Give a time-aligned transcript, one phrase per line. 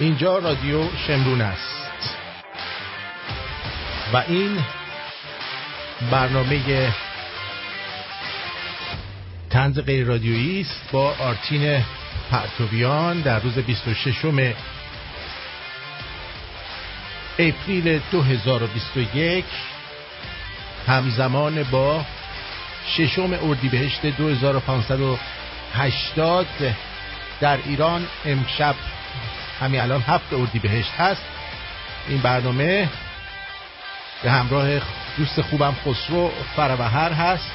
[0.00, 2.14] اینجا رادیو شمرون است.
[4.12, 4.58] و این
[6.10, 6.92] برنامه
[9.50, 11.84] تنز غیر رادیویی است با آرتین
[12.30, 14.24] پرتویان در روز 26
[17.38, 19.44] اپریل 2021
[20.86, 22.04] همزمان با
[22.86, 26.46] ششم اردیبهشت 2580
[27.40, 28.74] در ایران امشب
[29.60, 31.22] همین الان هفت اردیبهشت هست.
[32.08, 32.88] این برنامه
[34.22, 34.68] به همراه
[35.16, 37.50] دوست خوبم خسرو فروهر هست.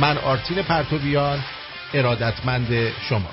[0.00, 1.44] من آرتین پرتویان
[1.94, 3.30] ارادتمند شما.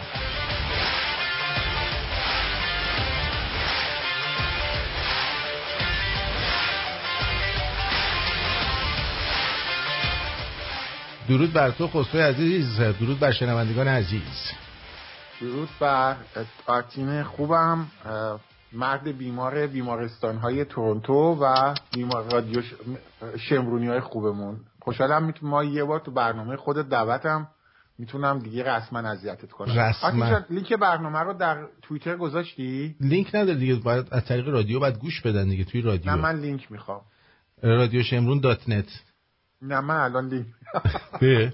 [11.30, 14.63] درود بر تو خسروی عزیز درود بر شنوندگان عزیز.
[15.44, 16.16] درود بر
[16.66, 17.88] آرتین خوبم
[18.74, 22.62] مرد بیمار بیمارستان های تورنتو و بیمار رادیو
[23.40, 24.60] شمرونی های خوبمون.
[24.82, 27.48] خوشحالم می‌تونم ما یه بار تو برنامه خود دعوتم
[27.98, 29.80] می‌تونم دیگه رسما اذیتت کنم.
[29.80, 30.42] رسما.
[30.50, 35.22] لینک برنامه رو در توییتر گذاشتی؟ لینک نداره دیگه باید از طریق رادیو باید گوش
[35.22, 36.12] بدن دیگه توی رادیو.
[36.12, 37.02] نه من لینک می‌خوام.
[37.64, 38.90] رادیو شمرون dot net.
[39.62, 40.46] نه من الان لینک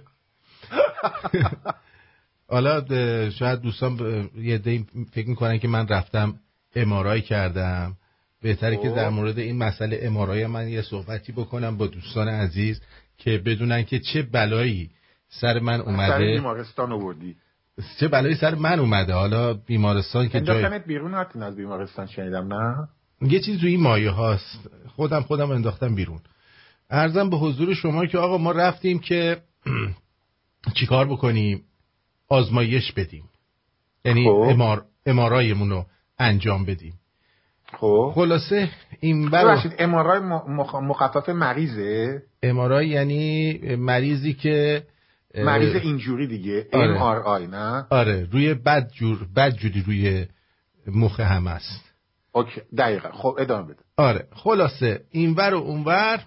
[2.49, 2.81] حالا
[3.29, 6.39] شاید دوستان یه عده فکر می‌کنن که من رفتم
[6.75, 7.95] MRI کردم.
[8.41, 12.81] بهتره که در مورد این مسئله MRI من یه صحبتی بکنم با دوستان عزیز
[13.17, 14.89] که بدونن که چه بلایی
[15.29, 17.35] سر من اومده سر بیمارستان آوردی.
[17.99, 19.13] چه بلایی سر من اومده.
[19.13, 22.87] حالا بیمارستان که جای بیرون هاتین از بیمارستان شنیدم نه؟
[23.21, 24.69] یه چیز روی مایه هاست.
[24.95, 26.19] خودم خودم انداختم بیرون.
[26.89, 29.37] ارزم به حضور شما که آقا ما رفتیم که
[30.79, 31.63] چیکار بکنیم؟
[32.29, 33.23] آزمایش بدیم.
[34.05, 34.29] یعنی خب.
[34.29, 35.85] امار امارایمون رو
[36.19, 36.93] انجام بدیم.
[37.73, 38.11] خب.
[38.15, 40.19] خلاصه این بر ببخشید امارای
[40.81, 44.83] مخفف مریضه؟ امارای یعنی مریضی که
[45.35, 46.67] مریض اینجوری دیگه.
[46.73, 46.99] آره.
[46.99, 50.25] MRI نه؟ آره روی بد جور بد جوری روی
[50.87, 51.93] مخ هم است
[52.31, 53.11] اوکی دقیقا.
[53.11, 53.83] خب ادامه بده.
[53.97, 56.25] آره خلاصه اینور و اونور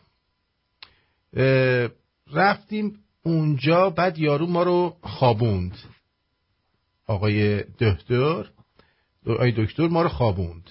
[2.33, 5.79] رفتیم اونجا بعد یارو ما رو خوابوند.
[7.07, 8.45] آقای دکتر
[9.27, 10.71] آقای دکتر ما رو خوابوند.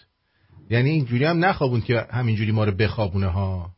[0.69, 3.72] یعنی اینجوری هم نخوابوند که همینجوری ما رو بخوابونه ها.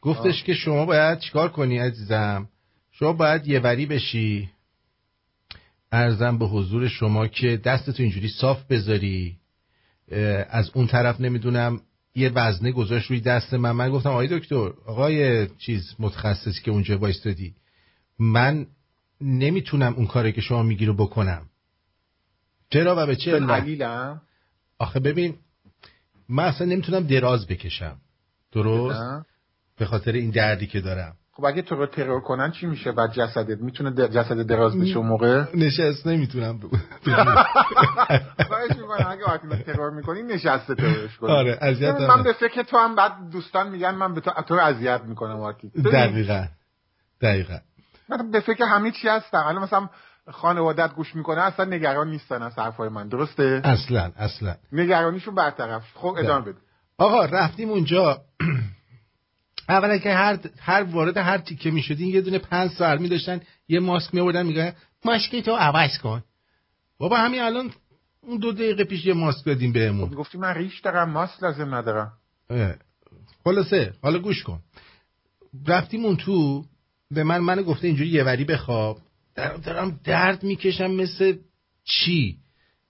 [0.00, 0.46] گفتش آه.
[0.46, 2.48] که شما باید چیکار کنی عزیزم؟
[2.90, 4.50] شما باید یه وری بشی.
[5.92, 9.36] ارزم به حضور شما که دستتو اینجوری صاف بذاری.
[10.50, 11.80] از اون طرف نمی‌دونم
[12.14, 13.70] یه وزنه گذاشت روی دست من.
[13.70, 17.54] من گفتم آقای دکتر آقای چیز متخصصی که اونجا وایستادی
[18.18, 18.66] من
[19.20, 21.47] نمی‌تونم اون کاری که شما میگی رو بکنم.
[22.70, 24.20] چرا و به چه علت؟ علیلم.
[24.78, 25.36] آخه ببین
[26.28, 27.96] من اصلا نمی‌تونم دراز بکشم.
[28.52, 29.26] درست؟
[29.78, 31.16] به خاطر این دردی که دارم.
[31.32, 34.96] خب اگه تو رو ترور کنن چی میشه بعد جسدت؟ می‌تونه در- جسد دراز بشه
[34.96, 36.60] اون موقع؟ نشست نمی‌تونم.
[38.48, 41.30] خواهش می‌کنم اگه آتینا ترور می‌کنی نشسته ترورش کنی.
[41.30, 44.60] آره اذیت من به فکر تو هم بعد دوستان میگن من به تو, تو رو
[44.60, 46.46] اذیت می‌کنم ببین، دقیقا
[47.20, 47.58] دقیقا.
[48.08, 49.44] من به فکر همه چی هستم.
[49.46, 49.88] الان مثلا
[50.30, 53.08] خانوادت گوش می‌کنه اصلا نگران نیستن از حرفای من.
[53.08, 54.54] درسته؟ اصلا اصلا.
[54.72, 55.82] نگرانیشون برطرف.
[55.94, 56.58] خب ادامه بده.
[56.98, 58.20] آقا رفتیم اونجا.
[59.68, 63.40] اولا که هر هر وارد هر تیکه می شدین یه دونه پنج سر می داشتن
[63.68, 64.72] یه ماسک می آوردن میگن
[65.04, 66.22] ماسک تو عوض کن.
[66.98, 67.70] بابا همین الان
[68.20, 70.10] اون دو دقیقه پیش یه ماسک دادیم بهمون.
[70.10, 72.12] گفتی من ریش دارم ماست لازم ندارم.
[73.44, 74.60] خلاصه حالا گوش کن.
[75.66, 76.64] رفتیم اون تو
[77.10, 78.98] به من منو گفته اینجوری یه وری بخواب.
[79.64, 81.36] دارم درد می‌کشم مثل
[81.84, 82.38] چی؟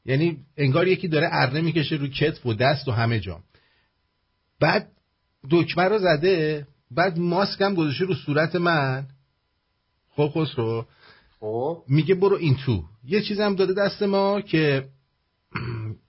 [0.05, 3.41] یعنی انگار یکی داره اره می‌کشه رو کتف و دست و همه جا
[4.61, 4.89] بعد
[5.51, 9.07] دکمه رو زده بعد ماسک هم گذاشته رو صورت من.
[10.11, 10.87] خب خسرو.
[11.41, 11.85] خب.
[11.89, 12.85] میگه برو این تو.
[13.05, 14.89] یه چیز هم داده دست ما که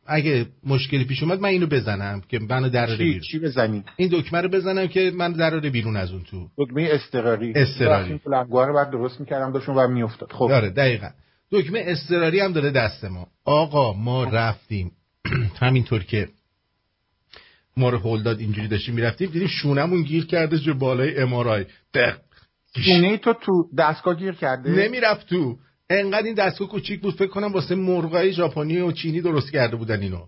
[0.09, 3.21] اگه مشکلی پیش اومد من اینو بزنم که منو دراره چی بیرون.
[3.21, 6.47] چی بزنی؟ این دکمه رو بزنم که من دراره بیرون از اون تو.
[6.57, 8.09] دکمه استقراری اضطراری.
[8.09, 10.31] این فلنگوها رو بعد درست می‌کردم داشون و میافتاد.
[10.31, 10.47] خب.
[10.50, 11.09] داره دقیقا.
[11.51, 13.27] دکمه اضطراری هم داره دست ما.
[13.45, 14.91] آقا ما رفتیم.
[15.61, 16.27] همینطور که
[17.77, 19.29] ما رو هول داد اینجوری داشتیم می‌رفتیم.
[19.29, 22.17] دیدیم شونمون گیر کرده جو بالای امارای دق.
[22.77, 25.57] شونه تو تو دستگاه گیر کرده؟ نمی‌رفت تو.
[25.89, 30.01] انقدر این دستگاه کوچیک بود فکر کنم واسه مرغای ژاپنی و چینی درست کرده بودن
[30.01, 30.25] اینو.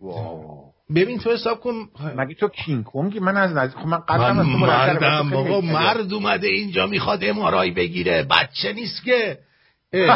[0.00, 0.66] واو.
[0.94, 1.88] ببین تو حساب کن.
[2.16, 5.60] مگه تو کینگ کنگی؟ من از نزدیک خب من قدم از مردم بابا.
[5.60, 8.22] مرد اومده اینجا می‌خواد امارای بگیره.
[8.22, 9.38] بچه نیست که.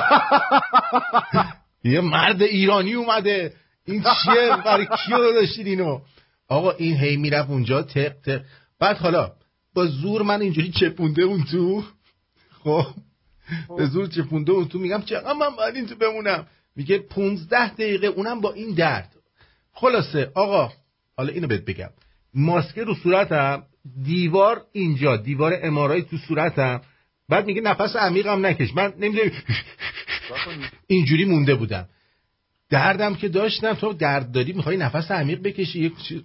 [1.85, 3.53] یه مرد ایرانی اومده.
[3.87, 6.00] این چیه؟ برای کیو داشتید اینو؟
[6.49, 7.83] آقا این هی می‌رفت اونجا.
[7.83, 8.41] تق تق.
[8.81, 9.33] بعد حالا
[9.75, 11.83] با زور من اینجوری چپونده اون تو.
[12.65, 12.87] خب.
[13.76, 16.47] به زور چپونده اون تو میگم چقدر من باید این تو بمونم.
[16.76, 19.17] میگه 15 دقیقه اونم با این درد.
[19.73, 20.73] خلاصه آقا
[21.17, 21.91] حالا اینو بهت بگم.
[22.35, 23.62] ماسکه رو صورتم
[24.05, 26.81] دیوار اینجا دیوار امارای تو صورتم.
[27.29, 28.75] بعد میگه نفس عمیقم نکش.
[28.75, 29.31] من نمی‌دونم.
[30.87, 31.88] اینجوری مونده بودم.
[32.70, 36.23] دردم که داشتم تو درد داری می‌خوای نفس عمیق بکشی؟ یک چیز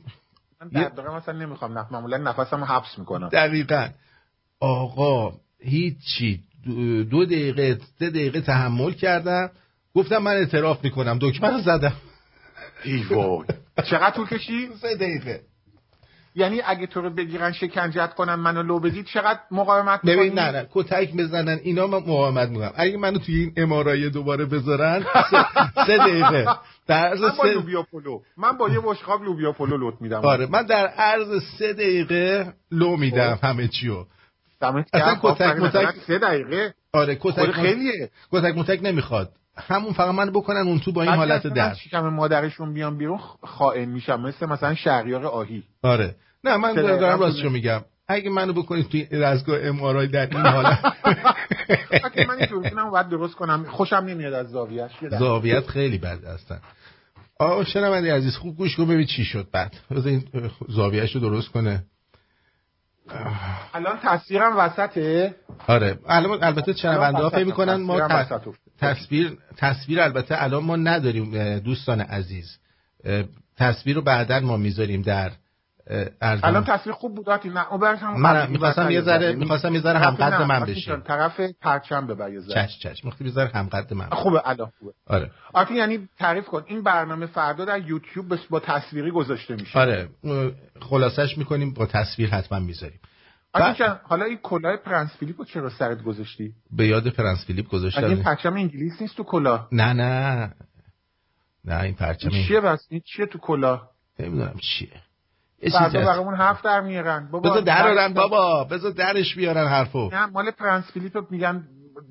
[0.62, 3.30] من درد دارم اصلا نمی‌خوام نفس معمولا نفسم حبس می‌کنم.
[3.30, 3.90] دقیقا.
[4.60, 6.40] آقا هیچی.
[7.12, 9.50] دو دقیقه سه دقیقه تحمل کردم.
[9.96, 11.18] گفتم من اعتراف می‌کنم.
[11.22, 11.96] دکمه رو زدم.
[12.84, 13.46] ای وای.
[13.90, 15.42] چقدر طول کشی؟ سه دقیقه.
[16.38, 20.52] یعنی اگه تو رو بگیرن شکنجت کنن منو لو بدی چقدر مقاومت ببین می‌کنی؟ نه
[20.52, 20.68] نه.
[20.74, 22.72] کتک بزنن اینا من مقاومت می‌کنم.
[22.76, 25.06] اگه منو توی این MRI ای دوباره بذارن
[25.88, 26.46] سه, دقیقه.
[26.88, 28.22] در عرض من با سه لوبیا پلو.
[28.38, 30.26] من با یه بشقاب لوبیا پلو لو میدم.
[30.26, 34.06] آره من در عرض سه دقیقه لو میدم همه چیو.
[34.72, 35.20] دمت اصلا گرم.
[35.34, 35.60] کتک-.
[35.60, 38.10] متک- سه دقیقه؟ آره کتک خیلیه.
[38.32, 39.30] کتک متک نمی‌خواد.
[39.58, 43.86] همون فقط من بکنن اون تو با این حالت از شکم مادرشون بیان بیرون خائن
[43.90, 45.64] میشم مثل مثلا شهریار آهی.
[45.84, 46.16] آره.
[46.44, 47.50] نه من دارم راستشو.
[47.50, 47.82] میگم.
[48.08, 50.80] اگه منو بکنید توی دستگاه ام در این حالت
[52.06, 53.64] اگه من این باید درست کنم.
[53.64, 54.92] خوشم نمیاد از زاویهش.
[55.20, 56.60] زاویت خیلی بد هستن.
[57.40, 59.74] آقا شنونده عزیز خوب گوش کن ببین چی شد بعد.
[60.06, 60.24] این
[60.70, 61.84] زاویهش رو درست کنه.
[63.74, 65.36] الان تصویرم وسطه
[65.68, 68.26] آره الان البته شنونده ها فکر می‌کنن ما.
[68.80, 72.60] تصویر تصویر البته الان ما نداریم دوستان عزیز
[73.58, 75.32] تصویر رو بعدا ما می‌ذاریم در
[76.22, 80.34] الان تصویر خوب بود آتی هم من می‌خواستم یه ذره یعنی می‌خواستم یه ذره همقد
[80.34, 80.98] نه، من بشه.
[80.98, 82.68] طرف پرچم ببر یه ذره.
[82.68, 83.06] چش چش.
[83.06, 84.16] می‌خوام یه ذره همقد من بشه.
[84.16, 84.92] خوبه الان خوبه.
[85.08, 85.32] آره.
[85.54, 89.80] آتی یعنی تعریف کن این برنامه فردا در یوتیوب با تصویری گذاشته میشه.
[89.80, 90.10] آره.
[90.82, 93.00] خلاصش می‌کنیم با تصویر حتما می‌ذاریم.
[93.54, 97.46] آتی بعد- جان حالا این کلاه پرنس فیلیپ رو چرا سرت گذاشتی؟ به یاد پرنس
[97.46, 99.68] فیلیپ اگه این گذاشتم پرچم انگلیس نیست تو کلاه.
[99.72, 100.54] نه نه.
[101.66, 103.90] نه این پرچم چیه بس؟ این چیه تو کلاه؟
[104.20, 104.90] نمی‌دونم چیه.
[105.72, 106.06] فردا.
[106.06, 107.28] برامون هفت در میارن.
[107.32, 108.64] بابا بذار در- بابا.
[108.64, 110.10] بذار درش بیارن حرفو.
[110.14, 111.64] نه مال پرنس فیلیپ میگن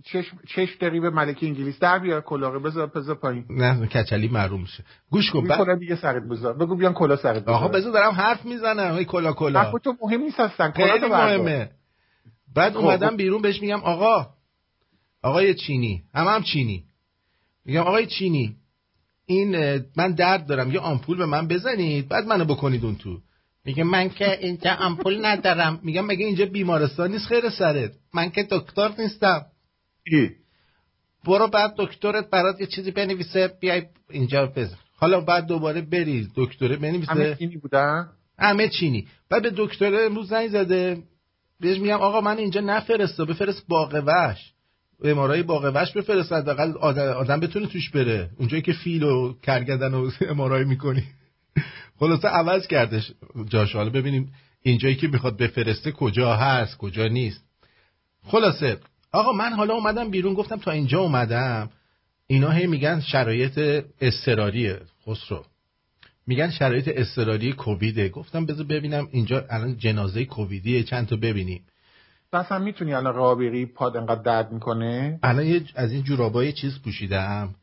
[0.05, 1.79] چشم چش داری به ملکه انگلیس.
[1.79, 3.45] در بیار کلاه بذار بذار پایین.
[3.51, 4.85] نه کچلی معروم میشه.
[5.11, 6.55] گوش کن بعد دیگه سرت بذار.
[6.55, 7.55] بگو بیان کلاه سرت بذار.
[7.55, 8.95] آقا بذار دارم حرف می‌زنم.
[8.95, 9.73] ای کلا کلا.
[9.85, 11.09] تو مهم نیست هستن خیلی تو.
[11.09, 11.71] مهمه.
[12.55, 13.17] بعد خب، اومدم خب.
[13.17, 14.27] بیرون بهش میگم آقا
[15.23, 16.03] آقای چینی.
[16.15, 16.85] هم هم چینی.
[17.65, 18.57] میگم آقای چینی
[19.27, 20.73] این من درد دارم.
[20.73, 23.19] یه آمپول به من بزنید بعد منو بکنید اون تو.
[23.65, 25.81] میگه من که اینجا آمپول ندارم.
[25.83, 29.47] میگم مگه اینجا بیمارستان نیست خیر سرت؟ من که دکتر نیستم.
[30.07, 30.31] ای.
[31.25, 33.51] برو بعد دکترت برات یه چیزی بنویسه.
[33.61, 34.77] بیای اینجا بزن.
[34.97, 37.13] حالا بعد دوباره بری دکتره بنویسه.
[37.13, 38.09] همه چینی بودن؟
[38.39, 39.07] همه چینی.
[39.31, 41.03] بعد به دکتر امروز زنگ زده.
[41.61, 44.53] بهش میگم آقا من اینجا نفرسته بفرست باغ وحش.
[45.05, 46.33] امارای باغ وحش بفرست.
[46.33, 48.31] حداقل آدم, آدم بتونه توش بره.
[48.39, 51.03] اونجایی که فیل و کرگدن و امارای می‌کنی.
[51.99, 53.13] خلاصه عوض کردش.
[53.49, 54.33] جاش حالا ببینیم
[54.63, 57.45] اینجایی که می‌خواد بفرسته کجا هست کجا نیست.
[58.27, 58.79] خلاصه
[59.13, 61.71] آقا من حالا اومدم بیرون گفتم تا اینجا اومدم.
[62.27, 64.81] اینا هی میگن شرایط اضطراریه.
[65.07, 65.45] خسرو.
[66.27, 68.09] میگن شرایط اضطراری کوویده.
[68.09, 70.83] گفتم بذار ببینم اینجا الان جنازه کوویدیه.
[70.83, 71.65] چند تا ببینیم.
[72.33, 76.53] پس هم می‌تونی الان راه بری پاد انقدر درد می‌کنه؟ الان یه از این جورابای
[76.53, 77.55] چیز پوشیدم.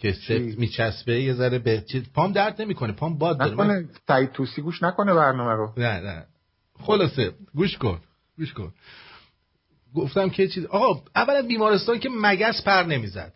[0.00, 3.54] که سفت؟ میچسبه یه ذره به چیز پام درد نمی‌کنه پام باد داره.
[3.54, 5.72] من- نکنه سعید توسی گوش نکنه برنامه رو.
[5.76, 6.26] نه نه.
[6.80, 8.00] خلاصه گوش کن
[8.38, 8.72] گوش کن.
[9.94, 13.32] گفتم که چیز آقا اولا بیمارستان که مگس پر نمی‌زد.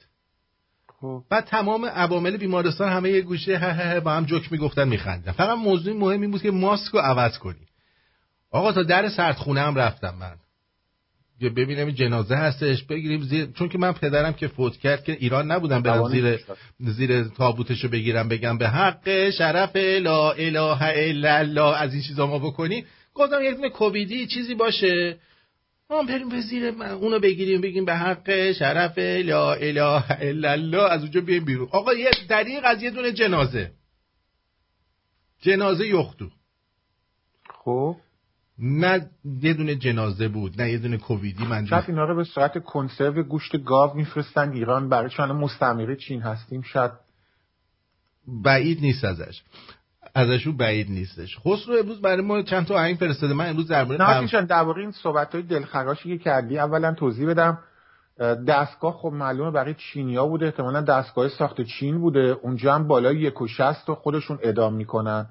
[1.00, 1.23] خب.
[1.30, 5.33] بعد تمام عوامل بیمارستان همه یه گوشه هه هه هه با هم جوک می‌گفتن میخندن
[5.33, 7.66] فقط موضوع مهم این بود که ماسک رو عوض کنی.
[8.50, 10.37] آقا تا در سردخونه هم رفتم من.
[11.41, 15.83] این جنازه هستش بگیریم زیر چون که من پدرم که فوت کرد که ایران نبودم
[15.83, 16.41] برم زیر.
[16.81, 22.38] زیر تابوتشو بگیرم بگم به حق شرف لا اله الا الله از این چیزا ما
[22.38, 22.85] بکنی.
[23.14, 25.19] گفتم یه دونه کوبیدی چیزی باشه.
[25.91, 30.93] ما بریم به زیر من اونو بگیریم بگیم به حق شرف لا اله الا الله
[30.93, 31.69] از اونجا بیایم بیرون.
[31.71, 33.71] آقا یه دریق از یه دونه جنازه.
[35.43, 36.31] جنازه یختو
[37.64, 37.97] خب؟
[38.58, 42.64] نه یه دونه جنازه بود نه یه دونه کوویدی من شاید اینا رو به صورت
[42.64, 46.90] کنسرو گوشت گاو میفرستن ایران برای چون مستعمره چین هستیم شاید
[48.44, 49.42] بعید نیست ازش.
[50.14, 51.38] ازشون بعید نیستش.
[51.38, 53.34] خسرو امروز برای ما چند تا آهنگ فرستاده.
[53.34, 57.58] من امروز درباره نه قم- درباره این صحبت های دلخراشی که کردی اولا توضیح بدم.
[58.49, 62.37] دستگاه خب معلومه برای چینیا بوده احتمالا دستگاه ساخت چین بوده.
[62.42, 65.26] اونجا هم بالای یک و شست و خودشون ادام می‌کنن.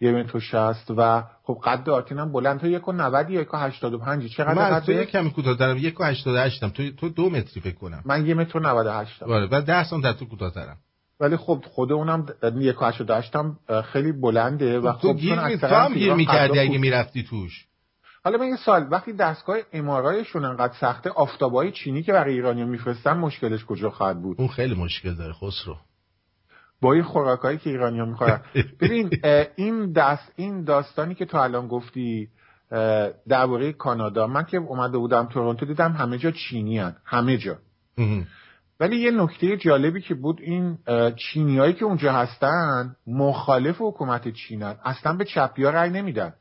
[0.00, 3.40] یه متر و شست و خب قد آرتین هم بلند تا یک و نودی یا
[3.40, 6.38] یک و هشتاد و پنجی چقدر من تو یک کمی دارم یک و هشتاد و
[6.38, 6.68] هشتم.
[6.68, 8.02] تو, تو دو متری فکر کنم.
[8.04, 9.26] من یه متر و نود و هشتم.
[9.26, 10.76] بله بعد ده سانت در تو کوتاه دارم
[11.20, 13.58] ولی خب خود اونم یک و هشتاد و هشتم
[13.92, 17.66] خیلی بلنده و خب تو گیر می تو هم گیر می‌کردی اگه می‌رفتی توش.
[18.24, 23.12] حالا من یه سال وقتی دستگاه امارایشون انقدر سخته آفتابای چینی که برای ایرانی میفرستن
[23.12, 25.76] مشکلش کجا خواهد بود؟ اون خیلی مشکل داره خسرو.
[26.84, 28.40] با این خوراکایی که ایرانی ها می‌خورن.
[28.80, 29.10] ببین
[29.56, 32.28] این دست این داستانی که تو الان گفتی
[33.28, 36.96] درباره کانادا من که اومده بودم تورنتو دیدم همه جا چینی هن.
[37.04, 37.58] همه جا.
[38.80, 40.78] ولی یه نکته جالبی که بود این
[41.16, 46.32] چینیایی که اونجا هستن مخالف حکومت چینن اصلا به چپی ها رأی نمیدن.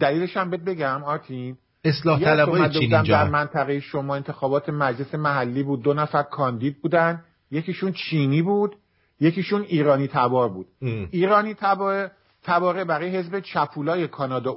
[0.00, 3.14] دلیلش هم بهت بگم آرتین اصلاح طلبای چین اینجا.
[3.14, 5.82] در منطقه شما انتخابات مجلس محلی بود.
[5.82, 7.24] دو نفر کاندید بودن.
[7.50, 8.76] یکیشون چینی بود.
[9.24, 10.66] یکیشون ایرانی تبار بود.
[11.10, 12.10] ایرانی تبار
[12.42, 14.54] تباره برای حزب چپولای کانادا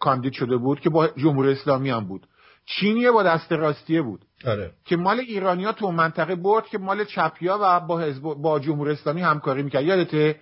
[0.00, 2.26] کاندید شده بود که با جمهوری اسلامی هم بود.
[2.66, 4.20] چینیه با دست راستیه بود.
[4.46, 4.72] آره.
[4.84, 9.22] که مال ایرانیا تو منطقه برد که مال چپیا و با حزب با جمهوری اسلامی
[9.22, 9.84] همکاری می‌کرد.
[9.84, 10.36] یادته؟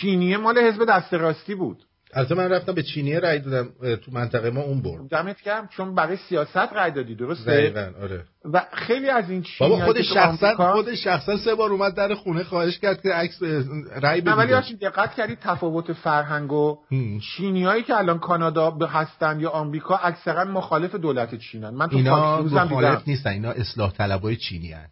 [0.00, 1.82] چینیه مال حزب دست راستی بود.
[2.12, 5.08] البته من رفتم به چینیه رای دادم تو منطقه ما اون برد.
[5.08, 8.24] دمت گرم چون برای سیاست رای دادی درسته؟ دقیقاً آره.
[8.52, 10.72] و خیلی از این چینی بابا خود شخصا.
[10.72, 13.42] خود شخصا سه بار اومد در خونه خواهش کرد که عکس
[14.02, 16.78] رای بده ولی دقت کردی تفاوت فرهنگ و
[17.36, 21.70] چینیایی که الان کانادا هستن یا آمریکا اکثرا مخالف دولت چینن.
[21.70, 24.86] من تو اینا مخالف نیستن اینا اصلاح طلبای چینی هن.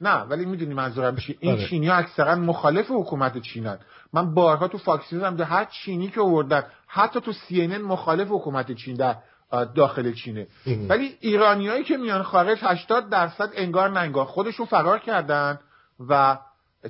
[0.00, 1.66] نه ولی می‌دونی منظورم چی این آره.
[1.66, 3.78] چینی ها اکثرا مخالف حکومت چینن.
[4.12, 8.96] من بارها تو Fox هم هر چینی که آوردن حتی تو سی مخالف حکومت چین
[8.96, 9.16] در
[9.74, 10.46] داخل چینه.
[10.88, 14.24] ولی ایرانیایی که میان خارج 80 درصد انگار نه انگار.
[14.24, 15.58] خودشون فرار کردن
[16.08, 16.38] و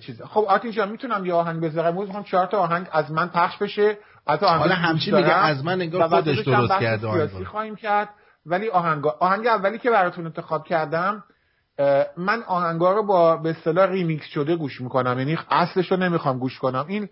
[0.01, 0.23] چیز.
[0.23, 3.57] خب آتین جان می‌تونم یه آهنگ بذارم؟ امروز می‌خوام چهار تا آهنگ از من پخش
[3.57, 3.99] بشه.
[4.29, 8.09] حتی حالا همچین میگه از من انگار خودش درست کرده آهنگ خواهیم کرد.
[8.47, 11.25] ولی آهنگ آهنگ اولی که براتون انتخاب کردم
[12.17, 15.19] من آهنگا رو با به اصطلاح ریمیکس شده گوش می‌کنم.
[15.19, 16.85] یعنی اصلش رو نمی‌خوام گوش کنم.
[16.89, 17.09] این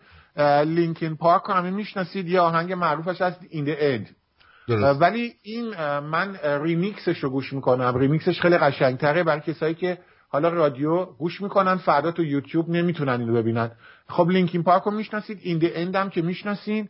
[0.64, 2.28] Linkin Park همه می‌شناسید.
[2.28, 4.70] یه آهنگ معروفش هست In the
[5.00, 7.98] ولی این من ریمیکسش رو گوش می‌کنم.
[7.98, 9.22] ریمیکسش خیلی قشنگتره.
[9.24, 13.70] برای کسایی که حالا رادیو گوش می‌کنن فردا تو یوتیوب نمی‌تونن اینو ببینن.
[14.08, 15.38] خب Linkin Park رو می‌شناسید.
[15.42, 16.88] In the End هم که می‌شناسین.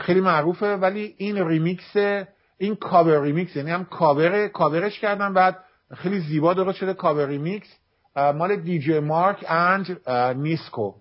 [0.00, 0.76] خیلی معروفه.
[0.76, 1.96] ولی این ریمیکس
[2.58, 5.64] این cover remix یعنی هم cover cover ش کردن بعد
[5.96, 7.68] خیلی زیبا درست شده cover remix.
[8.16, 10.94] مال DJ Mark and Nesco.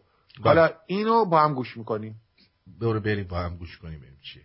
[0.43, 2.15] حالا اینو با هم گوش می‌کنیم.
[2.79, 4.43] برو بریم با هم گوش کنیم چیه.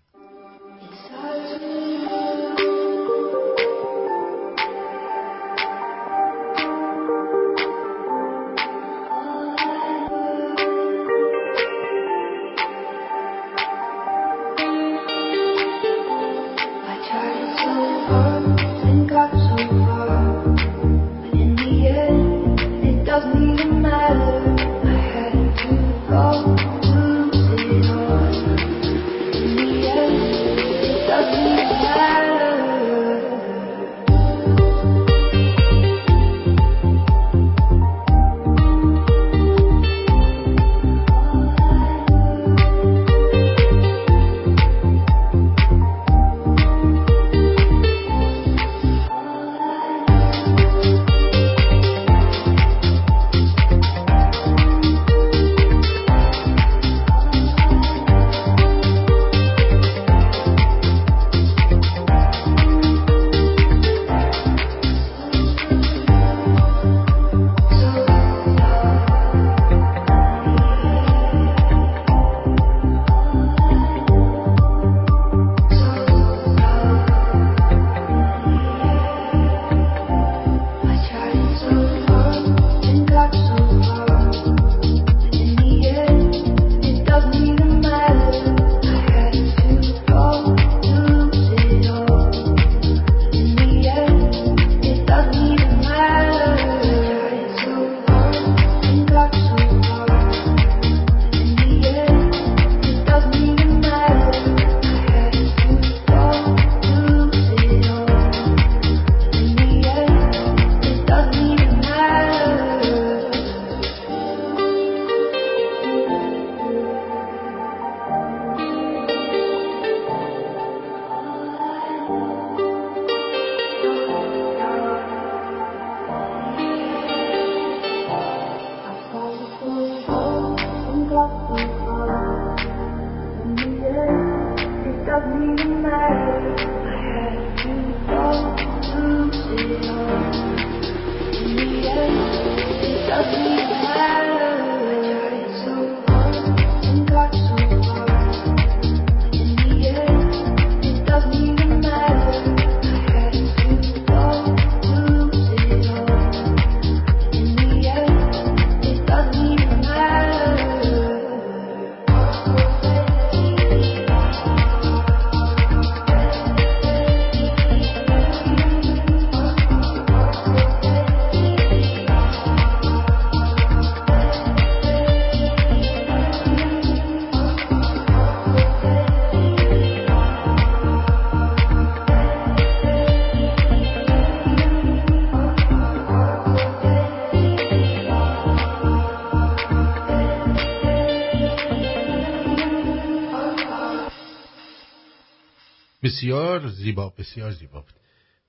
[196.17, 197.93] بسیار زیبا بسیار زیبا بود.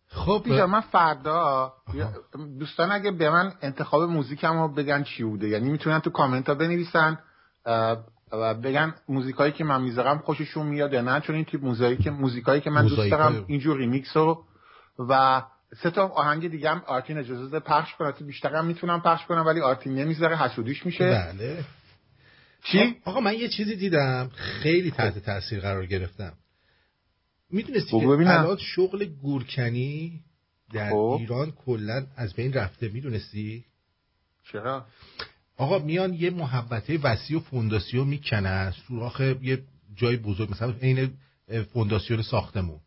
[0.07, 1.73] خب من فردا
[2.59, 6.55] دوستان اگه به من انتخاب موزیکم رو بگن چی بوده یعنی می‌تونن تو کامنت ها
[6.55, 7.19] بنویسن
[8.31, 12.09] و بگن موزیکایی که من می‌ذارم خوششون میاد یا نه چون این تیپ موزیکایی که
[12.09, 14.43] موزیکایی که من دوست دارم اینجور ریمیکس رو.
[15.09, 15.43] و
[15.83, 19.25] سه تا آهنگ دیگه هم آرتین اجازه بده پخش کنه تو بیشتر هم می‌تونم پخش
[19.25, 21.05] کنم ولی آرتین نمی‌ذاره حسودیش میشه.
[21.05, 21.65] بله.
[22.63, 26.33] چی؟ آقا من یه چیزی دیدم خیلی تحت تاثیر قرار گرفتم.
[27.49, 30.19] می‌دونستی خب که الان شغل گورکنی
[30.73, 31.19] در خوب.
[31.19, 33.65] ایران کلا از بین رفته می‌دونستی؟
[34.51, 34.85] چرا؟
[35.57, 39.63] آقا میان یه محبته وسیع و فونداسیون می‌کنن سوراخ یه
[39.95, 41.13] جای بزرگ مثلا عین
[41.73, 42.79] فونداسیون ساختمون.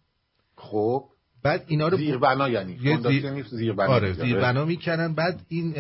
[0.57, 1.05] خب.
[1.43, 3.43] بعد اینا رو زیربنا یعنی زیر...
[3.43, 3.93] زیربنا.
[3.93, 5.15] آره زیربنا می‌کنن.
[5.15, 5.73] بعد این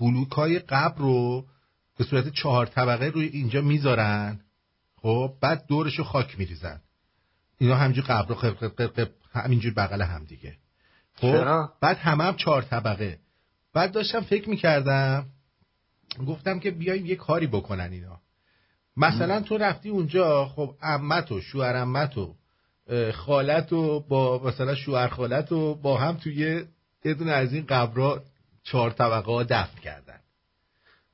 [0.00, 1.46] بلوک های قبر رو
[1.98, 4.40] به صورت چهار طبقه روی اینجا می‌ذارن.
[4.96, 6.80] خب بعد دورشو خاک میریزن.
[7.60, 10.56] اینا همینجور قبر قب همینجور بغل هم دیگه.
[11.14, 13.18] خب بعد همه هم چهار طبقه.
[13.74, 15.26] بعد داشتم فکر می‌کردم
[16.26, 18.20] گفتم که بیایم یه کاری بکنن اینا.
[18.96, 22.36] مثلا تو رفتی اونجا خب امت و شوهر امت و
[23.12, 26.64] خالت و با مثلا شوهر خالت و با هم توی
[27.04, 28.22] یه دونه از این قبرها
[28.62, 30.20] چهار طبقه ها دفن کردن.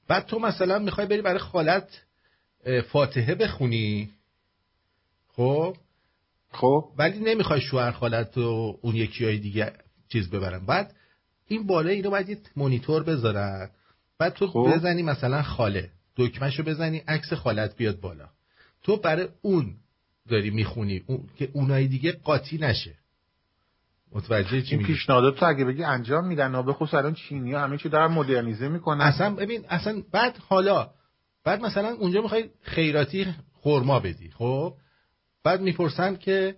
[0.08, 2.02] بعد تو مثلا می‌خوای بری برای خالت
[2.92, 4.10] فاتحه بخونی.
[5.28, 5.76] خب
[6.56, 9.72] خب؟ ولی نمی‌خوای شوهر خالت و اون یکی های دیگه
[10.08, 10.66] چیز ببرن.
[10.66, 10.94] بعد
[11.48, 13.70] این بالا اینو باید یه مونیتور بذارن.
[14.18, 14.72] بعد تو خب.
[14.74, 15.90] بزنی مثلا خاله.
[16.16, 18.28] دکمهشو بزنی عکس خالت بیاد بالا.
[18.82, 19.74] تو برای اون
[20.28, 21.02] داری می‌خونی.
[21.06, 21.28] اون...
[21.36, 22.94] که اونای دیگه قاطی نشه.
[24.12, 27.60] متوجه چی میگی؟ پیشنهادات تو اگه بگی انجام میدن و به خصوص الان چینی ها
[27.60, 29.00] همه چی دارن مدرنیزه می‌کنن.
[29.00, 30.90] اصلا ببین اصلا بعد حالا
[31.44, 34.74] بعد مثلا اونجا می‌خوای خیراتی خورما بدی خب؟
[35.46, 36.56] بعد می‌پرسن که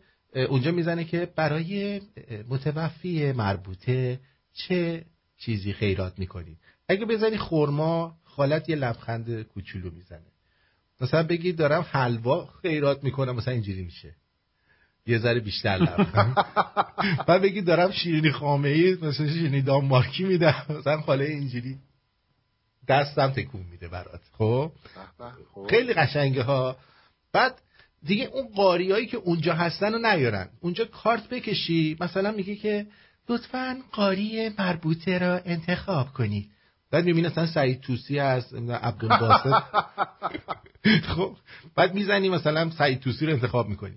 [0.49, 2.01] اونجا می‌زنه که برای
[2.49, 4.21] متوفی مربوطه
[4.55, 5.05] چه
[5.39, 6.57] چیزی خیرات می‌کنی؟
[6.89, 10.27] اگه بزنی خورما خالت یه لبخند کوچولو می‌زنه.
[11.01, 14.15] مثلا بگی دارم حلوا خیرات می‌کنم مثلا اینجوری میشه.
[15.07, 16.35] یه ذره بیشتر لبخند.
[17.29, 21.79] بعد بگی دارم شیرینی خامه ای مثلا شیرینی دام مارکی میدم مثلا خاله اینجوری.
[22.89, 24.21] دستم تکون میده برات.
[24.39, 24.73] خب.
[25.71, 26.77] خیلی قشنگه ها.
[27.33, 27.63] بعد
[28.07, 30.49] دیگه اون قاریایی که اونجا هستن رو نیارن.
[30.61, 32.87] اونجا کارت بکشی مثلا میگه که
[33.29, 36.51] لطفا قاری مربوطه را انتخاب کنید
[36.91, 39.63] بعد می‌بینی مثلا سعید توسی از عبدالباسط.
[41.17, 41.37] خب
[41.77, 43.95] بعد می‌زنی مثلا سعید توسی رو انتخاب می‌کنی.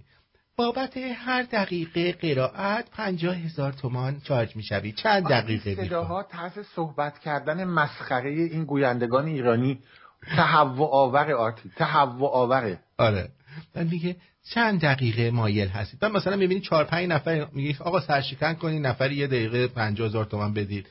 [0.55, 4.91] بابت هر دقیقه قرائت پنجاه هزار تومان چارج می‌شوی.
[4.91, 9.79] چند دقیقه صداها طرز صحبت کردن مسخره این گویندگان ایرانی
[10.27, 12.79] تهوع آور آرتی تهوع آوره.
[12.97, 13.29] آره.
[13.73, 14.15] بعد میگه
[14.53, 19.15] چند دقیقه مایل هستید؟ بعد مثلا می‌بینی چهار پنج نفر میگه آقا سرشکن کنین نفری
[19.15, 20.87] یه دقیقه پنجاه هزار تومان بدید.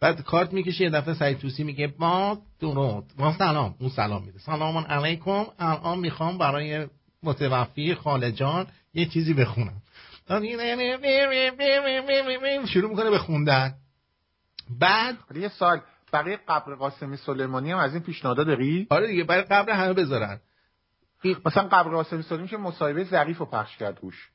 [0.00, 4.38] بعد کارت می‌کشه یه دفعه سعید توسی میگه با درود با سلام اون سلام میده.
[4.38, 6.86] سلام علیکم الان می‌خوام برای
[7.22, 9.82] متوفی خاله جان یه چیزی بخونم.
[12.66, 13.74] شروع می‌کنه بخوندن
[14.80, 15.80] بعد یه سال
[16.12, 20.40] برای قبر قاسمی سلیمانی هم از این پیشنهاد داری؟ آره دیگه برای قبر همه بذارن.
[21.24, 24.28] مثلا قبر قاسمی سلیمانی که مصاحبه ظریف رو پخش کرد روش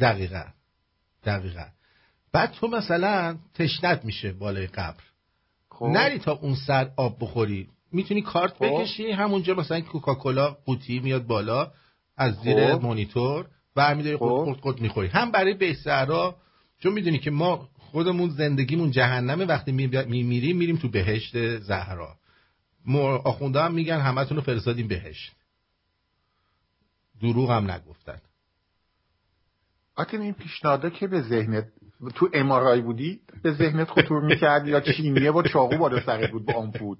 [0.00, 0.44] دقیقا.
[1.24, 1.66] دقیقا.
[2.32, 5.02] بعد تو مثلا تشنت میشه بالای قبر.
[5.70, 5.84] خب.
[5.84, 7.68] نری تا اون سر آب بخوری.
[7.92, 8.64] می‌تونی کارت خب.
[8.64, 11.72] بکشی همونجا مثلا کوکاکولا قوطی میاد بالا
[12.16, 12.82] از زیر خب.
[12.82, 15.08] مانیتور برمیداری خود خود خود می‌خوری.
[15.08, 15.76] هم برای به
[16.78, 22.16] چون می‌دونی که ما خودمون زندگیمون جهنمه وقتی میمیریم میریم تو بهشت زهرا.
[23.24, 25.32] آخونده هم میگن همتون رو فرستادیم بهشت.
[27.22, 28.20] دروغ هم نگفتن.
[29.96, 31.68] آتین این پیشنهادا که به ذهنت
[32.14, 36.70] تو امارای بودی به ذهنت خطور می‌کرد یا چینیه با چاقو بالا سرت بود با
[36.80, 36.98] بود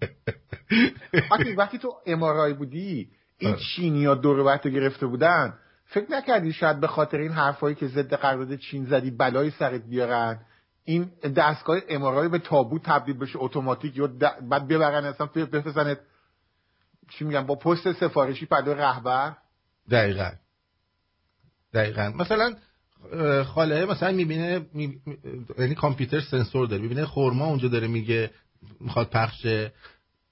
[1.30, 5.58] آتین وقتی تو امارای بودی این چینی ها دور گرفته بودن.
[5.84, 10.40] فکر نکردی شاید به خاطر این حرفایی که ضد قرارداد چین زدی بلای سرت بیارن؟
[10.84, 14.06] این دستگاه امارای به تابوت تبدیل بشه اتوماتیک یا
[14.50, 15.98] بعد ببرن اصلا بفرستنت
[17.10, 19.36] چی میگم با پست سفارشی پدو رهبر؟
[19.90, 20.30] دقیقا.
[21.74, 22.12] دقیقا.
[22.16, 22.54] مثلا
[23.44, 25.00] خاله مثلا می‌بینه می...
[25.58, 26.82] یعنی کامپیوتر سنسور داره.
[26.82, 28.30] می‌بینه خورما اونجا داره میگه
[28.80, 29.72] می‌خواد پخشه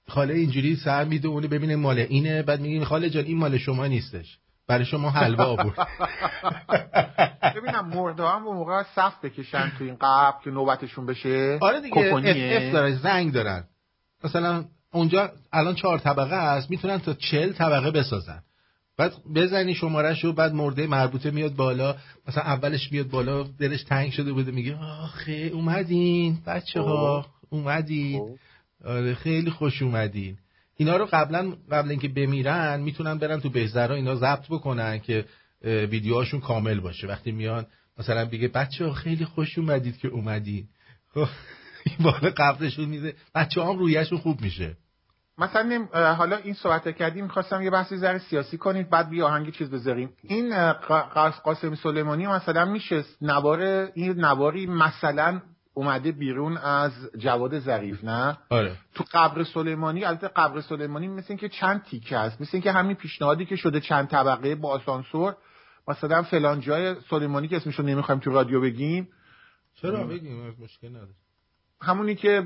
[0.07, 2.41] خاله اینجوری سر میده اونو ببینه مال اینه.
[2.41, 4.37] بعد میگه خاله جان این مال شما نیستش.
[4.67, 5.87] برای شما حلوا آورد
[7.55, 11.57] ببینم مرده هم موقع صف بکشن تو این قبل که نوبتشون بشه.
[11.61, 13.63] آره دیگه اف اف داره زنگ دارن.
[14.23, 16.69] مثلا اونجا الان چهار طبقه است.
[16.69, 18.43] می‌تونن تا چل طبقه بسازن.
[18.97, 21.95] بعد بزنی شماره شو بعد مرده مربوطه میاد بالا.
[22.27, 28.37] مثلا اولش میاد بالا دلش تنگ شده بوده میگه آخه اومدین بچه ها اومدین.
[28.85, 30.37] آره خیلی خوش اومدین.
[30.77, 35.25] اینا رو قبلا قبل اینکه بمیرن می‌تونن برن تو بهزرا اینا ضبط بکنن که
[35.63, 37.07] ویدیوهاشون کامل باشه.
[37.07, 37.65] وقتی میان
[37.97, 40.67] مثلا بگه بچه ها خیلی خوش اومدید که اومدین.
[41.13, 41.27] خب،
[41.85, 43.13] این بالا قبلشون میده.
[43.35, 44.77] بچه هم رویشون خوب میشه.
[45.37, 49.69] مثلا حالا این صحبت کردیم می‌خواستم یه بحثی ذره سیاسی کنید بعد بیا آهنگ چیز
[49.71, 50.13] بذاریم.
[50.21, 50.73] این
[51.43, 53.61] قاسم سلیمانی مثلا میشه نوار
[53.93, 55.41] این نواری مثلا
[55.73, 58.75] اومده بیرون از جواد ظریف نه؟ آره.
[58.95, 63.45] تو قبر سلیمانی البته قبر سلیمانی مثل که چند تیکه است مثل که همین پیشنهادی
[63.45, 65.35] که شده چند طبقه با آسانسور
[65.87, 69.07] مثلا فلان جای سلیمانی که اسمشو نمی‌خوایم تو رادیو بگیم.
[69.81, 71.22] چرا بگیم؟ مشکل نداره.
[71.83, 72.43] همونی که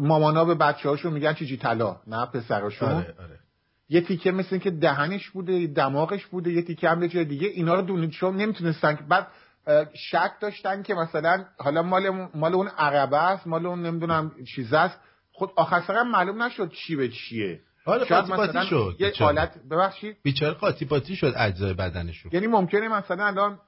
[0.00, 2.88] مامانا به بچه هاشون میگن چیجی طلا نه پسراشون.
[2.88, 3.38] آره آره.
[3.88, 7.82] یه تیکه مثل که دهنش بوده دماغش بوده یه تیکه هم جای دیگه اینا رو
[7.82, 9.26] دونید چون نمی‌تونستن بعد
[9.94, 14.98] شک داشتن که مثلا حالا مال مال اون عربه است مال اون نمی‌دونم چیز است.
[15.32, 17.60] خود آخر سر معلوم نشد چی به چیه.
[17.84, 20.16] حالا قاطی پاتی شد یه حالت ببخشید.
[20.22, 23.58] بیچاره قاطی پاتی شد اجزای بدنش یعنی ممکنه مثلا الان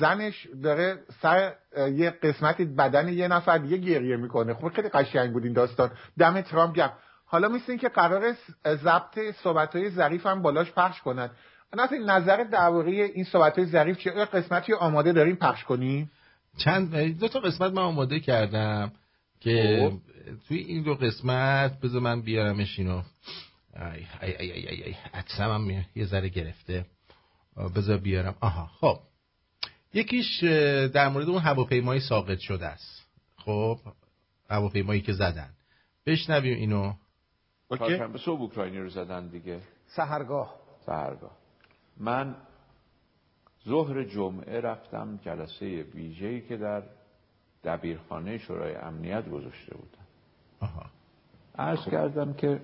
[0.00, 4.54] زنش داره سر یه قسمتی بدن یه نفر دیگه گریه می‌کنه.
[4.54, 5.90] خب خیلی قشنگ بود این داستان.
[6.18, 6.92] دم ترامپ گرم.
[7.26, 8.34] حالا مثل که قرار
[8.66, 11.30] ضبط صحبت های ظریف هم بالاش پخش کنن
[11.78, 16.10] از نظر درباره این صحبت های ظریف چه قسمتی آماده داریم پخش کنیم
[16.58, 18.92] چند دو تا قسمت من آماده کردم.
[19.40, 19.98] که خب.
[20.48, 23.02] توی این دو قسمت بذار من بیارمش اینو.
[23.76, 24.94] ای ای ای ای ای
[25.38, 26.86] هم یه ذره گرفته.
[27.76, 28.34] بذار بیارم.
[28.40, 28.98] آها خب.
[29.94, 30.44] یکیش
[30.94, 33.06] در مورد اون هواپیمای ساقط شده است.
[33.36, 33.78] خب
[34.50, 35.50] هواپیمایی که زدن.
[36.06, 36.92] بشنویم اینو.
[37.68, 38.18] اوکی.
[38.18, 39.60] صبح اوکراینی رو زدن دیگه.
[39.86, 40.54] سهرگاه.
[40.86, 41.36] سهرگاه.
[41.96, 42.36] من
[43.68, 46.82] ظهر جمعه رفتم جلسه ویژه‌ای که در
[47.64, 50.04] دبیرخانه شورای امنیت گذاشته بودن.
[50.60, 50.86] آها.
[51.58, 52.60] عرض کردم که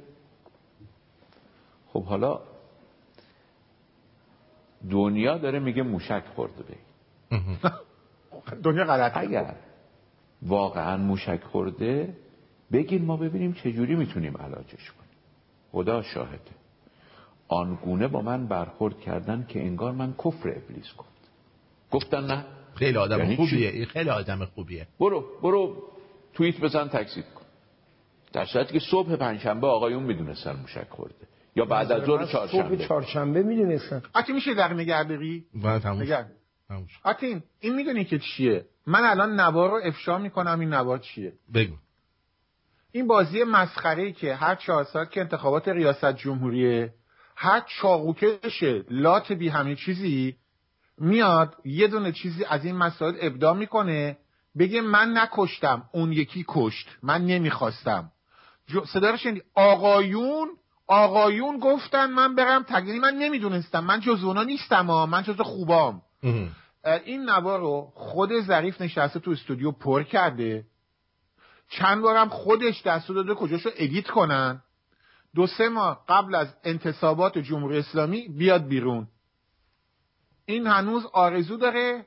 [1.87, 2.41] خب حالا
[4.91, 6.77] دنیا داره میگه موشک خورده به
[8.63, 9.57] دنیا غلط اگر
[10.43, 12.17] واقعا موشک خورده
[12.73, 15.11] بگین ما ببینیم چجوری می‌تونیم علاجش کنیم.
[15.73, 16.51] خدا شاهده.
[17.49, 21.31] آنگونه با من برخورد کردن که انگار من کفر ابلیس گفت
[21.91, 22.45] گفتن نه.
[22.77, 23.85] خیلی آدم یعنی خوبیه.
[23.85, 24.87] خیلی آدم خوبیه.
[25.01, 25.83] برو برو
[26.35, 27.45] توییت بزن تکسید کن.
[28.33, 31.15] در صورتی که صبح پنجشنبه آقایون می‌دونستن موشک خورده.
[31.57, 33.43] یا بعد از ظهر چهارشنبه صبح چهارشنبه.
[33.43, 35.45] می‌دونستن آتی میشه در نگردگی
[37.03, 41.75] آتین این می‌دونی که چیه؟ من الان نوار رو افشا می‌کنم این نوار چیه؟ بگو.
[42.93, 46.95] این بازی مسخره که هر چهار ساعت که انتخابات ریاست جمهوریه
[47.37, 50.37] هر چاقوکش لات بی همه چیزی
[50.99, 54.19] میاد یه دونه چیزی از این مسائل ابدا می‌کنه
[54.59, 58.13] بگه من نکشتم اون یکی کشت من نمی‌خواستم.
[58.87, 59.17] صدا رو
[59.55, 60.49] آقایون
[60.87, 63.85] آقایون گفتن من برم تگینی من نمی‌دونستم.
[63.85, 65.07] من جز اونا نیستم ها.
[65.07, 66.03] من جز خوبام.
[67.05, 70.65] این نوار رو خود ظریف نشسته تو استودیو پر کرده.
[71.69, 74.63] چند بارم خودش دستو داده کجاشو edit کنن.
[75.35, 79.09] دو سه ماه قبل از انتصابات جمهوری اسلامی بیاد بیرون.
[80.47, 82.07] این هنوز آرزو داره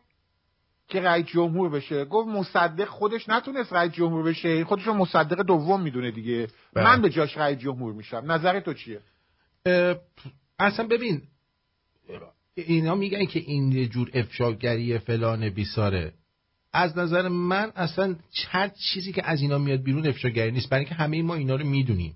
[0.88, 2.06] که رئیس جمهور بشه.
[2.06, 4.66] گفت مصدق خودش نتونست رئیس جمهور بشه.
[4.66, 6.48] خودش رو مصدق دوم می‌دونه دیگه.
[6.74, 6.84] بله.
[6.84, 8.24] من به جاش رئیس جمهور میشم.
[8.26, 9.02] نظر تو چیه؟
[10.60, 11.22] اصلا ببین
[12.56, 16.14] اینا میگن که این جور افشاگری فلان بیساره.
[16.74, 18.16] از نظر من اصلا
[18.48, 20.70] هر چیزی که از اینا میاد بیرون افشاگری نیست.
[20.70, 22.16] برای اینکه همه ما اینا رو می‌دونیم.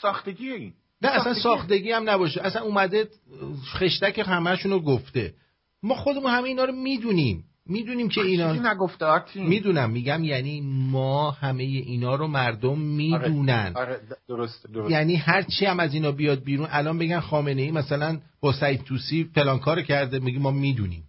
[0.00, 0.72] ساختگی این.
[1.02, 2.42] نه اصلا ساختگی؟ هم نباشه.
[2.42, 3.08] اصلا اومده
[3.64, 5.34] خشتک همهشون رو گفته.
[5.82, 7.44] ما خودمون همه اینا رو می‌دونیم.
[7.66, 13.72] می‌دونیم که اینا نگفته می‌دونم میگم یعنی ما همه اینا رو مردم می‌دونن.
[13.76, 14.90] آره, آره درست, درست.
[14.90, 18.82] یعنی هر چی هم از اینا بیاد بیرون الان بگن خامنه ای مثلا با سعید
[18.82, 21.04] توسی فلان کار کرده میگه ما می‌دونیم.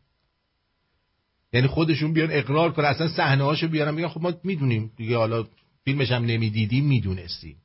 [1.53, 2.85] یعنی خودشون بیان اقرار کنن.
[2.85, 5.47] اصلا صحنه هاشو بیارن میگن خب ما می‌دونیم دیگه حالا
[5.85, 7.55] فیلمش هم نمی‌دیدیم می‌دونستیم.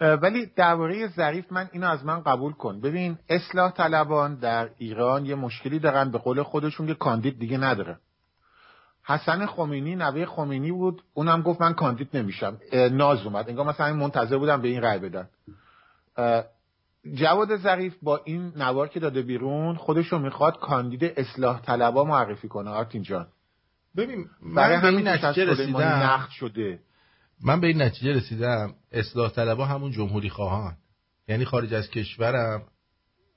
[0.00, 2.80] ولی درباره ظریف من اینو از من قبول کن.
[2.80, 6.10] ببین اصلاح طلبان در ایران یه مشکلی دارن.
[6.10, 7.98] به قول خودشون که کاندید دیگه نداره.
[9.04, 11.02] حسن خمینی نوه خمینی بود.
[11.14, 12.58] اونم گفت من کاندید نمیشم.
[12.72, 13.48] ناز اومد.
[13.48, 15.28] انگار مثلا منتظر بودم به این رأی بدن.
[17.14, 22.70] جواد ظریف با این نوار که داده بیرون خودشو می‌خواد کاندید اصلاح طلبا معرفی کنه.
[22.70, 23.26] آرتین جان.
[23.96, 25.78] ببین برای همین نتیجه رسیدم.
[25.78, 26.78] نقد شده.
[27.44, 30.76] من به این نتیجه رسیدم اصلاح طلبها همون جمهوری خواهان.
[31.28, 32.62] یعنی خارج از کشورم.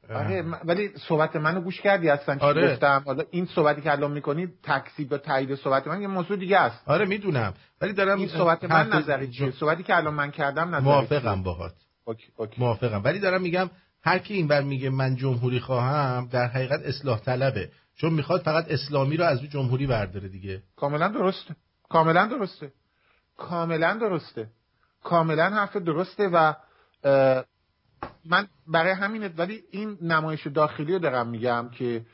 [0.10, 2.74] آره ولی صحبت منو گوش کردی هستن چی آره.
[2.74, 6.58] گفتم؟ حالا این صحبتی که الان می‌کنی تکسیب یا تایید صحبت من یه موضوع دیگه
[6.58, 6.90] است.
[6.90, 7.54] آره می‌دونم.
[7.82, 11.74] ولی دارم این صحبت من نظری چیه؟ صحبتی که الان من کردم نظری موافقم باهات.
[12.58, 13.02] موافقم.
[13.04, 13.70] ولی دارم میگم
[14.04, 17.70] هر کی اینور میگه من جمهوری خواهم در حقیقت اصلاح طلبه.
[17.96, 20.64] چون می‌خواد فقط اسلامی رو از جمهوری برداره دیگه.
[20.76, 21.56] کاملا درسته.
[21.90, 22.72] کاملا درسته.
[23.50, 24.48] کاملا درسته.
[25.04, 26.54] کاملا حرف درسته و
[28.26, 32.06] من برای همینه ولی این نمایش داخلی رو دارم میگم که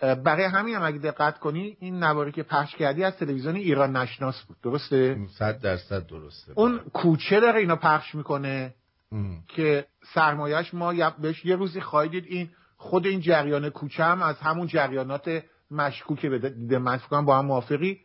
[0.00, 4.42] برای همین هم اگه دقت کنی این نواری که پخش کردی از تلویزیون ایران نشناس
[4.42, 4.56] بود.
[4.62, 6.52] درسته؟ صد درصد درسته.
[6.54, 8.74] اون کوچه داره اینا پخش می‌کنه
[9.12, 9.42] ام.
[9.48, 12.24] که سرمایهش ما بهش یه روزی خواهید دید.
[12.26, 16.26] این خود این جریان کوچه هم از همون جریانات مشکوک
[16.68, 18.00] به من با هم موافقی.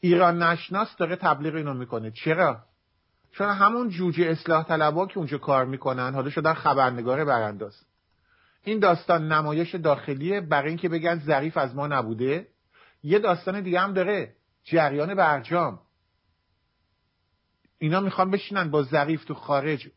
[0.00, 2.10] ایران نشناس داره تبلیغ اینو می‌کنه.
[2.10, 2.64] چرا؟
[3.32, 7.76] چون همون جوجه اصلاح طلبا که اونجا کار می‌کنن حالا شدن خبرنگار برانداز.
[8.62, 12.46] این داستان نمایش داخلیه برای اینکه بگن ظریف از ما نبوده.
[13.02, 14.34] یه داستان دیگه هم داره
[14.64, 15.80] جریان برجام.
[17.78, 19.88] اینا می‌خوان بشینن با ظریف تو خارج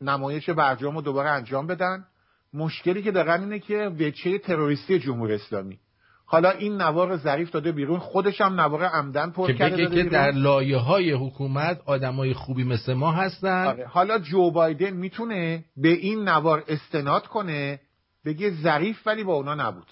[0.00, 2.06] نمایش برجام رو دوباره انجام بدن.
[2.52, 5.80] مشکلی که دارن اینه که وچه تروریستی جمهوری اسلامی.
[6.28, 9.94] حالا این نوار ظریف داده بیرون خودش هم نوار عمدن پر که کرده بگه که
[9.94, 10.08] بیرون.
[10.08, 13.86] در لایه های حکومت آدمای خوبی مثل ما هستن آره.
[13.86, 17.80] حالا جو بایدن می‌تونه به این نوار استناد کنه
[18.24, 19.86] بگه ظریف ولی با اونا نبود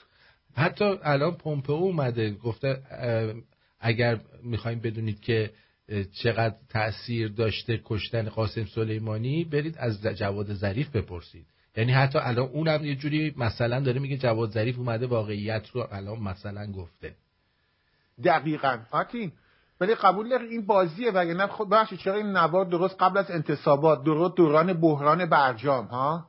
[0.57, 2.79] حتی الان پومپئو اومده گفته
[3.81, 5.51] اگر می‌خوایم بدونید که
[6.23, 12.85] چقدر تاثیر داشته کشتن قاسم سلیمانی برید از جواد ظریف بپرسید یعنی حتی الان اونم
[12.85, 17.15] یه جوری مثلا داره میگه جواد ظریف اومده واقعیت رو الان مثلا گفته.
[18.25, 18.79] دقیقا.
[18.91, 19.33] آتین
[19.81, 24.05] ولی قبول داری این بازیه وگرنه خود بخشی چرا این نوار درست قبل از انتصابات
[24.05, 26.27] درست دوران بحران برجام ها؟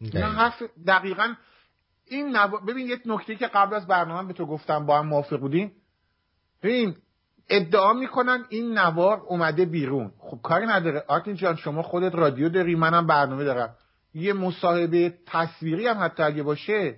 [0.00, 1.34] نه حرف دقیقا
[2.06, 5.40] این نوار ببین یک نکته که قبل از برنامه به تو گفتم با هم موافق
[5.40, 5.72] بودیم.
[6.62, 6.96] ببین
[7.48, 10.12] ادعا می‌کنن این نوار اومده بیرون.
[10.18, 11.04] خب کاری نداره.
[11.08, 13.74] آرتین جان شما خودت رادیو داری منم برنامه دارم.
[14.16, 16.94] یه مصاحبه تصویری هم حتی اگه باشه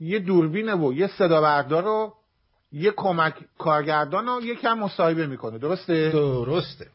[0.00, 2.14] یه دوربینه و یه صدا بردار و
[2.72, 5.58] یه کمک کارگردان و یکم مصاحبه می‌کنه.
[5.58, 6.86] درسته؟ درسته.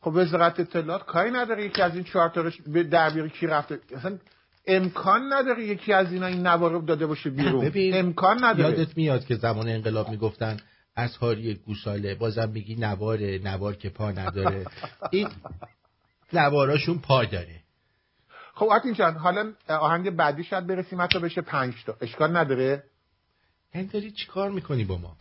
[0.00, 3.80] خب وزارت اطلاعات کاری نداره یکی از این چهار تا رو به دربیری کی رفته؟
[3.96, 4.18] اصلا
[4.66, 7.64] امکان نداره یکی از اینا این نوار داده باشه بیرون.
[7.64, 8.78] ببین، امکان نداره.
[8.78, 10.56] یادت میاد که زمان انقلاب می‌گفتن
[10.96, 14.64] اسهاری گوساله بازم میگی نواره نوار که پا نداره.
[15.10, 15.28] این
[16.32, 17.67] نواراشون پا داره.
[18.58, 21.96] خب آرتین جان حالا آهنگ بعدی شاید برسیم حتی بشه پنج تا.
[22.00, 22.84] اشکال نداره؟
[23.74, 25.16] یعنی داری چی کار می‌کنی با ما؟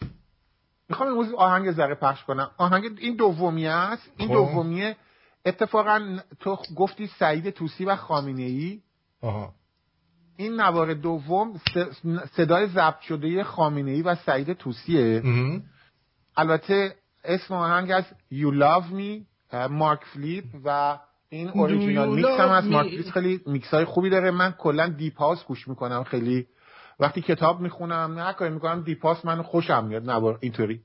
[0.90, 2.52] می‌خوام امروز آهنگ ذره پخش کنم.
[2.58, 4.12] آهنگ این دومی است.
[4.18, 4.34] این خب.
[4.34, 4.96] دومیه.
[5.46, 8.82] اتفاقا تو گفتی سعید توسی و خامنه ای
[9.22, 9.54] آها.
[10.38, 11.62] این نوار دوم
[12.36, 15.24] صدای ضبط شده خامنه ای و سعید توسیه.
[16.38, 19.22] البته اسم آهنگ از You Love Me
[19.70, 23.86] مارک فلیپ و این original mix هم از love مارک me؟ فلیپ خیلی میکس های
[23.86, 24.32] خوبی داره.
[24.32, 26.48] من کلا deep house گوش می‌کنم خیلی.
[27.00, 30.10] وقتی کتاب می‌خونم نه کاری می‌کنم deep house من خوشم میاد.
[30.10, 30.82] نوار اینطوری.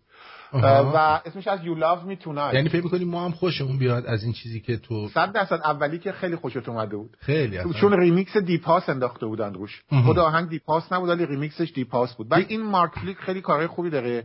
[0.55, 2.55] و اسمش از You Love Me Tonight.
[2.55, 5.99] یعنی فکر می‌کنی ما هم خوشمون بیاد از این چیزی که تو صد درصد اولی
[5.99, 7.17] که خیلی خوشت اومده بود.
[7.21, 7.73] خیلی اصلا.
[7.73, 9.83] چون remix deep house انداخته بودن روش.
[10.05, 12.29] خود آهنگ deep house نبود ولی remix ش deep house بود.
[12.29, 14.25] بعد این مارک فلیپ خیلی کارهای خوبی داره.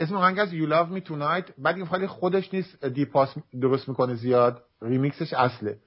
[0.00, 3.88] اسم آهنگ از You Love Me Tonight بعد این خیلی خودش نیست deep house درست
[3.88, 5.78] می‌کنه زیاد ریمیکسش اصله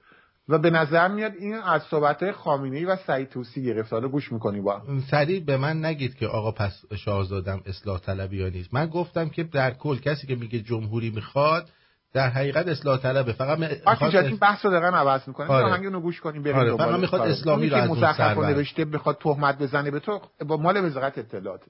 [0.48, 4.60] و به نظر میاد این از صحبت خامنه‌ای و سعید توسی گرفته حالا گوش می‌کنی
[4.60, 4.82] با.
[5.10, 9.44] سریع به من نگید که آقا پس شاهزادم اصلاح طلبی یا نیست من گفتم که
[9.44, 11.68] در کل کسی که میگه جمهوری می‌خواد
[12.14, 15.64] در حقیقت اصلاح طلبه فقط می‌خواد این بحث رو دارن عوض می‌کنن آره.
[15.64, 16.76] آهنگ رو گوش کنیم بریم آره،.
[16.76, 17.30] فقط می‌خواد آره.
[17.30, 18.34] اسلامی رو از اون سر.
[18.34, 21.60] نوشته بخواد تهمت بزنه به تو با مال وزارت اطلاعات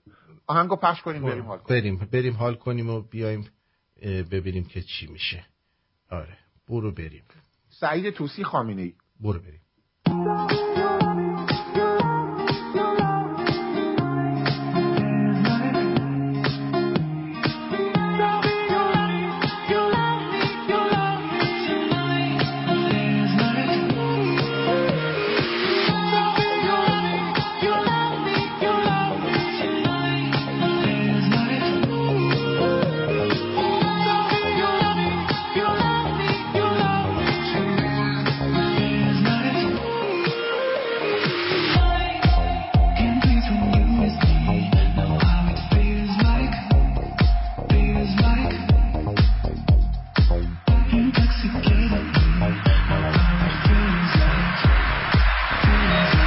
[0.47, 1.81] آهنگو پخش کنیم بریم حال کنیم.
[1.81, 3.49] بریم بریم حال کنیم و بیایم
[4.31, 5.45] ببینیم که چی میشه.
[6.11, 7.25] آره برو بریم.
[7.69, 9.61] سعید توسی خامنه‌ای برو بریم.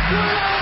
[0.08, 0.57] Good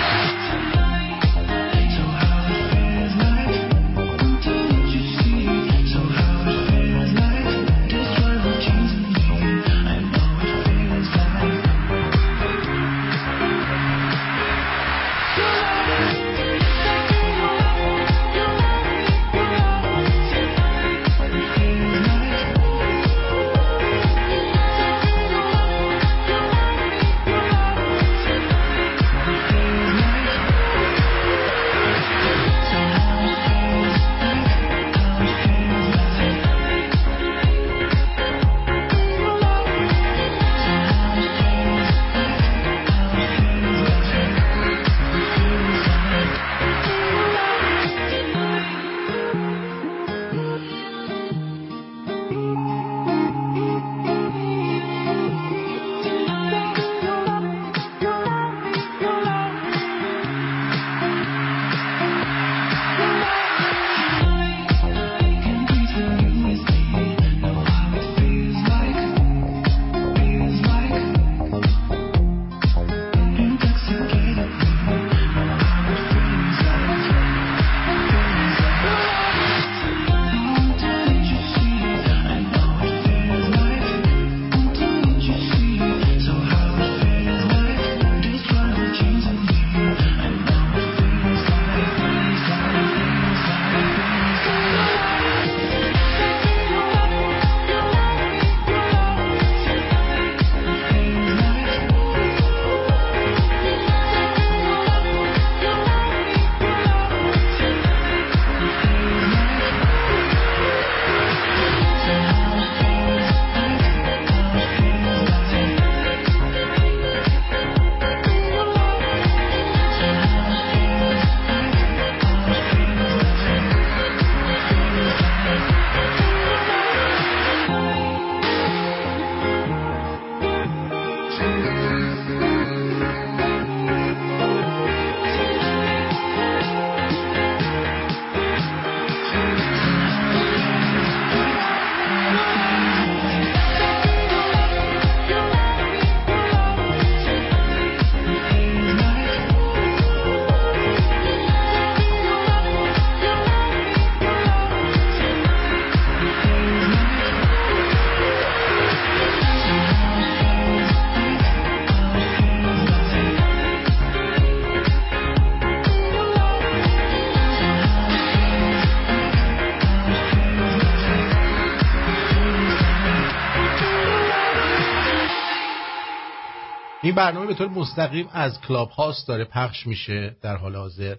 [177.16, 181.16] برنامه به طور مستقیم از کلاب هاست داره پخش میشه در حال حاضر.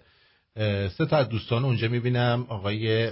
[0.98, 3.12] سه تا از دوستان اونجا می‌بینم آقای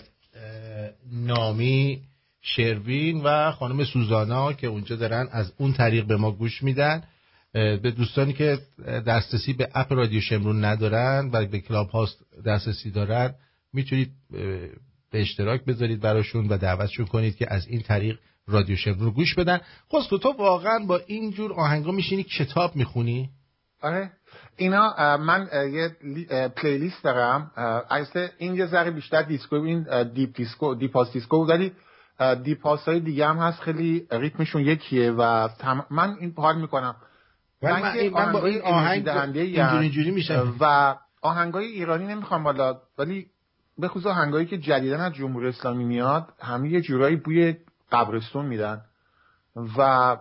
[1.12, 2.02] نامی
[2.42, 7.04] شروین و خانم سوزانا که اونجا دارن از اون طریق به ما گوش میدن.
[7.54, 8.58] به دوستانی که
[9.08, 13.34] دسترسی به اپ رادیو شمرون ندارن و به کلاب هاست دسترسی دارن
[13.74, 14.12] می‌تونید
[15.12, 19.36] به اشتراک بذارید براشون و دعوتشون کنید که از این طریق رادیو شمرون رو گوش
[19.36, 19.60] بدن.
[19.90, 23.30] خب تو واقعا با این جور آهنگا میشینی کتاب می‌خونی؟
[23.82, 24.12] آره.
[24.58, 25.96] اینا من یه
[26.50, 27.52] playlist دارم.
[27.90, 31.72] اصلا این یه ذره بیشتر disco این deep disco deep house disco ولی
[32.44, 33.62] deep house های دیگه هم هست.
[33.62, 35.50] خیلی ریتمشون یکیه و
[35.90, 36.96] من این حال می‌کنم.
[37.62, 40.42] من, من, من با این آهنگ اینجوری اینجوری میشه.
[40.60, 43.26] و آهنگای ایرانی نمی‌خوام بالا ولی
[43.78, 47.56] به خصوص آهنگایی که جدیدن از جمهوری اسلامی میاد همه یه جورایی بوی
[47.96, 48.82] قبرستون میدن.
[49.78, 50.18] و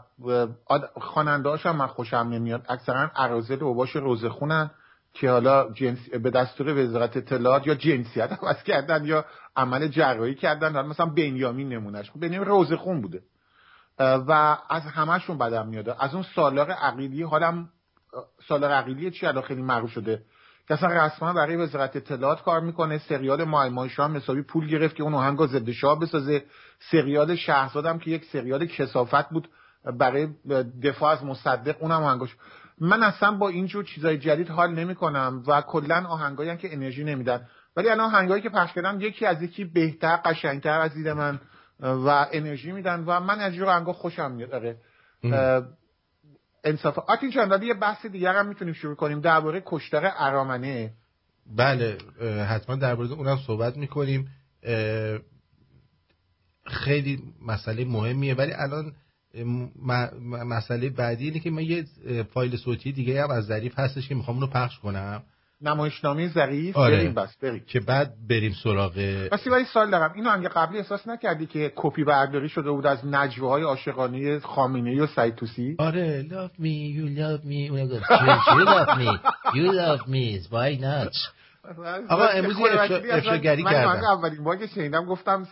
[1.00, 2.66] خواننده هم من خوشم نمیاد.
[2.68, 4.70] اکثرا عرازل اوباش روزه خونن
[5.12, 9.24] که حالا جنس به دستور وزارت اطلاعات یا جنسیت عوض کردن یا
[9.56, 10.86] عمل جراحی کردن.
[10.86, 13.22] مثلا بنیامین نمونهش خب بنیامین روزه خون بوده.
[13.98, 15.88] و از همهشون بدم میاد.
[15.88, 17.68] از اون سالار عقیلی حالم
[18.48, 20.22] سالار عقیلی چی الان خیلی معروف شده؟
[20.68, 22.98] که اصلا رسما برای وزارت اطلاعات کار می‌کنه.
[22.98, 26.44] سریال مایمان شاه حسابی پول گرفت که اون آهنگ ضد شاه بسازه.
[26.90, 29.48] سریال شهرزادم که یک سریال کسافت بود
[29.98, 30.28] برای
[30.82, 32.36] دفاع از مصدق اونم آهنگاش.
[32.78, 37.48] من اصلا با اینجور چیزای جدید حال نمی‌کنم و کلا آهنگایی که انرژی نمیدن.
[37.76, 41.40] ولی الان آهنگایی که پخش کردم یکی از یکی بهتر قشنگتر از دید من
[41.80, 44.50] و انرژی میدن و من از جور آهنگا خوشم میاد.
[44.54, 44.76] آره.
[46.64, 46.98] انصاف.
[46.98, 50.92] آتین چند یه بحث دیگر هم می‌تونیم شروع کنیم درباره کشتار ارامنه.
[51.56, 51.98] بله
[52.48, 54.28] حتما درباره اونم صحبت می‌کنیم.
[56.66, 58.92] خیلی مسئله مهمیه ولی الان
[60.46, 61.84] مسئله بعدی اینه که من یه
[62.34, 65.22] فایل صوتی دیگه هم از ظریف هستش که می‌خوام اونو پخش کنم.
[65.62, 66.76] نمایشنامه ظریف.
[66.76, 66.96] آره.
[66.96, 67.64] بریم بس بریم.
[67.66, 68.92] که بعد بریم سراغ
[69.32, 70.12] بسی ولی سال دارم.
[70.14, 75.02] اینو هم قبلی احساس نکردی که کپی برداری شده بود از نجوه های عاشقانه خامنه
[75.02, 77.70] و سعید توسی؟ آره love me you love me.
[77.70, 79.18] you love me.
[79.54, 80.40] You love me.
[80.50, 81.16] Why not?
[82.08, 82.56] آقا امروز
[83.10, 83.92] افشاگری کردم.
[83.92, 85.46] من اولین بار که شنیدم گفتم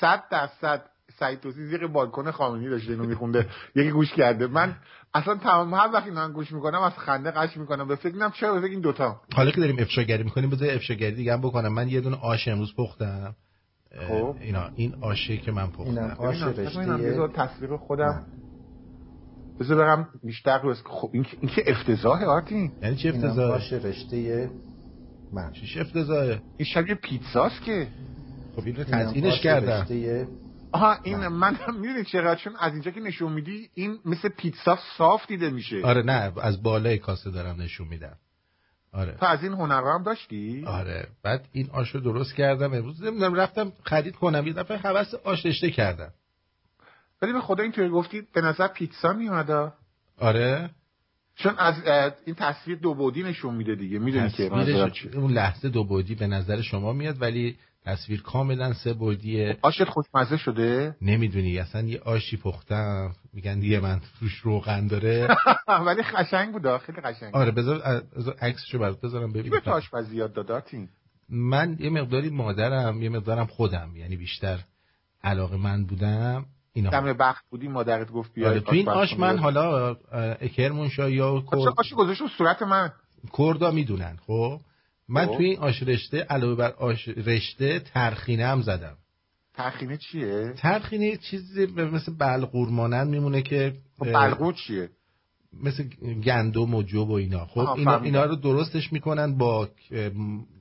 [0.00, 0.82] صد درصد
[1.18, 4.46] سعید توسی زیر بالکن خامنه‌ای داشته اینو میخونده یکی گوش کرده.
[4.46, 4.76] من
[5.14, 7.88] اصلا تمام هر وقتی من گوش می‌کنم از خنده قش می‌کنم.
[7.88, 9.20] به فکر می‌کنم چرا به فکر این دوتا.
[9.34, 11.72] حالا که داریم افشاگری می‌کنیم بذار افشاگری دیگه هم بکنم.
[11.72, 13.34] من یه دونه آش امروز پختم.
[14.08, 14.36] خب.
[14.40, 16.16] اینا این آشه که من پختم.
[16.18, 17.28] آش رشته.
[17.28, 18.26] تصویر خودم
[19.60, 22.72] بذار برم بیشتر رو خب این این که افتضاحه آرتین.
[22.82, 24.50] یعنی چه افتضاحه؟ آش رشته.
[25.32, 27.88] من چه افتضاحه این شبیه پیتزاست که.
[28.56, 29.86] خب اینو تزیینش کردم.
[30.72, 35.26] آها این من می‌دونی چرا چون از اینجا که نشون میدی این مثل پیتزا صاف
[35.26, 35.80] دیده میشه.
[35.82, 38.16] آره نه از بالای کاسه دارم نشون میدم.
[38.92, 39.12] آره.
[39.12, 42.74] تو از این هنر هم داشتی؟ آره بعد این آش رو درست کردم.
[42.74, 44.46] امروز نمی‌دونم رفتم خرید کنم.
[44.46, 46.10] یه دفعه حواس آش رشته کردم.
[47.22, 49.72] ولی به خدا اینطوری گفتی به نظر پیتزا میاد
[50.18, 50.70] آره.
[51.36, 51.74] چون از
[52.26, 53.98] این تصویر دو بودی نشون میده دیگه.
[53.98, 54.52] می‌دونی که
[55.14, 60.36] اون لحظه دو بودی به نظر شما میاد ولی تصویر کاملا سه بردیه آشت خوشمزه
[60.36, 61.58] شده؟ نمی‌دونی.
[61.58, 63.12] اصلا یه آشی پختم.
[63.32, 65.28] میگن دیگه من روش روغن داره.
[65.86, 67.34] ولی قشنگ بود خیلی قشنگ.
[67.34, 67.82] آره بذار
[68.40, 70.88] عکسشو برات بذارم ببین به آشپزی یاد داداتین
[71.28, 73.96] من یه مقداری مادرم یه مقدارم خودم.
[73.96, 74.58] یعنی بیشتر
[75.24, 76.46] علاقه من بودم.
[76.84, 79.94] دم بخت بودی مادرت گفت بیا آره تو این آش من حالا
[80.56, 82.92] کرمون یا کرد آشی گذاشت صورت من.
[83.38, 84.60] کردا می‌دونن خب؟
[85.08, 85.36] من خب.
[85.36, 88.96] توی این آش رشته علاوه بر آش رشته ترخینه هم زدم.
[89.54, 94.88] ترخینه چیه؟ ترخینه چیزی مثل بلغور مانند میمونه که خب بلغور چیه؟
[95.62, 95.84] مثل
[96.24, 97.46] گندم و جوب و اینا.
[97.46, 99.68] خب اینا, اینا رو درستش می‌کنن با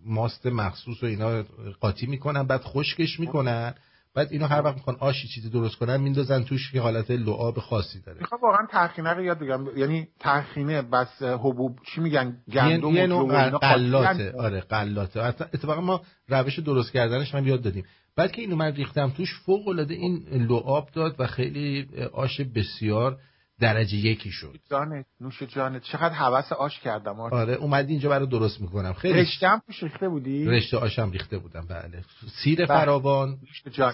[0.06, 1.44] ماست مخصوص و اینا
[1.80, 3.74] قاطی می‌کنن بعد خشکش می‌کنن.
[4.16, 8.00] بعد اینو هر وقت می‌خوان آشی چیزی درست کنن میندازن توش که حالت لعاب خاصی
[8.02, 8.20] داره.
[8.20, 13.50] می‌خوام واقعا ترخینه رو یاد بگم یعنی ترخینه بس حبوب چی میگن؟ گندم یه نوع
[13.50, 17.86] قلاته آره قلاته اتفاقا ما روش درست کردنش هم یاد دادیم.
[18.16, 23.18] بعد که اینو من ریختم توش فوق العاده این لعاب داد و خیلی آش بسیار
[23.60, 24.60] درجه یکی شد.
[24.70, 28.94] جانت نوش جانت چقدر حوس آش کردم آره, آره اومدی اینجا برای درست می‌کنم.
[28.94, 32.04] خیلی رشته هم توش ریخته بودی؟ رشته آشم ریخته بودم بله.
[32.44, 32.68] سیر بله.
[32.68, 33.38] فراوان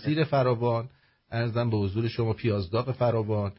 [0.04, 0.90] سیر فراوان
[1.32, 3.52] ارزم به حضور شما پیازداغ فراوان.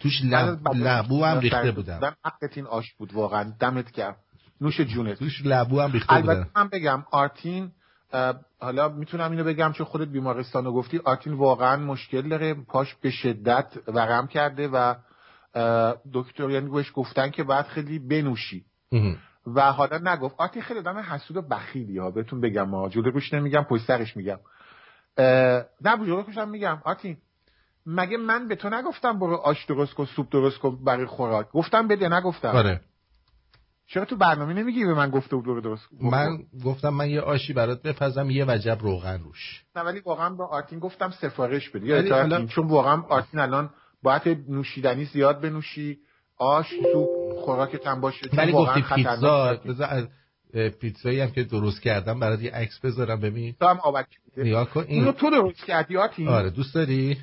[0.00, 0.68] توش لب...
[0.74, 1.98] لبو هم ریخته بودم.
[1.98, 3.52] دم حقت این آش بود واقعا.
[3.60, 4.16] دمت گرم.
[4.60, 5.18] نوش جونت.
[5.18, 6.28] توش لبو هم ریخته بودم.
[6.28, 7.70] البته من بگم آرتین
[8.60, 11.00] حالا می‌تونم اینو بگم چون خودت بیمارستانو گفتی.
[11.04, 12.54] آرتین واقعا مشکل داره.
[12.54, 14.94] پاش به شدت ورم کرده و
[16.12, 18.64] دکتر یعنی بهش گفتن که باید خیلی بنوشی.
[19.46, 20.34] و حالا نگفت.
[20.38, 22.10] آتی خیلی آدم حسود و بخیلی ها.
[22.10, 24.38] بهتون بگم ما جلو روش نمیگم پشت سرش میگم.
[25.18, 25.64] نه
[25.96, 26.82] جلو روشم میگم.
[26.84, 27.16] آتی
[27.86, 31.88] مگه من به تو نگفتم برو آش درست کن سوپ درست کن برای خوراک؟ گفتم
[31.88, 32.48] بده نگفتم.
[32.48, 32.80] آره.
[33.88, 37.82] چرا تو برنامه نمیگی به من گفته بود درست من گفتم من یه آشی برات
[37.82, 39.64] بپزم یه وجب روغن روش.
[39.76, 43.70] نه ولی واقعا با آرتین گفتم سفارش بدی یا چون واقعا آرتین الان
[44.06, 45.98] باید نوشیدنی زیاد بنوشی
[46.38, 50.08] آش سوپ خوراکت هم باشه ولی گفتی پیتزا از
[50.80, 53.54] پیتزایی هم که درست کردم برات یه عکس بذارم ببین.
[53.60, 57.16] تو هم آبک نگاه کن اینو تو درست کردی آرتین آره دوست داری؟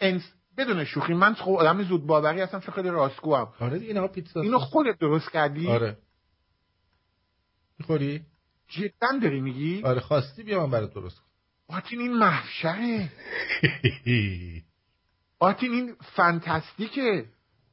[0.00, 0.22] انس
[0.58, 4.08] بدون شوخی من خب آدم زود باوری هستم چون خیلی راستگو هم آره دیگه اینا
[4.08, 5.96] پیتزا اینو خودت درست کردی؟ آره.
[7.78, 8.20] می‌خوری؟
[8.68, 11.76] جدا داری میگی؟ آره خواستی بیا من برات درست کنم.
[11.78, 13.08] آتین این محشره.
[15.40, 17.24] آتین این فانتاستیکه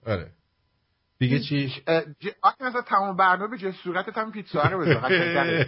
[0.06, 0.32] آره.
[1.20, 1.74] دیگه چی؟
[2.42, 5.66] آتین اصلا تمام برنامه به صورتت هم پیتزا رو بذار.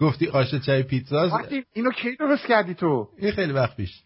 [0.00, 1.40] گفتی آش چای پیتزا
[1.72, 4.02] اینو کی درست کردی تو؟ این خیلی وقت پیش.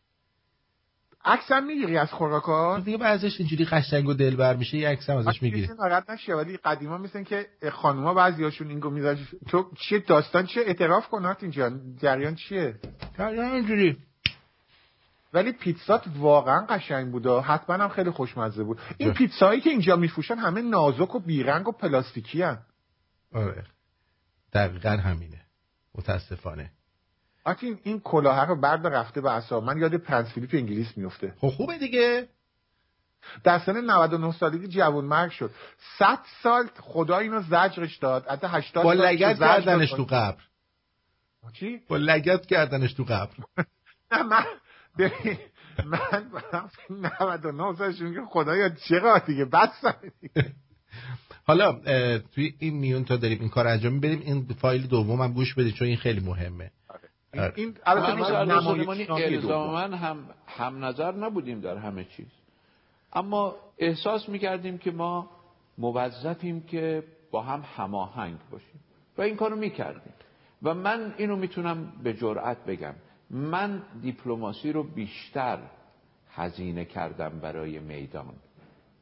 [1.24, 5.68] عکسم می‌گیری از خوراکات دیگه بعضیش اینجوری قشنگ و دلبر میشه یه عکسم ازش می‌گیری
[5.78, 11.36] ناراحت نشه ولی قدیما مثل که خانوما بعضیاشون اینو میذاشتو چیه داستان چیه؟ اعتراف کن
[11.42, 11.70] اینجا
[12.02, 12.74] جریان چیه؟
[13.18, 13.96] جریان اینجوری.
[15.32, 18.80] ولی پیتزات واقعا قشنگ بود حتما هم خیلی خوشمزه بود.
[18.96, 22.58] این پیتزایی که اینجا میفروشن همه نازک و بیرنگ و پلاستیکی هن.
[23.34, 23.64] آره.
[24.52, 25.40] دقیقا همینه.
[25.94, 26.70] متاسفانه.
[27.44, 31.48] آتین این کلاه رو برد رفته به حساب من یاد پرنس فیلیپ انگلیس میفته خب
[31.48, 32.28] خوبه دیگه.
[33.44, 35.50] در سن 99 سالگی جوان مرگ شد.
[35.98, 38.26] 100 سال خدا اینو زجرش داد.
[38.26, 40.42] حتی 80 با لگت کردنش تو قبر.
[41.52, 43.34] چی؟ با لگت کردنش تو قبر.
[44.12, 44.44] نه من
[44.98, 45.38] ببین
[45.84, 46.30] من
[46.90, 49.84] 99 سالشون که خدایا چقدر دیگه؟ بس
[51.46, 51.80] حالا
[52.34, 55.74] توی این میون تا داریم این کار انجام بریم این فایل دوم هم گوش بدید
[55.74, 56.70] چون این خیلی مهمه.
[57.34, 57.52] آره.
[57.54, 57.74] این
[59.72, 62.26] من هم هم نظر نبودیم در همه چیز.
[63.12, 65.30] اما احساس می‌کردیم که ما
[65.78, 68.80] موظفیم که با هم هماهنگ باشیم.
[69.18, 70.12] و این کارو می‌کردیم.
[70.62, 72.94] و من اینو می‌تونم به جرأت بگم.
[73.30, 75.58] من دیپلماسی رو بیشتر
[76.34, 78.34] هزینه کردم برای میدان.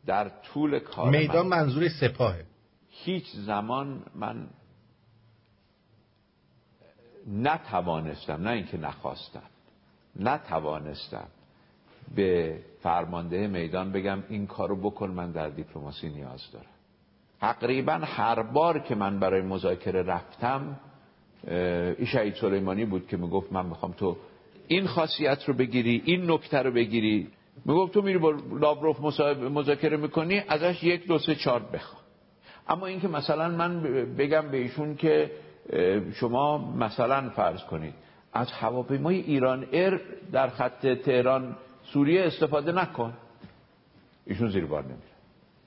[0.06, 2.44] در طول کار میدان منظور سپاهه.
[2.88, 4.48] هیچ زمان من
[7.26, 9.42] نتوانستم نه اینکه نخواستم
[10.20, 11.28] نتوانستم
[12.14, 16.66] به فرمانده میدان بگم این کارو بکن من در دیپلماسی نیاز دارم.
[17.40, 20.80] تقریبا هر بار که من برای مذاکره رفتم
[21.48, 24.16] این سلیمانی بود که می‌گفت من می‌خوام تو
[24.68, 27.28] این خاصیت رو بگیری این نکته رو بگیری.
[27.64, 28.30] می‌گفت تو میری با
[28.60, 31.98] لاوروف مذاکره می‌کنی ازش یک دو سه چهار بخوا
[32.68, 33.82] اما اینکه مثلا من
[34.18, 35.30] بگم به ایشون که
[36.14, 37.94] شما مثلا فرض کنید
[38.32, 40.00] از هواپیمای ایران ایر
[40.32, 41.56] در خط تهران
[41.92, 43.12] سوریه استفاده نکن.
[44.26, 44.98] ایشون زیر بار نمیره.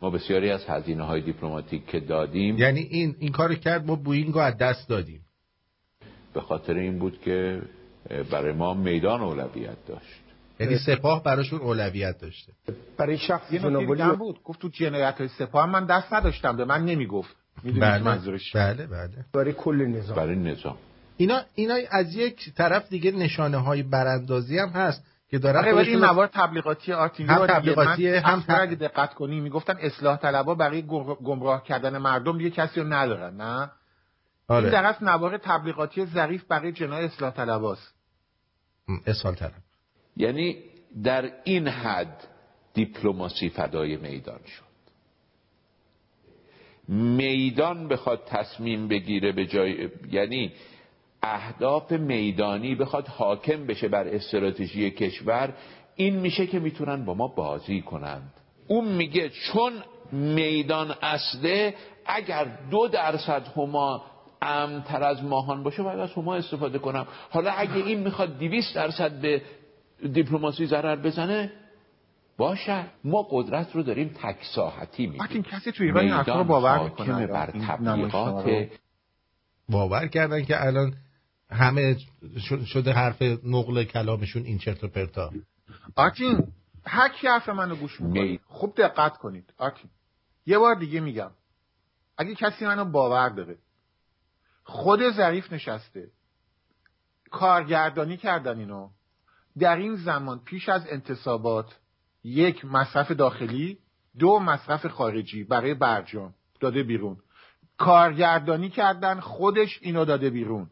[0.02, 4.34] ما بسیاری از هزینه های دیپلماتیک که دادیم یعنی این این کار کرد ما بوینگ
[4.34, 5.22] رو از دست دادیم.
[6.34, 7.62] به خاطر این بود که
[8.32, 10.20] برای ما میدان اولویت داشت.
[10.60, 12.54] یعنی سپاه براشون اولویت داشته.
[12.98, 14.44] برای شخص جنابالی بود.
[14.44, 17.36] گفت تو جنایت های سپاه من دست نداشتم به من نمی‌گفت.
[17.64, 19.10] بله منظورش؟ بله بله.
[19.34, 20.16] برای کل نظام.
[20.18, 20.78] برای نظام.
[21.18, 25.90] اینا اینا از یک طرف دیگه نشانه های براندازی هم هست که دارن آره ولی
[25.90, 30.82] این موارد تبلیغاتی آتینی هم تبلیغاتی هم اگه دقت کنی می‌گفتن اصلاح طلبا برای
[31.24, 33.72] گمراه کردن مردم دیگه کسی رو ندارن نه؟
[34.50, 34.64] آره.
[34.64, 37.94] این در اصل نوار تبلیغاتی ظریف برای جنای اصلاح طلباست
[39.08, 39.52] اصلاح طلب.
[40.18, 40.58] یعنی
[41.04, 42.28] در این حد
[42.74, 44.70] دیپلماسی فدای میدان شد.
[46.94, 50.54] میدان بخواد تصمیم بگیره به جای یعنی
[51.24, 55.54] اهداف میدانی بخواد حاکم بشه بر استراتژی کشور
[55.96, 58.34] این میشه که می‌تونن با ما بازی کنند.
[58.68, 59.74] اون میگه چون
[60.12, 61.76] میدان اصله
[62.06, 64.06] اگر دو درصد هما
[64.42, 67.08] امتر از ماهان باشه باید از هما استفاده کنم.
[67.30, 69.42] حالا اگه این می‌خواد دیویست درصد به
[70.14, 71.52] دیپلماسی ضرر بزنه
[72.38, 72.86] باشه.
[73.04, 77.52] ما قدرت رو داریم تک ساحتی میدیم کسی توی ایران این رو باور می‌کنه بر
[77.68, 78.70] تبلیغات
[79.70, 80.94] باور کردن که الان
[81.52, 81.98] همه
[82.66, 85.32] شده حرف نقل کلامشون این چرت و پرتا.
[85.96, 86.48] آتین
[86.86, 89.54] هک حرف منو گوش می‌کنید خوب دقت کنید.
[89.58, 89.90] آتین
[90.46, 91.32] یه بار دیگه میگم.
[92.18, 93.58] اگه کسی منو باور داره
[94.70, 96.12] خود ظریف نشسته.
[97.32, 98.90] کارگردانی کردن اینو.
[99.60, 101.80] در این زمان پیش از انتصابات
[102.24, 103.78] یک مصرف داخلی
[104.20, 107.18] دو مصرف خارجی برای برجام داده بیرون.
[107.78, 110.70] کارگردانی کردن خودش اینو داده بیرون.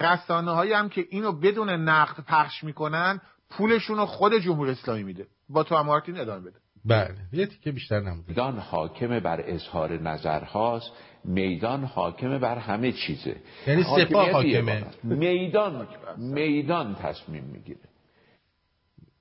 [0.00, 3.20] رسانه هایی هم که اینو بدون نقد پخش می‌کنن
[3.50, 5.26] پولشون رو خود جمهوری اسلامی میده.
[5.48, 6.58] با تو مارتین ادامه بده.
[6.84, 10.92] بله یه تیکه بیشتر نمونده میدان حاکم بر اظهار نظرهاست
[11.24, 13.36] میدان حاکم بر همه چیزه.
[13.66, 14.84] یعنی سپاه حاکمه.
[15.02, 17.80] میدان میدان تصمیم می‌گیره.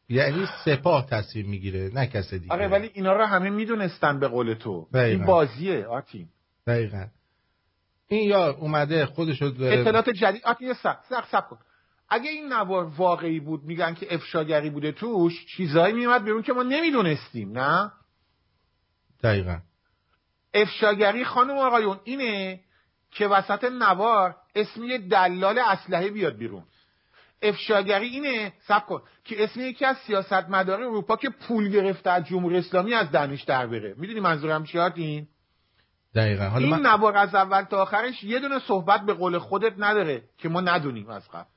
[0.10, 2.54] یعنی سپاه تصمیم می‌گیره نه کس دیگه.
[2.54, 4.88] آره ولی اینا رو همه می‌دونستن به قول تو.
[4.94, 5.18] دقیقاً.
[5.18, 6.28] این بازیه آرتین
[6.68, 7.08] دقیقا.
[8.08, 11.58] این یار اومده خودشو داره اطلاعات جدید آرتین یه سب سب سب کن.
[12.10, 16.64] اگه این نوار واقعی بود میگن که افشاگری بوده توش چیزایی میومد بیرون که ما
[16.64, 17.92] نمی‌دونستیم نه؟
[19.24, 19.58] دقیقا.
[20.54, 22.60] افشاگری خانم آقایون اینه
[23.12, 26.64] که وسط نوار اسم یه دلال اسلحه بیاد بیرون.
[27.42, 32.58] افشاگری اینه سب کن که اسم یکی از سیاستمداران اروپا که پول گرفته از جمهوری
[32.58, 33.96] اسلامی از دانش در بره.
[33.98, 35.28] می‌دونی منظورم چی این؟
[36.16, 36.44] دقیقا.
[36.44, 36.92] حالا این من...
[36.92, 41.10] نوار از اول تا آخرش یه دونه صحبت به قول خودت نداره که ما ندونیم
[41.10, 41.50] از قبل.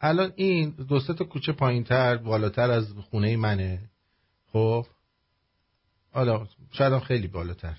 [0.00, 3.78] الان این دو تا کوچه پایین تر بالاتر از خونه منه.
[4.52, 4.86] خب؟
[6.12, 7.74] حالا شاید خیلی بالاتر.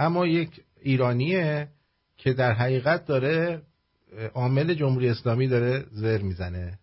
[0.00, 1.68] اما یک ایرانیه
[2.16, 3.62] که در حقیقت داره
[4.34, 6.78] عامل جمهوری اسلامی داره زر می‌زنه.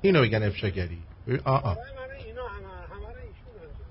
[0.00, 0.98] اینو بگن افشاگری.
[1.44, 1.74] آه آه.
[1.74, 3.88] برای من اینا همه همه رو ایشون انجام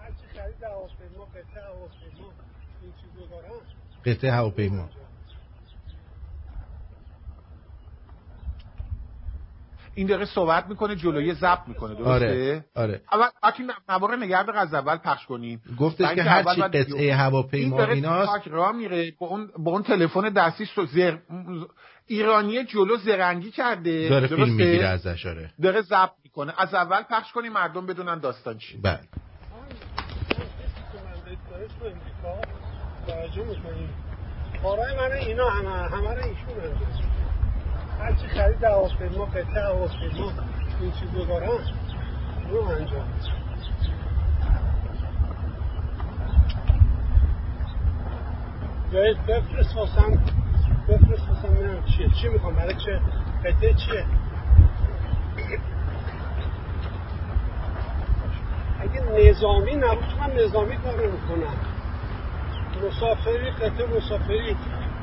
[0.00, 1.26] هرچی خرید هواپیما
[4.04, 4.88] قطعه هواپیما
[9.96, 13.00] این این داره صحبت می‌کنه جلوی ضبط می‌کنه درسته؟ آره آره.
[13.12, 17.78] اول آتین نوار نگرد از اول پخش کنیم گفتش که هرچی باید قطعه این هواپیما
[17.78, 18.46] داره ایناست.
[18.74, 21.16] میره با اون با اون تلفن دستی سو زر...
[22.06, 24.08] ایرانی جلو زرنگی کرده.
[24.08, 25.50] داره؟ فیلم می‌گیره ازش آره.
[25.62, 26.54] داره ضبط می‌کنه.
[26.58, 29.00] از اول پخش کنیم مردم بدونن داستان چی بله.
[33.06, 33.88] توجه می‌کنیم
[34.62, 37.15] کارهای من اینا همه همه رو ایشون انجام
[38.00, 40.32] هرچی خرید هواپیما قطعه هواپیما
[40.80, 41.58] این چیزو دارن
[42.50, 43.08] رو انجام
[48.90, 50.12] بیایید بفرست واسم
[50.88, 52.08] بفرست واسم ببینم چیه.
[52.08, 53.00] چی می‌خوام؟ برای چه؟
[53.44, 54.04] قطعه چیه؟
[58.80, 61.56] اگه نظامی نبود من نظامی کار می‌کنم
[62.86, 64.56] مسافری قطعه مسافری.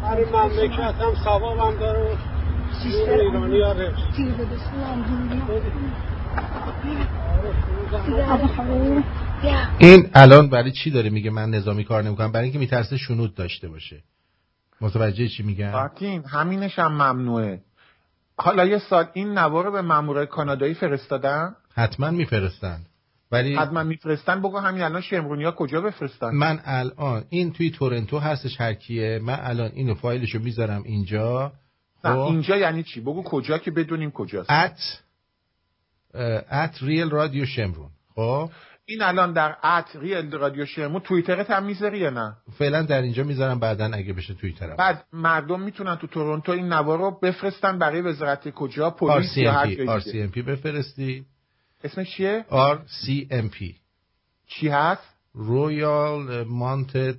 [0.04, 2.18] برای مملکت هم ثوابم داره.
[2.84, 3.64] سیستر ایرانی
[9.80, 13.68] این الان برای چی داره میگه من نظامی کار نمی‌کنم؟ برای اینکه میترسه شنود داشته
[13.68, 14.04] باشه.
[14.82, 17.62] متوجه چی میگن آرتین همینش هم ممنوعه.
[18.38, 22.80] حالا یه سال این نوار رو به مامورای کانادایی فرستادن؟ حتما میفرستن.
[23.32, 24.40] ولی حتما میفرستن.
[24.40, 29.20] بگو همین الان شمرونی ها کجا بفرستن؟ من الان این توی تورنتو هستش هر کیه.
[29.24, 31.52] من الان اینو فایلشو می‌ذارم اینجا.
[32.04, 32.20] نه خب.
[32.20, 34.50] اینجا یعنی چی؟ بگو کجا که بدونیم کجاست.
[34.50, 34.80] At
[36.52, 38.50] at ریل رادیو شمرون خب.
[38.86, 43.24] این الان در ات ریل رادیو شمرون توییترت هم می‌ذاری یا نه؟ فعلا در اینجا
[43.24, 47.80] می‌ذارم بعدا اگه بشه توی طرف بعد مردم می‌تونن تو تورنتو این نوار رو بفرستن
[47.80, 51.26] برای وزارت کجا پلیس یا هر جای RCMP دیگه RCMP بفرستی.
[51.84, 53.76] اسمش چیه؟ RCMP
[54.48, 57.16] چی هست؟ Royal Mounted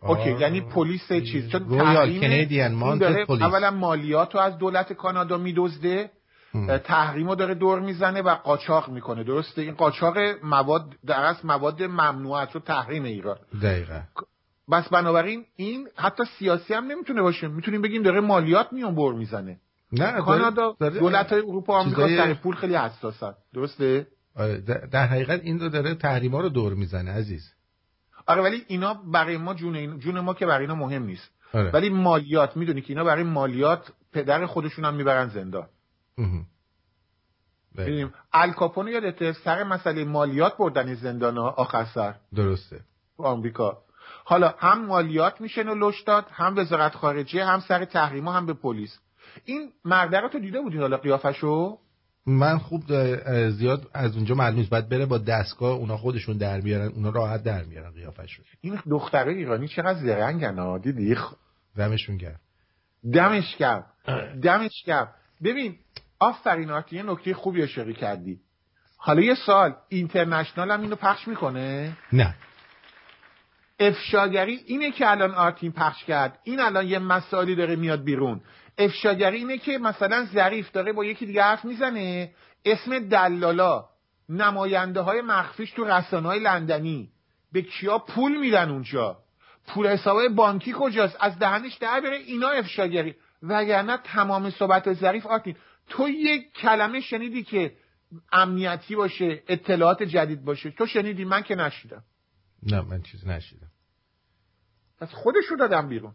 [0.00, 3.42] okay یعنی پلیس چیز چون royal تحریم داره پلیس.
[3.42, 6.10] اولا مالیات رو از دولت کانادا میدزده
[6.84, 11.82] تحریم رو داره دور می‌زنه و قاچاق می‌کنه درسته؟ این قاچاق مواد در اصل مواد
[11.82, 13.36] ممنوعه رو تحریم ایران.
[13.62, 14.00] دقیقا.
[14.72, 17.48] بس بنابراین این حتی سیاسی هم نمی‌تونه باشه.
[17.48, 19.58] می‌تونیم بگیم داره مالیات میون بر می‌زنه.
[19.92, 23.34] نه کانادا دولت های اروپا آمریکا چیزای- سر پول خیلی حساسن.
[23.54, 24.06] درسته؟
[24.36, 27.53] آره، در در حقیقت این رو داره تحریما رو دور می‌زنه عزیز.
[28.26, 31.30] آره ولی اینا برای ما جون این- جون ما که برای اینا مهم نیست.
[31.54, 31.70] آره.
[31.70, 35.66] ولی مالیات می‌دونی که اینا برای مالیات پدر خودشون هم می‌برن زندان.
[36.18, 36.44] دقیقا.
[37.74, 42.14] می‌دونیم الکاپونه یادته سر مسئله مالیات بردن زندان ها آخر سر.
[42.34, 42.80] درسته.
[43.18, 43.78] آمریکا.
[44.24, 48.52] حالا هم مالیات میشن و لش داد هم وزارت خارجه هم سر تحریما هم به
[48.52, 48.98] پلیس.
[49.44, 51.78] این مرده رو تو دیده بودی حالا قیافشو؟
[52.26, 52.82] من خوب
[53.50, 54.70] زیاد از اونجا معلوم نیست.
[54.70, 58.44] باید بره با دستگاه اونا خودشون در بیارن اونا راحت در میارن قیافشون.
[58.60, 61.36] این دختره ایرانی چقدر زرنگن ها دیدی؟ خ-
[61.76, 62.40] دمشون گرم.
[63.12, 63.86] دمش کرد
[64.42, 65.14] دمش کرد
[65.44, 65.76] ببین
[66.18, 68.40] آفرین یه نکته خوبی اشاره کردی.
[68.96, 72.34] حالا یه سال اینترنشنال هم اینو پخش می‌کنه؟ نه.
[73.80, 76.38] افشاگری اینه که الان آرتین پخش کرد.
[76.44, 78.40] این الان یه مسائلی داره میاد بیرون.
[78.78, 82.32] افشاگری اینه که مثلا ظریف داره با یکی دیگه حرف می‌زنه
[82.64, 83.88] اسم دلالا
[84.28, 87.10] نماینده های مخفیش تو رسانه های لندنی.
[87.52, 89.18] به کیا پول میدن اونجا؟
[89.66, 93.14] پول حسابای بانکی کجاست؟ از دهنش در بره اینا افشاگری.
[93.42, 95.56] وگرنه تمام صحبت ظریف آرتین
[95.88, 97.76] تو یک کلمه شنیدی که
[98.32, 100.70] امنیتی باشه اطلاعات جدید باشه.
[100.70, 102.04] تو شنیدی؟ من که نشیدم.
[102.62, 103.70] نه من چیزی نشیدم.
[105.00, 106.14] پس خودش رو دادم بیرون.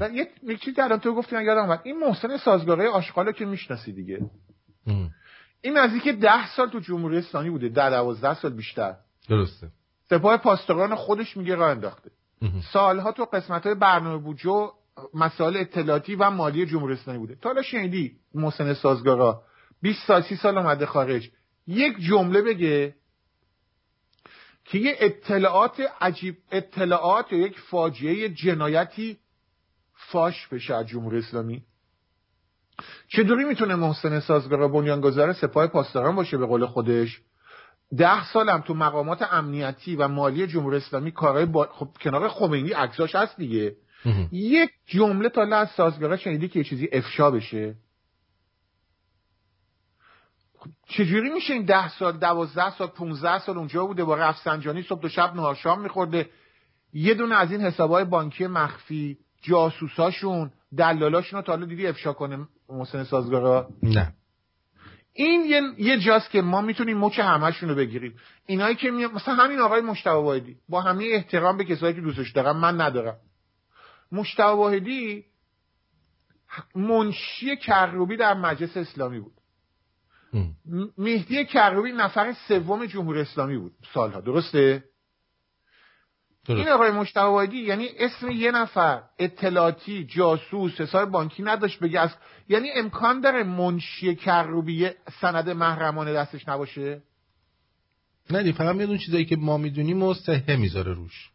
[0.00, 1.80] و یه چیزی الان تو گفتی من یادم اومد.
[1.84, 4.20] این محسن سازگاره آشغالو که می‌شناسی دیگه.
[4.86, 5.10] ام.
[5.60, 7.68] این نزدیک ده سال تو جمهوری اسلامی بوده.
[7.68, 8.94] ده دوازده سال بیشتر.
[9.28, 9.68] درسته.
[10.10, 12.10] سپاه پاسداران خودش میگه راه انداخته.
[12.72, 14.70] سالها تو قسمت های برنامه بوجو
[15.14, 17.34] مسائل اطلاعاتی و مالی جمهوری اسلامی بوده.
[17.34, 19.42] تا حالا شنیدی محسن سازگارا؟
[19.82, 21.30] 20 سال 30 سال اومده خارج.
[21.66, 22.94] یک جمله بگه
[24.64, 29.18] که یه اطلاعات عجیب اطلاعات یا یک فاجعه جنایتی
[29.96, 31.62] فاش بشه از جمهوری اسلامی.
[33.08, 37.20] چطوری می‌تونه محسن سازگارا بنیانگذار سپاه پاسداران باشه به قول خودش؟
[37.96, 41.68] ده سالم تو مقامات امنیتی و مالی جمهوری اسلامی کارهای با...
[41.72, 43.76] خب کنار خمینی عکساش هست دیگه.
[44.32, 47.74] یک جمله تا از سازگارا شنیدی که یه چیزی افشا بشه؟
[50.58, 55.04] خب چجوری میشه این ده سال دوازده سال پونزده سال اونجا بوده با رفسنجانی صبح
[55.04, 56.30] و شب نهار شام میخورده؟
[56.92, 59.18] یه دونه از این حسابهای بانکی مخفی.
[59.46, 64.12] جاسوساشون دلالاشون رو تا حالا دیدی افشا کنه محسن سازگارا؟ نه.
[65.12, 68.16] این یه, یه جاست که ما می‌تونیم مچ همشون رو بگیریم.
[68.46, 69.06] اینایی که می...
[69.06, 70.56] مثلا همین آقای مشتبه واحدی.
[70.68, 73.16] با همه احترام به کسایی که دوستش دارم من ندارم.
[74.12, 75.24] مشتبه واحدی
[76.74, 79.32] منشی کروبی در مجلس اسلامی بود.
[80.98, 84.20] مهدی کروبی نفر سوم جمهوری اسلامی بود سالها.
[84.20, 84.84] درسته؟
[86.48, 92.10] این درست آقای مشتبه یعنی اسم یه نفر اطلاعاتی جاسوس حساب بانکی نداشت بگه از
[92.48, 94.90] یعنی امکان داره منشی کروبی
[95.20, 97.02] سند محرمانه دستش نباشه؟
[98.30, 101.30] نه فقط میاد اون چیزایی که ما می‌دونیم و صحه می‌ذاره روش.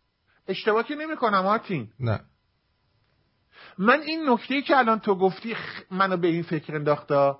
[0.47, 1.89] اشتباه که نمی کنم آرتین.
[1.99, 2.19] نه.
[3.77, 5.55] من این نکته که الان تو گفتی
[5.91, 7.39] منو به این فکر انداختا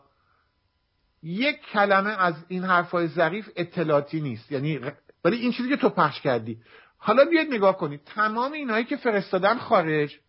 [1.23, 4.51] یک کلمه از این حرفای ظریف اطلاعاتی نیست.
[4.51, 4.79] یعنی
[5.25, 6.57] ولی این چیزی که تو پخش کردی.
[7.03, 8.01] حالا بیاید نگاه کنید.
[8.15, 10.19] تمام اینایی که فرستادن خارج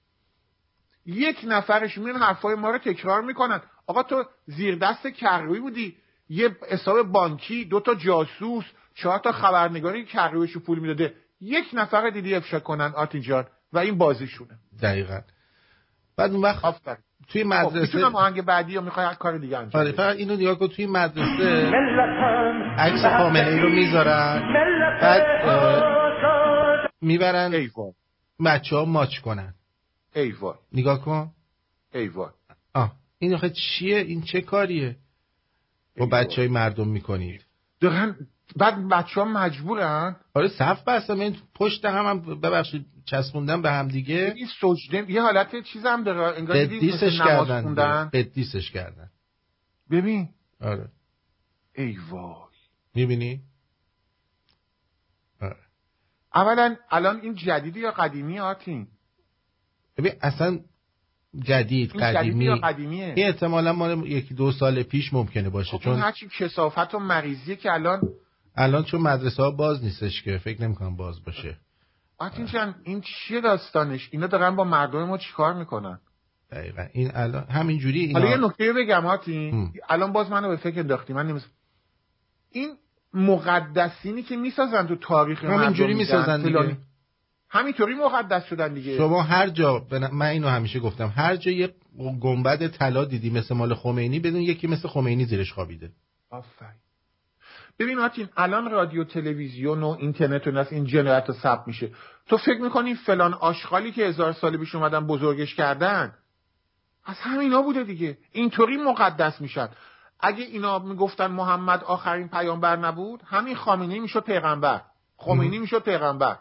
[1.06, 3.60] یک نفرش میان حرفای ما رو تکرار می‌کنن.
[3.86, 5.96] آقا تو زیر دست کروی بودی.
[6.28, 8.64] یه حساب بانکی دو تا جاسوس
[8.94, 11.14] چهار تا خبرنگاری که کرویشو پول می‌داده.
[11.40, 14.50] یک نفر دیدی افشا کنن آرتین جان و این بازیشونه.
[14.82, 15.20] دقیقا.
[16.16, 16.96] بعد اون وقت آفرین.
[17.28, 20.16] توی خب مدرسه می‌تونم آهنگ بعدی یا می‌خوای هر کار دیگه انجام آره بدی؟ فقط
[20.16, 21.72] اینو نگاه کن توی مدرسه
[22.78, 24.42] عکس خامنه ای رو می‌ذارن.
[25.00, 26.01] بعد
[27.02, 27.92] می‌برن ای وای.
[28.44, 29.54] بچه ها ماچ کنن.
[30.16, 30.54] ای وای.
[30.72, 31.30] نگاه کن.
[31.94, 32.30] ای وای.
[32.74, 34.96] آه این آخه چیه؟ این چه کاریه؟
[35.96, 37.44] با بچه های مردم می‌کنید
[37.80, 38.16] دارن
[38.56, 40.16] بعد بچه ها مجبورن.
[40.34, 44.34] آره صف بستم این پشت هم, هم ببخشید چسبوندن به هم دیگه.
[44.36, 46.38] این سجده یه حالت چیز هم داره.
[46.38, 48.08] انگار قدیسش کردن.
[48.08, 49.10] قدیسش کردن.
[49.90, 50.28] ببین.
[50.60, 50.88] آره.
[51.74, 52.32] ای وای.
[52.94, 53.40] می‌بینی.
[56.34, 58.86] اولا الان این جدیدی یا قدیمی آرتین
[59.96, 60.60] ببین اصلا
[61.38, 65.70] جدید این جدیدی یا قدیمی قدیمیه؟ این احتمالا مال یکی دو سال پیش ممکنه باشه
[65.70, 68.00] خب این چون هرچی کسافت و مریضیه که الان
[68.56, 71.56] الان چون مدرسه ها باز نیستش که فکر نمی‌کنم باز باشه.
[72.18, 76.00] آرتین جان این چیه داستانش؟ اینا دارن با مردم ما چیکار می‌کنن؟
[76.50, 76.86] دقیقا.
[76.92, 79.72] این الان همینجوری حالا یه اینا نکته بگم آرتین.
[79.88, 81.46] الان باز منو به فکر انداختی من نمیز...
[82.50, 82.76] این
[83.14, 86.76] مقدسینی که می‌سازن تو تاریخ مردم همینجوری می‌سازن دیگه.
[87.48, 88.96] همینطوری مقدس شدن دیگه.
[88.96, 91.74] شما هر جا من اینو همیشه گفتم هر جا یه
[92.20, 95.90] گنبد طلا دیدی مثل مال خمینی بدون یکی مثل خمینی زیرش خوابیده.
[96.30, 96.80] آفرین.
[97.78, 101.90] ببین آرتین الان رادیو تلویزیون و اینترنت و این جنایت رو ثبت میشه.
[102.26, 106.14] تو فکر می‌کنی فلان آشغالی که هزار سال پیش اومدن بزرگش کردن؟
[107.04, 108.18] از همینا بوده دیگه.
[108.32, 109.68] اینطوری مقدس میشن.
[110.22, 114.82] اگه اینا می‌گفتن محمد آخرین پیامبر نبود همین خامنه‌ای می‌شد پیغمبر.
[115.16, 116.38] خمینی می‌شد پیغمبر.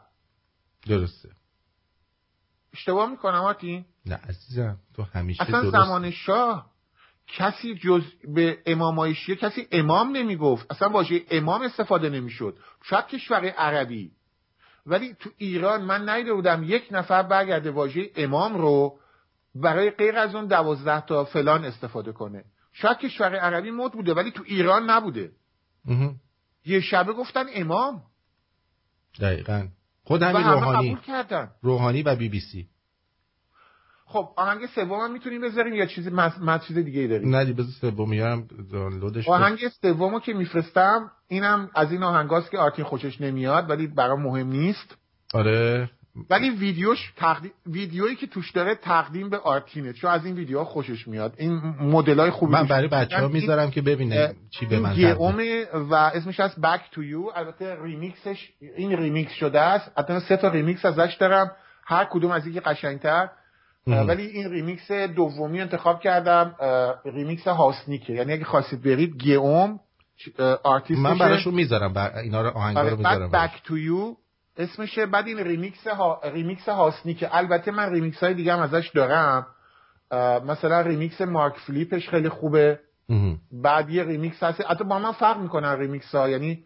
[0.88, 1.30] درسته.
[2.74, 6.72] اشتباه می‌کنم آرتین نه عزیزم تو همیشه اصلا درست زمان شاه
[7.28, 8.04] کسی جز
[8.36, 10.72] به امامای شیعه کسی امام نمی‌گفت.
[10.72, 12.58] اصلا واژه امام استفاده نمی‌شد.
[12.84, 14.12] شاید کشور عربی.
[14.86, 19.00] ولی تو ایران من ندیده بودم یک نفر برگرده واژه امام رو
[19.56, 22.44] برای غیر از اون دوازده تا فلان استفاده کنه.
[22.72, 25.32] شاید کشور عربی مد بوده ولی تو ایران نبوده.
[26.66, 28.04] یه شبه گفتن امام.
[29.20, 29.68] دقیقا.
[30.04, 30.98] خود همین روحانی.
[31.08, 31.52] کردن.
[31.62, 32.68] روحانی و بی بی سی.
[34.06, 36.32] خب آهنگ سوم هم می‌تونیم بذاریم یا چیزی مز...
[36.68, 39.28] چیز دیگه ای داریم ندی بذار سومی هم دانلودش.
[39.28, 44.48] آهنگ سومو که میفرستم اینم از این آهنگاست که آرتین خوشش نمیاد ولی برام مهم
[44.48, 44.98] نیست.
[45.34, 45.90] آره.
[46.30, 49.94] ولی ویدیوش تقدیم ویدیویی که توش داره تقدیم به آرتینه.
[49.94, 51.34] چون از این ویدیوها خوشش میاد.
[51.38, 51.52] این
[51.82, 52.88] مدلای خوبی من برای.
[52.88, 56.96] بچه ها این- می‌ذارم که ببینه چی به این من گیومه و اسمش از Back
[56.96, 57.38] to You.
[57.38, 59.92] البته ریمیکسش این ریمیکس شده است.
[59.98, 61.52] حتی سه تا ریمیکس ازش دارم.
[61.86, 63.30] هر کدوم از یکی قشنگتر.
[63.88, 66.56] ولی این ریمیکس دومی انتخاب کردم.
[67.06, 69.80] ریمیکس هاسنیکه یعنی اگه خواستید برید گیوم
[70.64, 71.94] آرتیستشه من براشون می‌ذارم.
[71.94, 72.18] بر...
[72.18, 74.21] اینا رو آهنگا آره، رو می‌ذارم Back to You.
[74.62, 76.22] اسمشه بعد این ریمیکس ها...
[76.34, 79.48] ریمیکس هاسنیکه البته من ریمیکس های دیگه هم ازش دارم.
[80.48, 82.80] مثلا ریمیکس مارک فلیپش خیلی خوبه.
[83.52, 84.62] بعد یه ریمیکس هست.
[84.62, 86.30] حتی با من فرق می‌کنن ریمیکس ها.
[86.30, 86.64] یعنی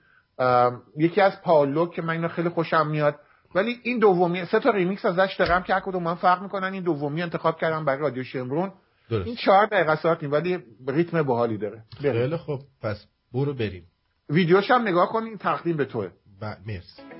[0.98, 3.20] یکی از پاولو که من اینو خیلی خوشم میاد.
[3.56, 6.74] ولی این دومی سه تا ریمیکس ازش دارم که هر کدوم من فرق می‌کنن.
[6.74, 8.72] این دومی انتخاب کردم برای رادیو شمرون.
[9.10, 11.84] این درست چهار دقیقه ساعت نیم ولی ریتم باحالی داره.
[12.02, 12.62] خیلی خوب.
[12.82, 13.84] پس برو بریم.
[14.30, 16.10] ویدیوش هم نگاه کن این تقدیم به توه.
[16.42, 16.46] ب...
[16.68, 17.15] مرسی.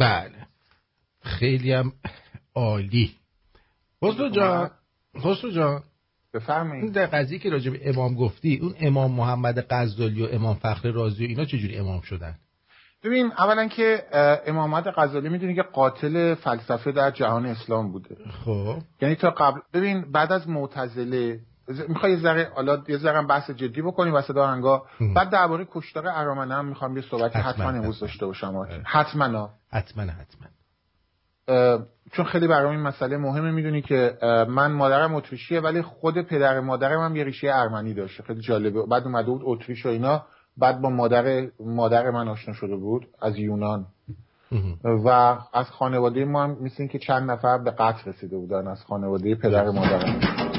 [0.00, 0.46] بله.
[1.22, 1.92] خیلی هم
[2.54, 3.14] عالی.
[4.04, 4.70] خسرو جان
[5.18, 5.72] خسرو جان.
[5.72, 5.82] این
[6.34, 6.92] بفرمایید.
[6.92, 11.24] در قضیه که راجع به امام گفتی اون امام محمد غزالی و امام فخر رازی
[11.24, 12.34] و اینا چجوری امام شدن؟
[13.04, 14.04] ببین اولا که
[14.46, 18.16] امام محمد غزالی می‌دونی که قاتل فلسفه در جهان اسلام بوده.
[18.44, 18.78] خب.
[19.00, 21.40] یعنی تا قبل ببین بعد از معتزله
[21.88, 24.86] می‌خوای یه ذره حالا یه ذره بحث جدی بکنیم واسه دارنگا.
[25.16, 28.00] بعد درباره کشتار ارامنه هم می‌خوام یه صحبت حتما، امروز.
[28.00, 28.66] داشته باشم.
[28.84, 29.50] حتما.
[29.72, 30.48] حتما حتما.
[32.12, 34.18] چون خیلی برام این مسئله مهمه می‌دونی که
[34.48, 38.22] من مادرم اتریشیه ولی خود پدر مادرم هم یه ریشه ارمنی داشته.
[38.22, 38.86] خیلی جالبه.
[38.86, 40.24] بعد اومده بود اتریش و اینا.
[40.56, 43.86] بعد با مادر مادر من آشنا شده بود از یونان.
[44.82, 45.08] و
[45.52, 49.70] از خانواده ما هم مثل که چند نفر به قتل رسیده بودن از خانواده پدر
[49.70, 50.49] مادرم.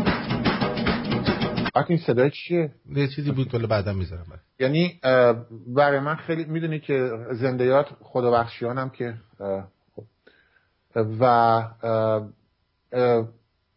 [1.88, 4.26] این صدای چیه؟ یه چیزی بود ولی بعدا می‌ذارم
[4.60, 5.00] یعنی
[5.68, 9.14] برای من خیلی می‌دونی که زندیات خدا بخشیانم که
[11.20, 11.64] و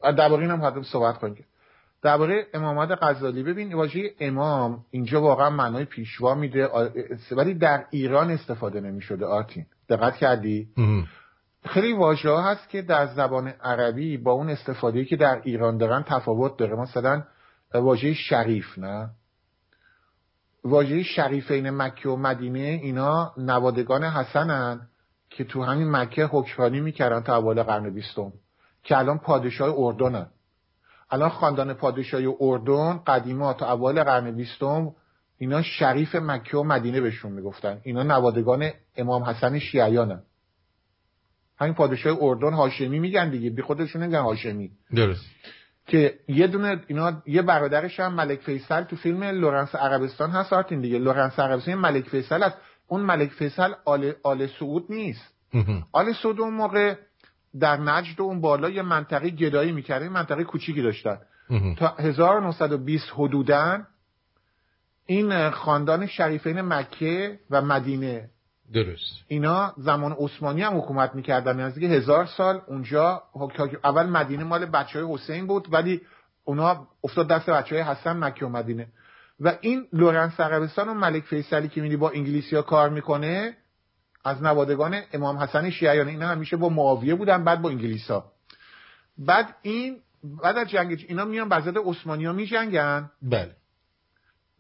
[0.03, 1.45] درباره این هم حتی صحبت کنیم.
[2.03, 6.69] درباره امامت غزالی ببین واژه امام اینجا واقعا معنای پیشوا میده.
[7.33, 10.69] ولی در ایران استفاده نمی‌شده آرتین دقت کردی؟
[11.65, 16.03] خیلی واژه ها هست که در زبان عربی با اون استفاده که در ایران دارن
[16.03, 16.77] تفاوت داره.
[16.77, 17.23] مثلا
[17.81, 19.11] واژه شریف نه؟
[20.65, 24.89] واژه شریفین مکه و مدینه اینا نوادگان حسنن
[25.31, 28.33] که تو همین مکه حکمرانی می‌کردن تا اول قرن بیستم
[28.83, 30.27] که الان پادشاه اردنن.
[31.11, 34.93] الان خاندان پادشاهی اردن قدیما تا اول قرن بیستم
[35.39, 37.81] اینا شریف مکه و مدینه بهشون می‌گفتن.
[37.83, 40.23] اینا نوادگان امام حسن شیعیانن.
[41.59, 44.71] همین پادشاه اردن هاشمی میگن دیگه بی خودشون نمیگن هاشمی.
[44.95, 45.25] درست.
[45.87, 50.81] که یه دونه اینا یه برادرش هم ملک فیصل تو فیلم لورنس عربستان هست آرتین
[50.81, 50.99] دیگه.
[50.99, 52.57] لورنس عربستان ملک فیصل است.
[52.87, 55.35] اون ملک فیصل آل, آل سعود نیست.
[55.93, 56.95] آل سعود اون موقع
[57.61, 61.19] در نجد اون بالا یه منطقه گدایی می‌کرده منطقه کوچیکی داشتن.
[61.77, 63.87] تا 1920 حدوداً
[65.07, 68.31] این خاندان شریفین مکه و مدینه
[68.73, 69.25] درست.
[69.29, 71.61] اینا زمان عثمانی هم حکومت می‌کردن.
[71.61, 73.23] نزدیک هزار سال اونجا
[73.85, 76.01] اول مدینه مال بچه های حسین بود ولی
[76.45, 78.87] اونا افتاد دست بچه های حسن مکه و مدینه.
[79.41, 83.57] و این لورنس عربستان و ملک فیصلی که میدی با انگلیسی ها کار می‌کنه
[84.25, 88.33] از نوادگان امام حسن شیعیان اینا همیشه با معاویه بودن بعد با انگلیس ها
[89.19, 89.97] بعد این
[90.43, 93.11] بعد از جنگ اینا میان بزد عثمانی ها میجنگن.
[93.23, 93.57] بله.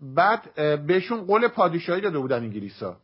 [0.00, 0.54] بعد
[0.86, 2.96] بهشون قول پادشاهی داده بودن انگلیس ها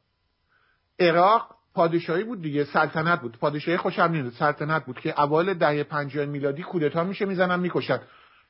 [1.01, 3.39] عراق پادشاهی بود دیگه سلطنت بود.
[3.39, 8.01] پادشاهی خوشم نمیاد سلطنت بود که اوایل دهه 50 میلادی کودتا میشه می‌زنن می‌کشن.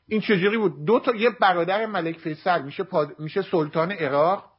[0.09, 2.87] این چجوری بود؟ دو تا یه برادر ملک فیصل میشه
[3.19, 4.51] میشه سلطان عراق.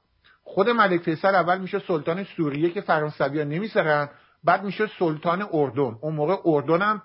[0.43, 4.09] خود ملک فیصل اول میشه سلطان سوریه که فرانسوی ها نمیسرن
[4.43, 5.97] بعد میشه سلطان اردن.
[6.01, 7.01] اون موقع اردن هم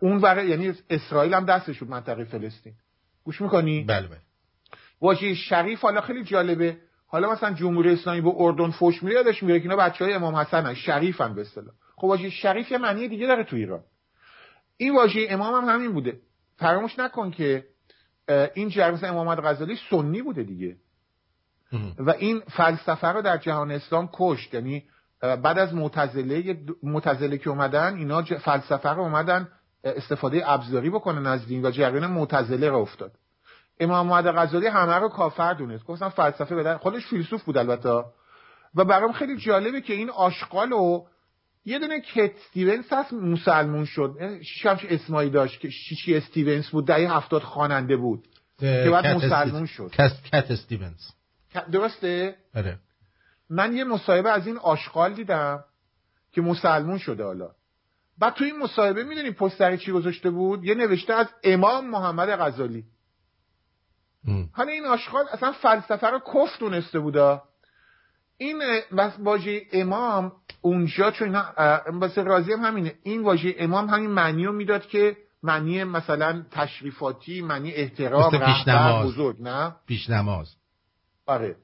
[0.00, 2.72] اون ور یعنی اسرائیل هم دستش بود منطقه فلسطین.
[3.24, 4.18] گوش می‌کنی؟ بله بله.
[5.00, 6.76] واژه شریف حالا خیلی جالبه.
[7.12, 10.36] حالا مثلا جمهوری اسلامی به اردن فوش میره یادش میره که اینا بچه های امام
[10.36, 10.74] حسن هن.
[10.74, 11.74] شریف هم به اصطلاح.
[11.96, 13.80] خب واژه شریف یه معنی دیگه داره تو ایران.
[14.76, 16.20] این واژه امام هم همین بوده.
[16.56, 17.64] فراموش نکن که
[18.54, 20.76] این جرمس امامت غزالی سنی بوده دیگه.
[21.98, 24.54] و این فلسفه رو در جهان اسلام کشت.
[24.54, 24.84] یعنی
[25.20, 29.48] بعد از معتزله معتزله که اومدن اینا فلسفه رو اومدن
[29.84, 33.12] استفاده ابزاری بکنن از دین و جریان معتزله رو افتاد.
[33.80, 35.84] امام محمد غزالی همه رو کافر دونست.
[35.84, 36.76] گفتن فلسفه بدن.
[36.76, 38.04] خودش فیلسوف بود البته.
[38.74, 41.06] و برام خیلی جالبه که این آشغال و
[41.64, 44.16] یه دونه کت استیونز هست مسلمون شد.
[44.64, 48.28] همچه اسمایی داشت که شیشی استیونز بود؟ دهی هفتاد خواننده بود.
[48.58, 49.90] که بعد مسلمون شد.
[50.32, 51.10] کت استیونز
[51.72, 52.78] درسته؟ آره.
[53.50, 55.64] من یه مصاحبه از این آشغال دیدم
[56.32, 57.50] که مسلمون شده حالا.
[58.18, 62.84] بعد تو این مصاحبه می‌دونی پستری چی گذاشته بود؟ یه نوشته از امام محمد غزالی.
[64.52, 67.42] حالا این آشغال اصلا فلسفه رو کف دونسته بودا.
[68.38, 68.62] این
[69.18, 71.42] واژه امام اونجا چون
[71.92, 72.94] واسه راضی هم همینه.
[73.02, 79.06] این واژه امام همین معنی رو می‌داد که معنی مثلا تشریفاتی معنی احترام پیش نماز.
[79.06, 80.54] بزرگ نه؟ پیش نماز
[81.26, 81.56] آره.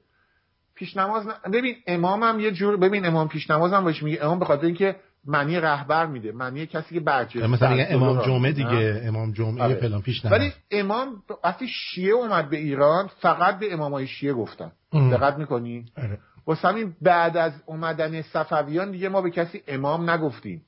[0.75, 1.33] پیش نماز نه.
[1.53, 4.23] ببین امام هم یه جور ببین امام پیش نماز هم باشه میگه.
[4.25, 4.95] امام به خاطر اینکه
[5.27, 9.75] معنی رهبر میده معنی کسی که برجسته مثلا امام جمعه دیگه امام جمعه آره.
[9.75, 14.71] فلان پیش نماز ولی امام وقتی شیعه اومد به ایران فقط به امامای شیعه گفتن.
[14.93, 16.19] دقت می‌کنی؟ آره.
[16.45, 20.61] واسه همین بعد از اومدن صفویان دیگه ما به کسی امام نگفتیم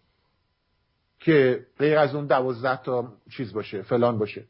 [1.19, 4.43] که غیر از اون دوازده تا چیز باشه فلان باشه.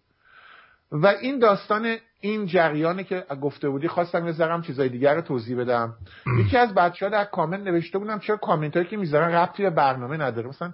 [0.91, 5.59] و این داستان این جریانه که گفته بودی خواستم یه ذرم چیزای دیگر رو توضیح
[5.59, 5.93] بدم.
[6.39, 9.69] یکی از بچه ها در کامنت نوشته بودم چرا کامنت هایی که می‌ذارن ربطی به
[9.69, 10.47] برنامه نداره.
[10.47, 10.73] مثلا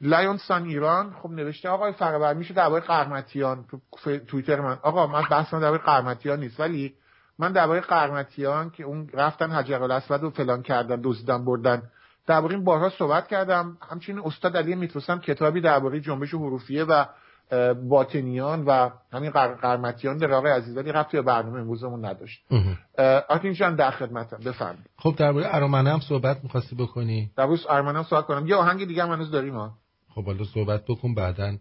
[0.00, 3.64] لایون سان ایران خب نوشته آقای فرابر میشه درباره قرمتیان.
[3.98, 6.94] تو توییتر من آقا من بحث من درباره قرمتیان نیست ولی
[7.38, 11.82] من درباره قرمتیان که اون رفتن حجر الاسود و فلان کردن دزدیدن بردن
[12.26, 13.76] درباره این بارها صحبت کردم.
[13.90, 17.04] همچنین استاد علی میترسم کتابی درباره جنبش حروفیه و
[17.88, 22.44] باطنیان و همین قر- قرمتیان در آقای عزیزالی رفتی به برنامه امروزمون نداشت.
[22.98, 24.36] اه، آرتین جان در خدمتم.
[24.36, 24.90] بفرمایید.
[24.98, 28.46] خب درباره ارامنه هم صحبت می‌خواستی بکنی؟ در روز ارمنم صحبت کنم.
[28.46, 29.72] یه آهنگ دیگه هم هنوز داریم ها.
[30.14, 31.56] خب حالا صحبت بکن بعدا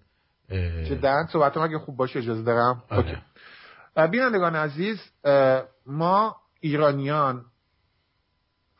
[0.90, 2.84] جدا صحبتم اگه خوب باشه اجازه دارم.
[2.90, 3.22] آره.
[4.08, 5.02] بینندگان عزیز
[5.86, 7.46] ما ایرانیان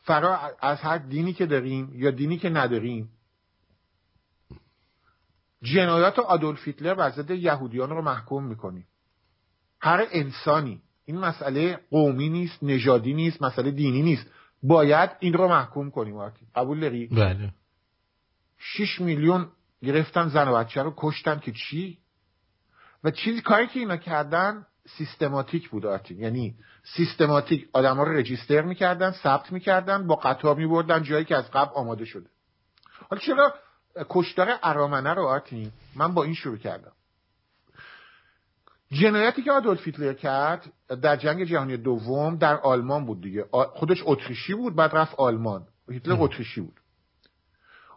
[0.02, 3.08] فرا از هر دینی که داریم یا دینی که نداریم
[5.62, 8.86] جنایات آدولف هیتلر بر ضد یهودیان رو محکوم می‌کنیم
[9.80, 10.82] هر انسانی.
[11.04, 14.26] این مسئله قومی نیست نژادی نیست مسئله دینی نیست.
[14.62, 16.32] باید این رو محکوم کنیم.
[16.54, 17.54] قبول داری؟ بله.
[18.58, 19.48] 6 میلیون
[19.82, 21.98] گرفتن زن و بچه رو کشتن که چی؟
[23.04, 26.54] و چیزی کاری که اینا کردن سیستماتیک بود آرتین یعنی
[26.96, 27.68] سیستماتیک.
[27.72, 32.26] آدما رو رجیستر می‌کردن ثبت می‌کردن با قطار میبردن جایی که از قبل آماده شده.
[33.10, 33.54] حالا چرا
[34.08, 36.92] کشتار ارامنه رو آرتین من با این شروع کردم.
[38.92, 40.72] جنایتی که آدولف هیتلر کرد
[41.02, 43.44] در جنگ جهانی دوم در آلمان بود دیگه.
[43.52, 45.66] خودش اتریشی بود بعد رفت آلمان.
[45.88, 46.16] هیتلر.
[46.22, 46.80] اتریشی بود.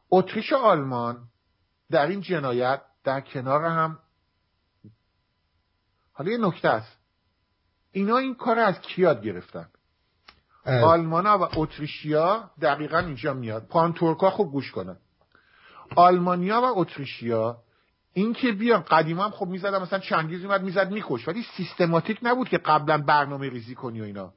[0.09, 1.17] اتریش و آلمان
[1.91, 3.99] در این جنایت در کنار هم
[6.13, 6.97] حالا یه نکته است.
[7.91, 9.69] اینا این کار از کی یاد گرفتن؟
[10.65, 13.67] آلمانا و اتریشیا دقیقا اینجا میاد.
[13.67, 14.97] پانتورکا خوب گوش کنن.
[15.95, 17.57] آلمانیا و اتریشیا
[18.13, 22.49] این که بیان قدیما هم خب می‌زدن مثلا چنگیز میمد می‌زد میکش ولی سیستماتیک نبود
[22.49, 24.33] که قبلا برنامه ریزی کنی و اینا.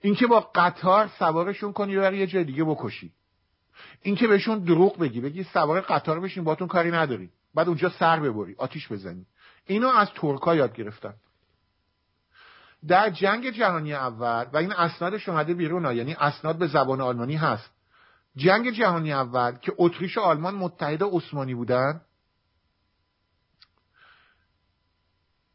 [0.00, 3.12] این که با قطار سوارشون کنی و یه جای دیگه بکشی.
[4.02, 7.30] این که بهشون دروغ بگی بگی سوار قطار بشین باتون کاری نداری.
[7.54, 9.26] بعد اونجا سر ببری آتیش بزنی.
[9.66, 11.14] اینو از ترکا یاد گرفتن.
[12.88, 17.36] در جنگ جهانی اول و این اسنادش اومده بیرون ها، یعنی اسناد به زبان آلمانی
[17.36, 17.70] هست.
[18.40, 22.00] جنگ جهانی اول که اتریش و آلمان متحد عثمانی بودن.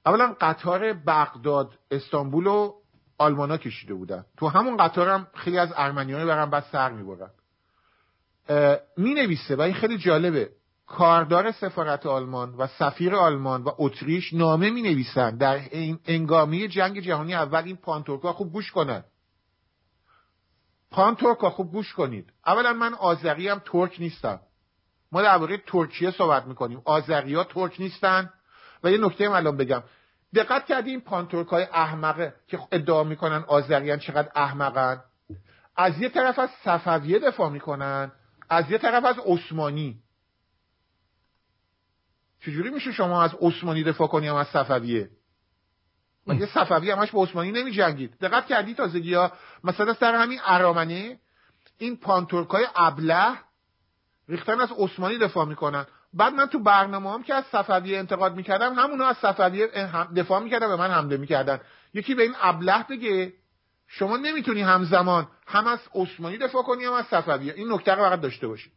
[0.06, 2.74] اولا قطار بغداد استانبول و
[3.18, 4.26] آلمانا کشیده بودن.
[4.38, 7.30] تو همون قطار هم خیلی از ارمنیان برن بعد سر می‌برن.
[8.98, 10.50] می نویسه و این خیلی جالبه.
[10.88, 15.62] کاردار سفارت آلمان و سفیر آلمان و اتریش نامه می نویسن در
[16.06, 19.04] انگامی جنگ جهانی اول این پانتورکا خوب گوش کنن.
[20.92, 22.34] پانتورکا خوب گوش کنید.
[22.46, 24.40] اولا من آذری هم ترک نیستم.
[25.12, 26.82] ما درباره ترکیه صحبت می‌کنیم.
[26.86, 28.34] آذری ها ترک نیستن.
[28.84, 29.84] و یه نکته الان بگم.
[30.36, 35.04] دقت کردی این پانتورک های احمقه که ادعا می‌کنن آذریان چقدر احمقن.
[35.76, 38.12] از یه طرف از صفویه دفاع می‌کنن.
[38.50, 40.02] از یه طرف از عثمانی.
[42.42, 45.10] چجوری میشه شما از عثمانی دفاع کنی هم از صفویه؟
[46.28, 49.32] مگه صفوی همش با عثمانی نمی جنگید دقت کردی تازگی ها؟
[49.64, 51.20] مثلا سر همین ارامنه
[51.78, 53.28] این پانتورکای ابله
[54.30, 55.86] ریختن از عثمانی دفاع می‌کنن.
[56.14, 59.68] بعد من تو برنامه هم که از صفویه انتقاد می‌کردم همونا از صفویه
[60.16, 61.60] دفاع می‌کردن به من حمله می‌کردن.
[61.94, 63.34] یکی به این ابله بگه
[63.88, 68.22] شما نمی‌تونی همزمان هم از عثمانی دفاع کنی هم از صفویه این نکته رو فقط
[68.22, 68.72] داشته باشی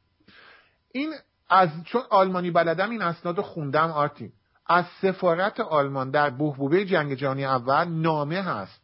[0.93, 1.15] این
[1.49, 4.33] از چون آلمانی بلدم این اسناد خوندم آرتین.
[4.69, 8.81] از سفارت آلمان در بحبوبه جنگ جهانی اول نامه هست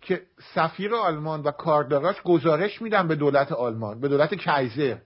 [0.00, 0.22] که
[0.54, 4.98] سفیر آلمان و کارداراش گزارش میدن به دولت آلمان به دولت کایزر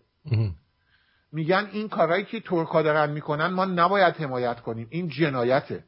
[1.32, 4.86] میگن این کارهایی که ترکا دارن می‌کنن ما نباید حمایت کنیم.
[4.90, 5.84] این جنایته.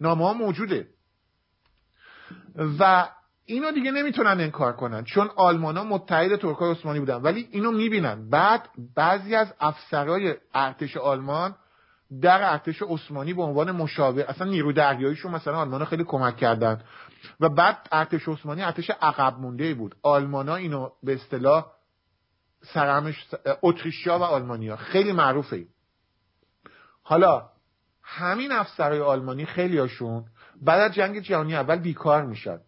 [0.00, 0.88] نامه ها موجوده.
[2.78, 3.08] و
[3.44, 7.16] اینو دیگه نمی‌تونن انکار کنن چون آلمان ها متحد ترکای عثمانی بودن.
[7.16, 8.30] ولی اینو می‌بینن.
[8.30, 11.54] بعد بعضی از افسرهای ارتش آلمان
[12.22, 16.84] در ارتش عثمانی به عنوان مشاور اصلا نیرو دریاییشون مثلا آلمان خیلی کمک کردن.
[17.40, 19.96] و بعد ارتش عثمانی ارتش عقب مونده بود.
[20.02, 21.66] آلمان اینو به اصطلاح
[22.62, 23.26] سرمش
[23.62, 24.76] اتریشیا و آلمانیا.
[24.76, 25.66] خیلی معروفه.
[27.02, 27.50] حالا
[28.02, 30.24] همین افسرهای آلمانی خیلی هاشون
[30.62, 32.58] بعد از جنگ جهانی اول بیکار میشن.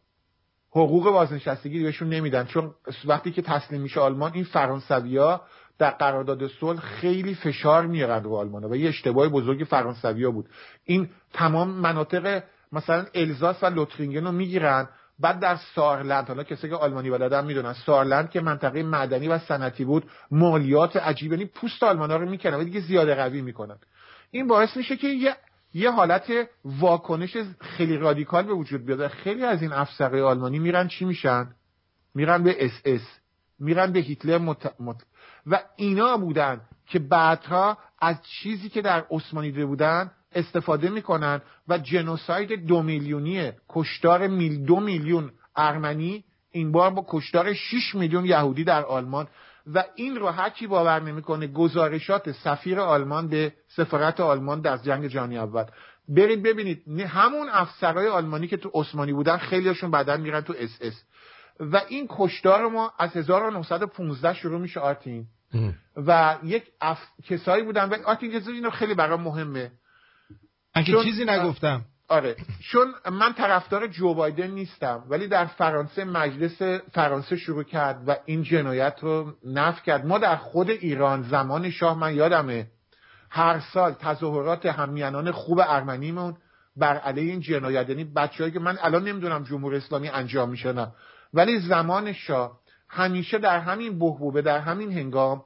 [0.70, 2.44] حقوق بازنشستگی بهشون نمیدن.
[2.44, 2.74] چون
[3.04, 5.42] وقتی که تسلیم میشه آلمان این فرانسویا
[5.78, 10.48] در قرارداد صلح خیلی فشار میارن رو آلمان و یه اشتباه بزرگ فرانسویا بود.
[10.84, 16.74] این تمام مناطق مثلا الزاس و لوترینگن رو می‌گیرن بعد در سارلند حالا کسی که
[16.74, 22.16] آلمانی بلدن می‌دونن سارلند که منطقه معدنی و صنعتی بود مالیات عجیب یعنی پوست آلمانا
[22.16, 23.76] رو می‌کنن و دیگه زیاده قوی می‌کنن.
[24.30, 25.36] این باعث میشه که یه
[25.74, 26.32] یه حالت
[26.64, 31.46] واکنش خیلی رادیکال به وجود بیاد خیلی از این افسرهای آلمانی میرن چی میشن؟
[32.14, 33.18] میرن به اس اس
[33.58, 34.80] میرن به هیتلر مت...
[34.80, 34.96] مت...
[35.50, 41.78] و اینا بودن که بعدها از چیزی که در عثمانی دیده بودن استفاده می‌کنن و
[41.78, 48.64] genocide دو میلیونی کشتار میل دو میلیون ارمنی این بار با کشتار 6 میلیون یهودی
[48.64, 49.28] در آلمان.
[49.74, 55.06] و این رو هر کی باور نمی‌کنه گزارشات سفیر آلمان به سفارت آلمان در جنگ
[55.06, 55.64] جهانی اول.
[56.08, 61.04] برید ببینید همون افسرهای آلمانی که تو عثمانی بودن خیلیشون بعدا میرن تو اس اس.
[61.60, 65.26] و این کشتار ما از 1915 شروع میشه آرتین.
[65.96, 66.98] و یک اف...
[67.24, 69.70] کسایی بودن و آرتین اینو خیلی برای مهمه.
[70.76, 71.84] من که چیزی نگفتم.
[72.08, 72.36] آره.
[72.60, 76.62] چون من طرفدار جو بایدن نیستم ولی در فرانسه مجلس
[76.92, 80.06] فرانسه شروع کرد و این جنایت رو نف کرد.
[80.06, 82.66] ما در خود ایران زمان شاه من یادمه
[83.30, 86.36] هر سال تظاهرات همیانان خوب ارمنیمون
[86.76, 87.88] بر علیه این جنایت.
[87.88, 90.86] یعنی بچه‌ای که من الان نمی‌دونم جمهوری اسلامی انجام میشه
[91.34, 92.58] ولی زمان شاه
[92.88, 95.44] همیشه در همین بحبوحه در همین هنگام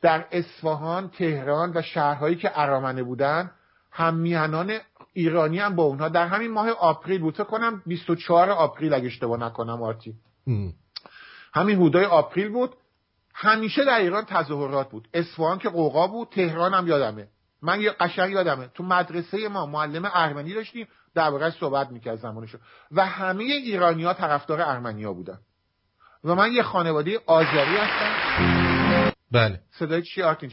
[0.00, 3.50] در اصفهان تهران و شهرهایی که ارامنه بودن
[3.90, 4.78] هم‌میهنان
[5.12, 6.08] ایرانی هم با اونها.
[6.08, 7.36] در همین ماه April بود.
[7.36, 10.14] کنم 24 April اگه اشتباه نکنم آرتین.
[11.54, 12.74] همین حدودای April بود.
[13.34, 15.08] همیشه در ایران تظاهرات بود.
[15.14, 17.28] اصفهان که غوغا بود تهران هم یادمه.
[17.62, 18.68] من یه قشنگ یادمه.
[18.74, 22.58] تو مدرسه ما معلم ارمنی داشتیم دربارهش صحبت می‌کرد زمانشو.
[22.92, 25.38] و همه ایرانی ها طرفدار ارمنیا بودن.
[26.26, 29.12] و من یه خانواده آذری هستم.
[29.32, 29.60] بله.
[29.70, 30.50] صدای چی آرتین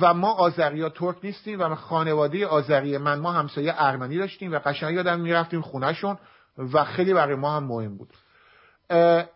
[0.00, 4.58] و ما آذری ها ترک نیستیم و خانواده آذری من ما همسایه ارمنی داشتیم و
[4.58, 6.18] قشنگ یادم می‌رفتیم خونهشون
[6.58, 8.12] و خیلی برای ما هم مهم بود.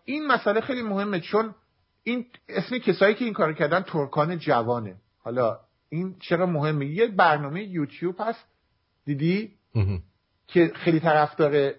[0.05, 1.55] این مسئله خیلی مهمه چون
[2.03, 4.97] این اسم کسایی که این کار کردن ترکان جوانه.
[5.25, 5.59] حالا
[5.89, 8.45] این چرا مهمه؟ یه برنامه یوتیوب هست.
[9.05, 9.51] دیدی؟
[10.49, 11.73] که خیلی طرفدار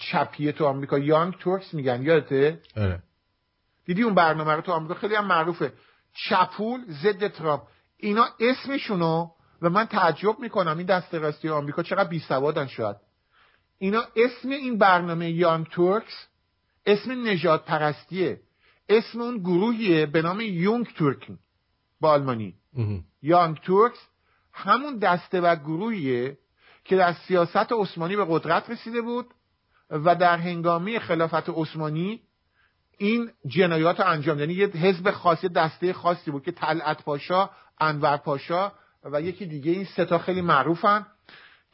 [0.00, 2.02] چپیه تو آمریکا یانگ تورکس میگن.
[2.02, 3.02] یادته؟ آره.
[3.88, 5.72] دیدی اون برنامه رو تو آمریکا؟ خیلی هم معروفه.
[6.14, 7.62] چپول ضد ترامپ.
[7.96, 9.30] اینا اسمشونو
[9.62, 10.78] و من تعجب می‌کنم.
[10.78, 12.96] این دست راستی آمریکا چقدر بی سوادن شاید.
[13.78, 16.26] اینا اسم این برنامه یانگ تورکس
[16.86, 18.40] اسم نجات پرستیه
[18.88, 21.38] اسم اون گروهیه به نام یونگ تورکن
[22.00, 22.54] با آلمانی.
[23.22, 23.98] یانگ تورکس
[24.52, 26.38] همون دسته و گروهیه
[26.84, 29.26] که در سیاست عثمانی به قدرت رسیده بود
[29.90, 32.20] و در هنگامی خلافت عثمانی
[32.98, 37.50] این جنایات انجام یعنی یه حزب خاصی دسته خاصی بود که طلعت پاشا
[37.80, 38.72] انور پاشا
[39.04, 41.06] و یکی دیگه این ستا خیلی معروفن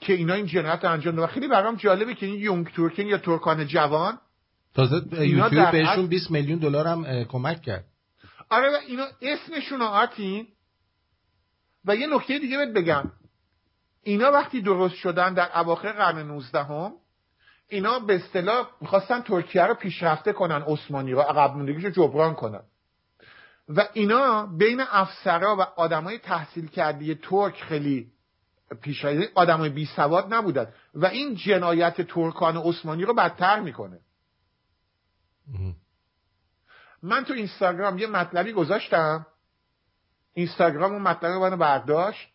[0.00, 1.28] که اینا این جنایت رو انجام دادن.
[1.28, 4.18] و خیلی برام جالبه که این یونگ تورکن یا ترکان جوان
[4.74, 7.84] تازه یوتیوب بهشون 20 میلیون دلار هم کمک کرد.
[8.50, 10.46] آره و اینا اسمشون آرتین
[11.84, 13.12] و یه نکته دیگه بهت بگم.
[14.02, 16.92] اینا وقتی درست شدن در اواخر قرن 19 هم
[17.68, 22.62] اینا به اصطلاح می‌خواستن ترکیه رو پیشرفته کنن عثمانی رو عقب رو جبران کنن.
[23.68, 28.12] و اینا بین افسرا و آدمای تحصیل کرده ترک خیلی
[28.80, 30.72] پیشرفته آدمای بی سواد نبودن.
[30.94, 34.00] و این جنایت ترکان عثمانی رو بدتر می‌کنه.
[37.02, 39.26] من تو اینستاگرام یه مطلبی گذاشتم.
[40.34, 42.28] اینستاگرام اون مطلب منو برداشت.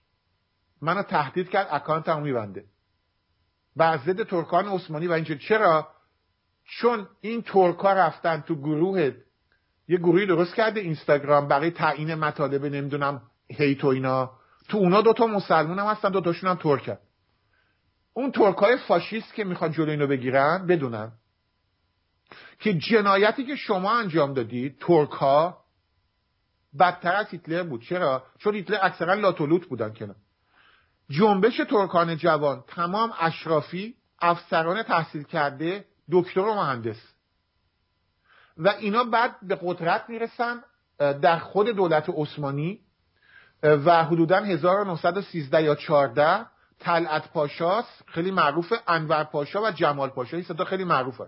[0.82, 2.66] منو تهدید کرد اکانت هم میبنده.
[3.80, 5.38] بر ضد ترکان عثمانی و اینجور.
[5.38, 5.88] چرا؟
[6.66, 9.12] چون این ترکا رفتن تو گروه
[9.88, 14.32] یه گروهی درست کرده اینستاگرام برای تعیین مطالب نمی‌دونم هیت و اینا.
[14.70, 16.98] تو اونا دوتا مسلمون هم هستن دوتاشون هم ترکن.
[18.14, 21.12] اون ترکای فاشیست که می‌خوان جلو اینو بگیرن بدونن
[22.60, 25.64] که جنایتی که شما انجام دادید ترک ها
[26.80, 27.82] بدتر از هیتلر بود.
[27.82, 30.16] چرا؟ چون هیتلر اکثرا لاتولوت بودن کنه
[31.10, 37.14] جنبش ترکان جوان تمام اشرافی افسران تحصیل کرده دکتر و مهندس.
[38.58, 40.64] و اینا بعد به قدرت می‌رسن
[40.98, 42.80] در خود دولت عثمانی
[43.64, 46.46] و حدودا 1913 یا 14
[46.80, 50.38] طلعت پاشاست خیلی معروفه انور پاشا و جمال پاشا.
[50.38, 51.28] این ستا خیلی معروفه.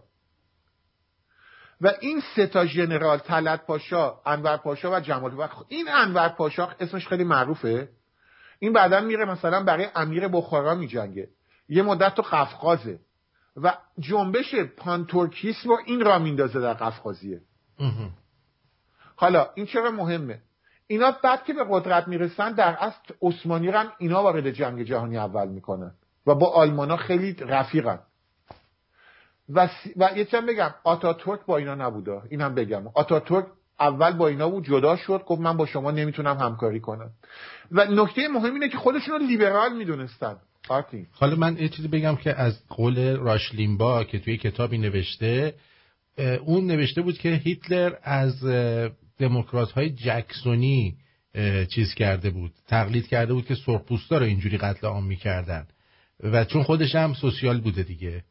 [1.82, 5.66] و این سه تا ژنرال طلعت پاشا انور پاشا و جمال پاشا.
[5.68, 7.90] این انور پاشا اسمش خیلی معروفه.
[8.64, 11.30] این بعدا میره مثلا برای امیر بخارا میجنگه.
[11.70, 13.00] یه مدت تو قفقازه.
[13.56, 17.42] و جنبش پانتورکیسم رو این را میندازه در قفقازیه.
[19.16, 20.42] حالا این چرا مهمه؟
[20.88, 25.48] اینا بعد که به قدرت می‌رسن در اصل عثمانی هم اینا وارد جنگ جهانی اول
[25.48, 25.92] می‌کنن.
[26.28, 28.00] و با آلمانا خیلی رفیقن.
[29.50, 32.22] و, و یه چند بگم آتاتورک با اینا نبوده.
[32.30, 32.88] اینم بگم.
[32.94, 33.46] آتاتورک
[33.80, 37.10] اول با اینا بود جدا شد گفت من با شما نمی‌تونم همکاری کنم.
[37.72, 40.36] و نکته مهم اینه که خودشون رو لیبرال می‌دونستن.
[41.12, 45.54] حالا من یه چیزی بگم که از قول راشلیمبا که توی کتابی نوشته
[46.46, 48.46] اون نوشته بود که هیتلر از
[49.18, 50.96] دموکرات های جکسونی
[51.76, 52.52] چیز کرده بود.
[52.68, 55.68] تقلید کرده بود که سرخپوستا رو اینجوری قتل عام می‌کردن.
[56.24, 58.24] و چون خودش هم سوسیال بوده دیگه.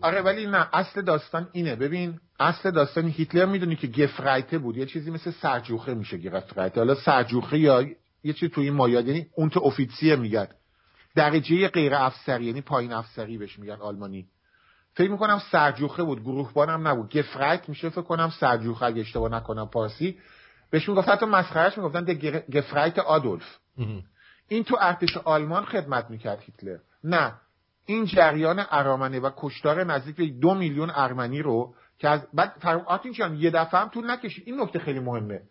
[0.00, 1.76] آره ولی نه اصل داستان اینه.
[1.76, 4.76] ببین اصل داستان هیتلر می‌دونی که گفرایته بود.
[4.76, 6.80] یه چیزی مثل سرجوخه میشه گفرایته.
[6.80, 7.82] حالا سرجوخه یا
[8.24, 10.48] یه چیزی توی این مایاد یعنی اون تو اوفیتسیه میگن.
[11.14, 14.26] درجه غیر افسری یعنی پایین افسری بهش میگن آلمانی.
[14.94, 16.20] فکر می‌کنم سرجوخه بود.
[16.20, 17.16] گروهبانم نبود.
[17.16, 20.18] گفرایت میشه فکر کنم سرجوخه اگه اشتباه نکنم پارسی.
[20.70, 22.04] بهش می‌گفت حتی مسخرهش می‌گفتن
[22.54, 23.58] گفرایت آدولف.
[24.48, 26.78] این تو ارتش آلمان خدمت می‌کرد هیتلر.
[27.04, 27.32] نه.
[27.86, 33.12] این جریان ارامنه و کشتار نزدیک به دو میلیون ارمنی رو که از بعد آتین
[33.12, 34.44] جان یه دفعه هم طول نکشید.
[34.46, 35.42] این نکته خیلی مهمه.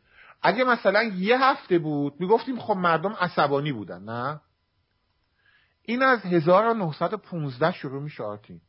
[0.41, 4.41] اگه مثلا یه هفته بود می‌گفتیم خب مردم عصبانی بودن نه؟
[5.81, 8.61] این از 1915 شروع میشه آرتین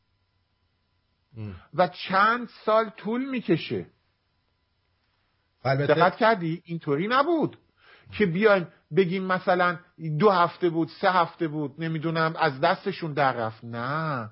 [1.73, 3.85] و چند سال طول می‌کشه.
[5.63, 7.57] دقت کردی؟ اینطوری نبود
[8.17, 9.77] که بیایم بگیم مثلا
[10.19, 13.63] دو هفته بود سه هفته بود نمی‌دونم از دستشون در رفت.
[13.63, 14.29] نه.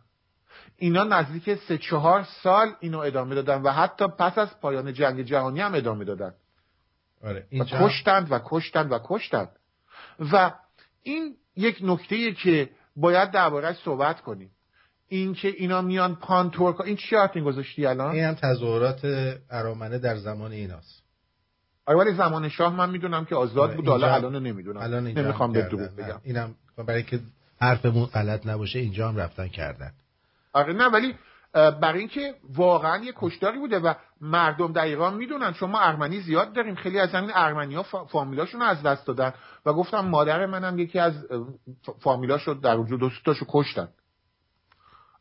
[0.77, 5.61] اینا نزدیک سه چهار سال اینو ادامه دادن و حتی پس از پایان جنگ جهانی
[5.61, 6.33] هم ادامه دادن.
[7.23, 9.49] آره و کشتند و کشتند و کشتند.
[10.33, 10.51] و
[11.03, 14.51] این یک نکته که باید دربارهش صحبت کنیم.
[15.07, 19.05] این که اینا میان پانتورک این چی این گذاشتی الان؟ این هم تظاهرات
[19.49, 21.02] ارامنه در زمان ایناست.
[21.85, 24.81] آره ولی زمان شاه من می‌دونم که آزاد بود حالا الان نمی‌دونم.
[24.81, 26.19] الان نمی‌خوام به دروغ بگم.
[26.23, 27.19] اینم برای که
[27.61, 29.91] حرفمون غلط نباشه اینجا هم رفتن کردن.
[30.53, 31.15] آره نه ولی
[31.53, 36.53] برای اینکه واقعا یه کشتاری بوده و مردم در ایران می‌دونن چون ما ارمنی زیاد
[36.53, 36.75] داریم.
[36.75, 39.33] خیلی از همین ارمنی ها فامیلاشون از دست دادن
[39.65, 41.13] و گفتم مادر منم یکی از
[41.99, 43.87] فامیلاشو در وجود دوستاشو کشتن.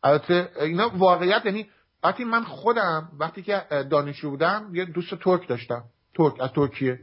[0.02, 1.66] البته اینا واقعیت یعنی
[2.04, 5.84] وقتی من خودم وقتی که دانشجو بودم یه دوست ترک داشتم.
[6.14, 7.00] ترک از ترکیه.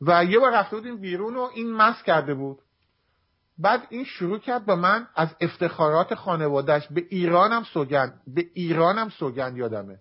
[0.00, 2.58] و یه بار رفته بودیم بیرون و این مس کرده بود.
[3.58, 9.56] بعد این شروع کرد به من از افتخارات خانوادهش به ایرانم سوگند به ایرانم سوگند
[9.56, 9.98] یادمه.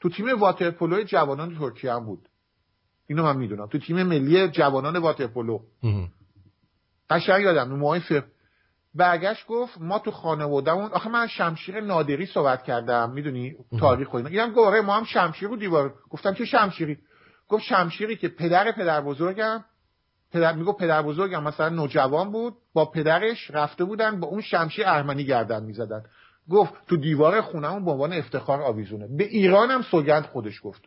[0.00, 2.28] تو تیم واترپولو جوانان ترکیه هم بود.
[3.06, 3.66] اینو من می‌دونم.
[3.66, 5.60] تو تیم ملی جوانان واترپولو.
[7.10, 7.68] قشنگ یادم.
[7.68, 8.00] موهای
[8.94, 14.28] برگشت گفت ما تو خانوادهمون آخه من شمشیر نادری صحبت کردم می‌دونی؟ تاریخ و اینا.
[14.28, 15.94] اینم گفت آره، ما هم شمشیر رو دیوار.
[16.10, 16.98] گفتم چه شمشیری؟
[17.48, 19.64] گفت شمشیری که پدر پدر بزرگم.
[20.32, 25.24] پدر میگو پدر بزرگم مثلا نوجوان بود با پدرش رفته بودن با اون شمشیر ارمنی
[25.24, 26.02] گردن می‌زدن.
[26.50, 29.16] گفت تو دیوار خونمون به عنوان افتخار آویزونه.
[29.16, 30.82] به ایران هم سوگند خودش گفت.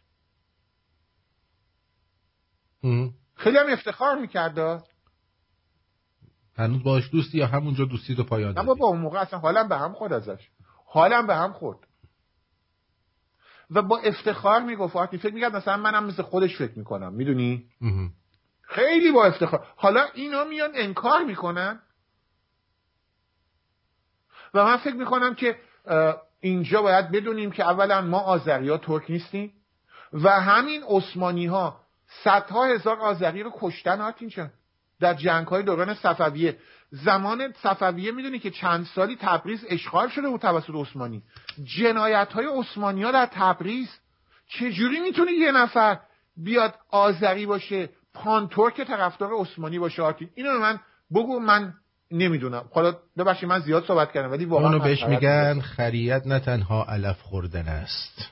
[3.36, 4.84] خیلی هم افتخار می‌کرد.
[6.57, 9.77] هنوز باش دوستی یا همونجا دوستی تو پایان اما با اون موقع اصلا حالم به
[9.77, 10.49] هم خورد ازش.
[10.86, 11.80] حالم به هم خورد.
[13.72, 17.14] و با افتخار می‌گفت آرتی فکر می‌کرد مثلا منم مثل خودش فکر می‌کنم.
[17.14, 17.65] می‌دونی؟
[18.61, 19.68] خیلی با افتخار.
[19.76, 21.80] حالا اینا میان انکار می‌کنن.
[24.53, 25.60] و من فکر می‌کنم که
[26.40, 29.53] اینجا باید بدونیم که اولا ما آذری ها ترک نیستیم.
[30.14, 31.82] و همین عثمانی ها
[32.23, 34.30] صدها هزار آذری رو کشتن آرتین
[35.00, 36.58] در جنگ های دوران صفویه.
[36.92, 41.24] زمان صفویه می‌دونی که چند سالی تبریز اشغال شده بود توسط عثمانی.
[41.64, 43.90] جنایت های عثمانی ها در تبریز.
[44.48, 46.00] چجوری می‌تونه یه نفر
[46.38, 50.80] بیاد آذری باشه پانتورک طرفدار عثمانی باشه؟ آرتین اینو من
[51.12, 51.74] بگو من
[52.12, 52.66] نمی‌دونم.
[52.74, 57.22] حالا ببخشید من زیاد صحبت کردم ولی واقعا اونو بهش میگن خریت نه تنها علف
[57.22, 58.32] خوردن است.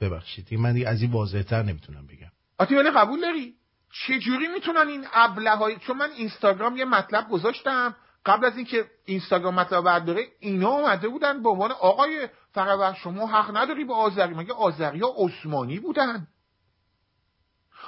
[0.00, 2.30] ببخشید من از این واضحتر نمی‌تونم بگم.
[2.58, 3.54] آتی ولی قبول داری؟
[3.94, 7.96] چجوری می‌تونن این ابله های چون من اینستاگرام یه مطلب گذاشتم.
[8.26, 13.56] قبل از اینکه اینستاگرام مطلب برداره اینا اومده بودن به عنوان آقای فقط شما حق
[13.56, 14.34] نداری به آذری.
[14.34, 16.26] مگه آذری ها عثمانی بودن؟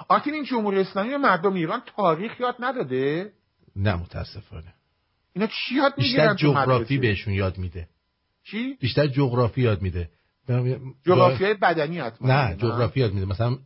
[0.08, 3.32] آتین این جمهوری اسلامی مردم ایران تاریخ یاد نداده؟
[3.76, 4.74] نه متاسفانه.
[5.32, 7.88] اینا چی یاد بیشتر جغرافی بهشون یاد میده.
[8.44, 10.10] چی؟ بیشتر جغرافی یاد میده.
[11.06, 13.26] جغرافی بدنی حتما نه جغرافی یاد میده.
[13.26, 13.58] مثلا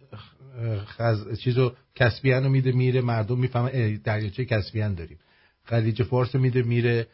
[0.87, 1.39] خز...
[1.41, 5.19] چیزو کسبیان رو میده میره مردم می‌فهمن دریاچه کسبیان داریم.
[5.65, 7.07] خلیج فارس میده میره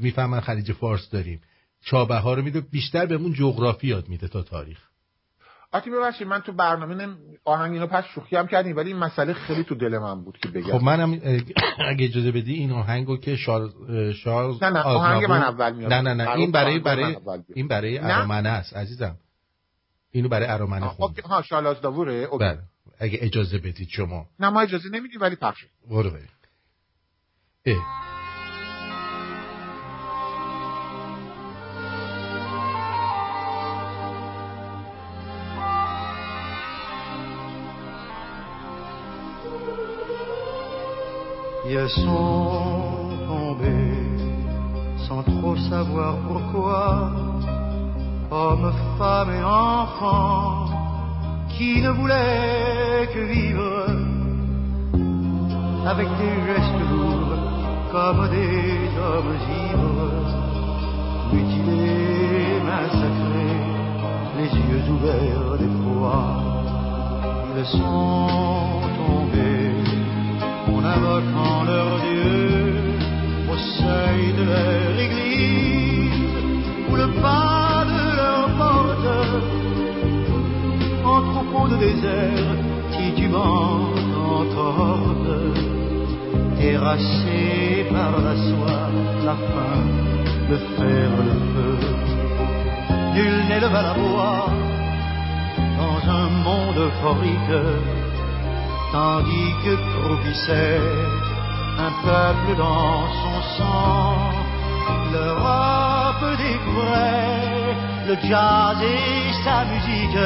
[0.00, 1.40] می‌فهمن خلیج فارس داریم.
[1.84, 4.78] چابه ها رو میده بیشتر بهمون جغرافی یاد میده تا تاریخ.
[5.72, 7.08] آتی ببخشید من تو برنامه
[7.44, 10.48] آهنگ اینو پس شوخی هم کردیم ولی این مسئله خیلی تو دل من بود که
[10.48, 10.78] بگم.
[10.78, 11.12] خب منم
[11.90, 13.70] اگه اجازه بدی این آهنگو که شار
[14.12, 17.16] شارلز نه نه آهنگ من اول میاد نه نه نه این برای برای
[17.54, 19.16] این برای ارامنه است عزیزم.
[20.14, 22.58] اینو برای ارامنه خون ها شارلز داوره بله
[22.98, 24.26] اگه اجازه بدید شما.
[24.40, 25.66] نه ما اجازه نمیدیم ولی پخش.
[25.90, 26.28] برو بریم.
[41.66, 43.94] Ils sont tombés
[45.06, 47.23] sans trop savoir pourquoi.
[48.34, 50.66] Hommes, femmes et enfants,
[51.56, 53.86] qui ne voulaient que vivre
[55.86, 57.34] avec des gestes lourds
[57.92, 59.36] comme des hommes
[59.66, 60.10] ivres,
[61.32, 63.60] mutilés, massacrés,
[64.38, 66.18] les yeux ouverts d'effroi.
[67.56, 69.70] Ils sont tombés
[70.74, 72.74] en invoquant leur Dieu
[73.52, 76.20] au seuil de leur église
[76.90, 77.63] ou le porte
[81.04, 82.56] en troupeau de désert
[82.92, 83.92] titubant
[84.30, 85.54] en torde
[86.58, 88.88] terrassé par la soie,
[89.26, 89.84] la faim,
[90.50, 91.76] le fer, le feu.
[93.14, 94.46] Nul n'éleva la voix
[95.80, 97.62] dans un monde euphorique,
[98.92, 100.80] tandis que croupissait
[101.86, 104.16] un peuple dans son sang.
[105.12, 107.63] L'Europe découvrait
[108.06, 110.18] le jazz et sa musique,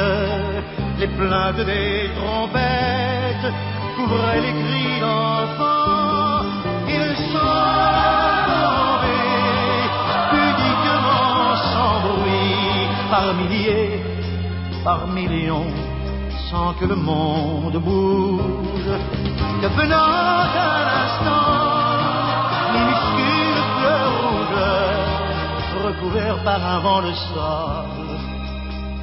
[0.99, 3.53] les plaintes des trompettes
[3.95, 6.45] couvraient les cris d'enfants.
[6.87, 7.67] Ils sont
[8.51, 9.87] tombés
[10.31, 14.01] pudiquement sans bruit, par milliers,
[14.83, 15.71] par millions,
[16.49, 18.91] sans que le monde bouge,
[25.99, 28.19] rouge, recouvert par un vent de sable,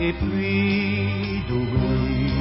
[0.00, 2.32] et puis d'oubli.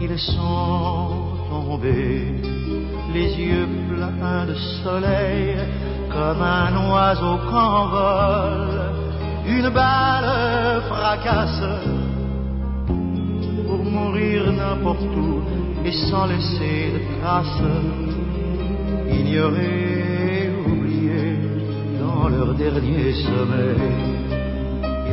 [0.00, 2.34] Ils sont tombés,
[3.14, 5.56] les yeux pleins de soleil,
[6.10, 8.92] comme un oiseau qu'envole
[9.46, 11.64] une balle fracasse
[13.66, 15.42] pour mourir n'importe où
[15.84, 17.62] et sans laisser de traces,
[19.10, 21.36] ignorés, oubliés
[22.00, 24.22] dans leur dernier sommeil.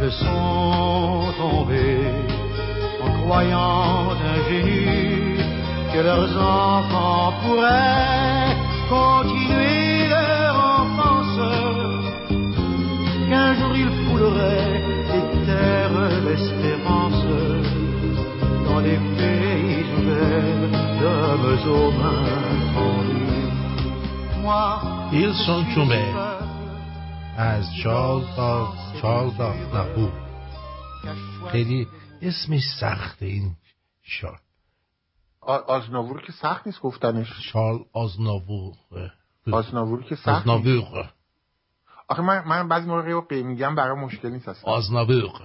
[0.01, 2.05] Ils sont tombés
[3.03, 5.39] en croyant ingénus
[5.93, 8.55] que leurs enfants pourraient
[8.89, 11.41] continuer leur enfance,
[13.27, 14.81] qu'un jour ils fouleraient
[15.13, 17.25] les terres d'espérance
[18.67, 19.68] dans des pays
[25.11, 25.95] Ils sont tombés.
[25.95, 26.39] le peuple
[27.37, 30.09] از چارلز آف چارلز آف نهو
[31.51, 31.87] خیلی
[32.21, 33.55] اسمش سخته این
[34.03, 34.39] شار
[35.41, 38.73] آ- آزناور که سخت نیست گفتنش شارل آزناوو
[39.51, 40.47] آزناور که سخت نیست.
[40.47, 41.05] آزناووق
[42.07, 45.41] آخه من من بعضی موقع رو میگم برای مشکل نیست اصلا آزناووق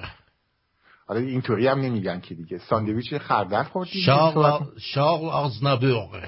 [1.06, 2.58] حالا اینطوری هم نمیگن که دیگه.
[2.58, 6.20] ساندویچ خردل خوردی شارل شارل آزناووق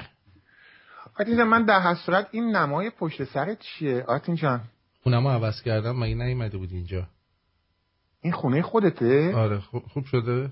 [1.20, 4.60] آتین من در هر صورت این نمای پشت سرت چیه؟ آتین جان.
[5.02, 7.06] خونمو عوض کردم مگه نیومده بود اینجا؟
[8.20, 10.50] این خونه خودته؟ آره خوب, شده.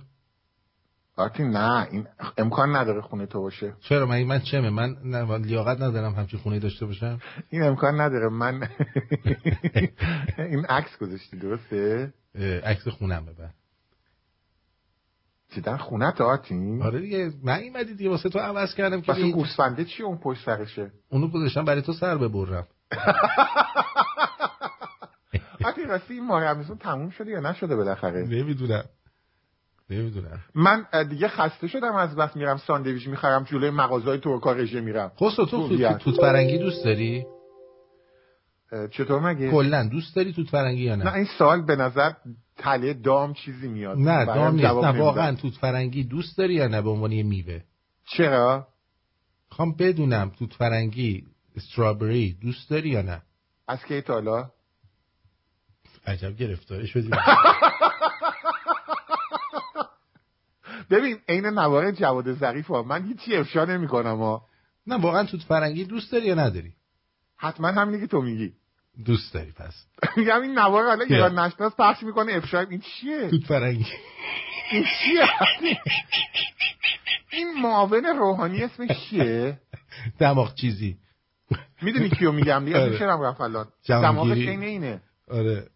[1.17, 2.07] آرتین نه این
[2.39, 3.75] امکان نداره خونه تو باشه.
[3.81, 4.97] چرا؟ مگه من چمه؟ من
[5.43, 7.19] لیاقت ندارم همچین خونه داشته باشم.
[7.51, 8.29] این امکان نداره.
[8.29, 8.63] من
[10.39, 12.13] این عکس گذاشتی درسته؟
[12.65, 13.51] عکس خونم ببر
[15.55, 19.85] دیدن خونه تو آرتین آره دیگه نیومدی دیگه واسه تو عوض کردم که دیگه گوسفنده
[19.85, 22.67] چیه اون پشت سرشه؟ اونو گذاشتم برای تو سر ببرم.
[25.65, 28.85] آرتین راستی این ماه رمزون تموم شده یا نشده بالاخره؟ نمی‌دونم.
[29.91, 30.41] نمی‌دونم.
[30.55, 35.13] من دیگه خسته شدم از بس میرم ساندویچ می‌خرم جلوی مغازهای ترکا رژه میرم.
[35.21, 35.69] خسرو تو.
[35.99, 37.27] توت, فرنگی دوست داری؟
[38.91, 42.13] چطور مگه؟ کلا دوست داری توت فرنگی یا نه؟ نه این سال به نظر
[42.57, 43.99] تله دام چیزی میاد.
[43.99, 44.67] نه دام نیست.
[44.67, 45.01] نه.
[45.01, 47.61] واقعا توت فرنگی دوست داری یا نه؟ به عنوان یه میوه.
[48.05, 48.69] چرا؟
[49.49, 50.33] خوام بدونم.
[50.39, 51.27] توت فرنگی
[51.57, 53.23] استرابری دوست داری یا نه؟
[53.69, 54.51] از کی تا حالا؟
[56.07, 57.11] عجب گرفتاری شدی.
[60.91, 62.83] ببین عین نوار جواد ظریف ها.
[62.83, 64.47] من هیچی افشا نمی کنم ها.
[64.87, 66.73] نه واقعا توت فرنگی دوست داری یا نداری؟
[67.37, 68.53] حتما همینی که تو میگی.
[69.05, 69.87] دوست داری پس.
[70.17, 71.05] میگم این نوار حالا.
[71.05, 73.87] ایران نشناس پخش می‌کنه افشا این چیه؟ توت فرنگی.
[74.71, 75.29] این چیه؟
[77.31, 79.61] این معاون روحانی اسمش چیه؟
[80.19, 80.97] دماغ چیزی.
[81.83, 82.99] می‌دونی کیو میگم دیگه؟ آره.
[82.99, 83.67] هم رفت الان.
[83.89, 85.01] دماغش عین اینه.
[85.29, 85.67] آره.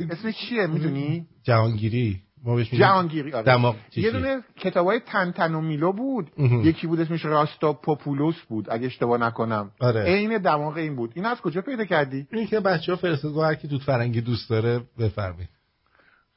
[0.00, 2.23] اسمش چیه؟ می‌دونی؟ جهانگیری.
[2.44, 3.44] ما بهش میگیم جهانگیری آره.
[3.44, 6.30] دماغ یه دونه کتاب های تن تن و میلو بود.
[6.38, 6.56] اها.
[6.56, 9.70] یکی بود اسمش راستا پوپولوس بود اگه اشتباه نکنم.
[9.80, 10.04] آره.
[10.04, 11.12] عین دماغ این بود.
[11.14, 14.50] این از کجا پیدا کردی؟ این که بچه ها فرستاد هر کی توت فرنگی دوست
[14.50, 15.48] داره بفرمایید.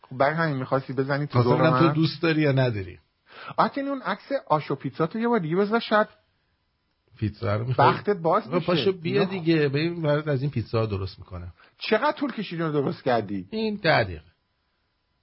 [0.02, 3.00] خب برای همین می‌خواستی بزنی تو دور تو دوست داری یا نداری؟
[3.58, 6.08] آتین اون عکس آش و پیتزا تو یه بار دیگه بذار شاید
[7.18, 8.66] پیتزا رو می‌خوای؟ بختت باز میشه.
[8.66, 9.56] پاشو بیا دیگه.
[9.56, 11.54] ببین برات از این پیتزا درست می‌کنم.
[11.78, 14.22] چقدر طول کشید رو درست کردی؟ این ده دقیقه.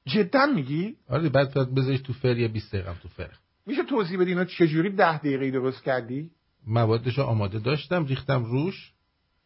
[0.07, 3.31] جدا میگی؟ آره بعد باید بذاریش تو فر یا 20 دقیقه تو فر
[3.67, 6.31] میشه توضیح بدی اینا چجوری ده دقیقه درست کردی؟
[6.67, 8.93] موادش رو آماده داشتم ریختم روش.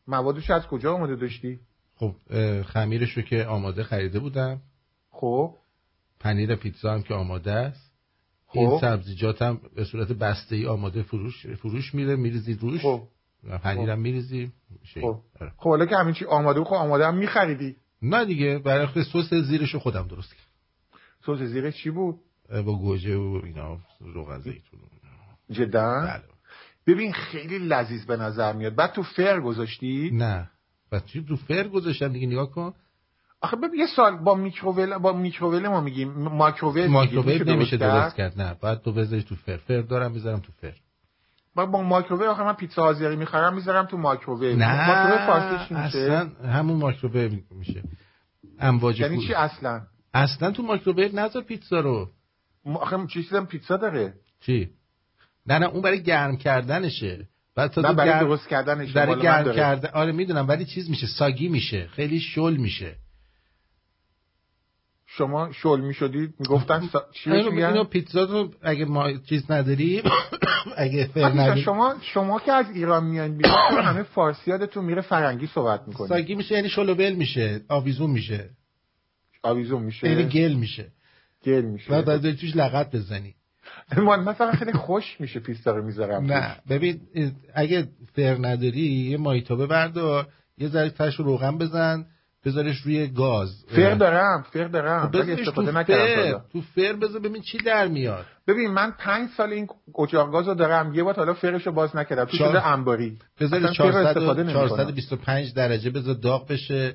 [0.07, 1.59] موادش از کجا آماده داشتی؟
[1.97, 2.15] خب
[2.63, 4.61] خمیرش رو که آماده خریده بودم.
[5.11, 5.55] خب.
[6.21, 7.93] پنیر پیتزا هم که آماده است.
[8.47, 8.59] خب.
[8.59, 12.81] این سبزیجات هم به صورت بسته ای آماده فروش فروش میره میریزی روش.
[12.81, 13.03] خب.
[13.45, 14.53] و پنیرم میریزی.
[14.81, 15.01] میشه.
[15.01, 15.21] خب.
[15.41, 15.53] آره.
[15.57, 17.77] خب حالا که همین چی آماده بود خب آماده هم میخریدی.
[18.03, 20.48] نه دیگه برای خود سس زیرش رو خودم درست کردم.
[21.27, 22.19] سس زیرش چی بود؟
[22.51, 24.81] با گوجه و اینا روغن زیتون
[25.51, 26.23] جدا؟ بله.
[26.87, 28.75] ببین خیلی لذیذ به نظر میاد.
[28.75, 30.51] بعد تو فر گذاشتی؟ نه.
[30.93, 32.73] و چی؟ تو فر گذاشتم دیگه نگاه کن.
[33.41, 36.13] آخه ببین یه سؤال با میکروویو با میکروویو ما میگیم.
[36.13, 37.45] مایکروویو مایکروویو.
[37.45, 38.55] نمیشه درست کرد؟ نه.
[38.61, 39.57] باید تو بذاری تو فر.
[39.57, 40.75] فر دارم می‌ذارم تو فر.
[41.55, 45.85] با با مایکروویو آخه من پیتزا حاضری می‌خرم می‌ذارم تو مایکروویو مایکروویو فارسی چی نه
[45.85, 45.99] میشه.
[45.99, 47.83] اصلا همون مایکروویو میشه.
[48.59, 49.27] امواج یعنی.
[49.27, 49.83] چی اصلا؟
[50.15, 52.11] اصلا تو مایکروویو نذار پیتزا رو.
[52.65, 54.71] آخه چیزی هم پیتزا داره؟ چی؟
[55.47, 57.29] نه نه اون برای گرم کردنشه.
[57.55, 59.53] بعد تا تو برای گرم درست کردنش برای گرم.
[59.53, 62.97] کردن آره می‌دونم ولی چیز میشه ساگی میشه خیلی شل میشه.
[65.07, 67.07] شما شل می‌شدید می‌گفتن سا...
[67.13, 70.03] چی اینو, میگن؟ اینو پیتزا رو اگه ما چیز نداری
[70.77, 75.03] اگه فر نداری شما شما که از ایران میان بیرون چرا همه فارسی یادتون میره
[75.03, 78.51] فرنگی صحبت می‌کنید ساگی میشه یعنی شلوول میشه آویزون میشه.
[79.43, 80.09] آویزون میشه.
[80.09, 80.87] یعنی گل میشه.
[81.45, 81.91] گل میشه.
[81.91, 83.35] بعد باید توش لغت بزنی.
[83.97, 86.57] من مثلا خیلی خوش میشه پیتزا رو می‌ذارم نه.
[86.71, 87.01] ببین
[87.55, 90.29] اگه فر نداری یه مایتابه بردار
[90.59, 92.07] یه ذره تش روغن بزن
[92.45, 93.65] بذارش روی گاز.
[93.69, 96.45] فر دارم فر دارم خب استفاده نکردم.
[96.53, 98.25] تو فر بذار ببین چی در میاد.
[98.47, 99.67] ببین من پنج سال این
[99.99, 102.25] اجاق گاز رو دارم یه بار تا حالا فرش رو باز نکردم.
[102.25, 103.19] تو شده انباری.
[103.41, 104.69] رو 400 استفاده و- نمی‌کنم.
[104.69, 106.95] 425 درجه بذار داغ بشه.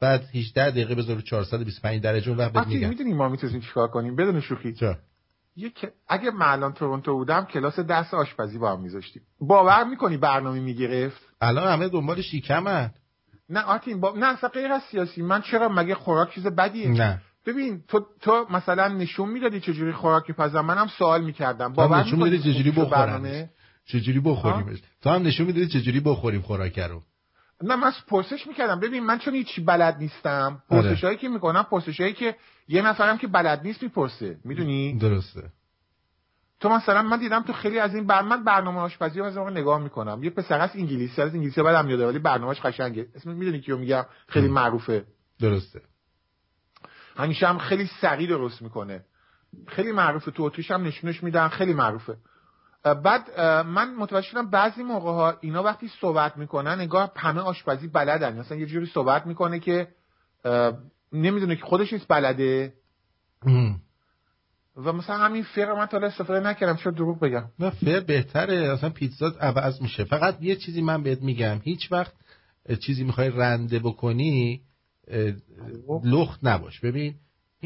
[0.00, 2.88] بعد 18 دقیقه بذار رو 425 درجه اون وقت میگم.
[2.88, 4.74] می‌دونی ما می‌تونیم چیکار کنیم؟ بدون شوخی؟
[5.58, 9.22] یه که- اگه من الان تورنتو بودم کلاس درس آشپزی با هم میذاشتیم.
[9.40, 12.90] باور می‌کنی برنامه می‌گرفت؟ الان همه دنبال شیکمن
[13.48, 14.14] نه آتین با...
[14.16, 15.22] نه اصلا غیر از سیاسی.
[15.22, 17.20] من چرا مگه خوراک چیز بدیه؟ نه.
[17.46, 21.72] ببین تو تو مثلا نشون می‌دادی چجوری خوراک میپزم منم سوال می‌کردم.
[21.72, 23.50] باور نشون می‌دادی می‌کنی چجوری برنامه؟
[23.86, 27.02] چجوری بخوریمش تو هم نشون می‌دادی چجوری بخوریم خوراک رو؟
[27.62, 28.80] نه من پرسش می‌کردم.
[28.80, 30.82] ببین من چون هیچی بلد نیستم آره.
[30.82, 32.36] پرسش هایی که می‌کنم پرسش هایی که
[32.68, 34.38] یه نفرم که بلد نیست می‌پرسه.
[34.44, 35.42] می‌دونی؟ درسته.
[36.60, 39.78] تو مثلا من دیدم تو خیلی از این بر من برنامه آشپزی از اون نگاه
[39.82, 40.22] می‌کنم.
[40.24, 43.06] یه پسر از انگلیسی از انگلیسی بعدم یاده ولی برنامهش قشنگه.
[43.14, 44.48] اسم می‌دونی کیو میگم؟ خیلی.
[44.48, 45.04] معروفه.
[45.40, 45.80] درسته.
[47.16, 49.04] همیشه هم خیلی سریع درست می‌کنه.
[49.66, 50.30] خیلی معروفه.
[50.30, 52.16] تو اتریش هم نشونش میدن خیلی معروفه.
[52.94, 58.38] بعد من متوجه شدم بعضی موقع ها اینا وقتی صحبت می‌کنن انگار همه آشپزی بلدن.
[58.38, 59.88] مثلا یه جوری صحبت می‌کنه که
[61.12, 62.72] نمی‌دونه که خودش نیست بلده.
[64.76, 66.76] و مثلا همین فقه من تا استفاده نکردم.
[66.76, 67.44] چرا دروغ بگم.
[67.58, 68.72] نه فر بهتره.
[68.72, 70.04] اصلا پیتزا عوض میشه.
[70.04, 71.60] فقط یه چیزی من بهت میگم.
[71.62, 72.12] هیچ وقت
[72.80, 74.62] چیزی می‌خوای رنده بکنی
[75.08, 75.32] اه،
[76.04, 76.80] لخت نباش.
[76.80, 77.14] ببین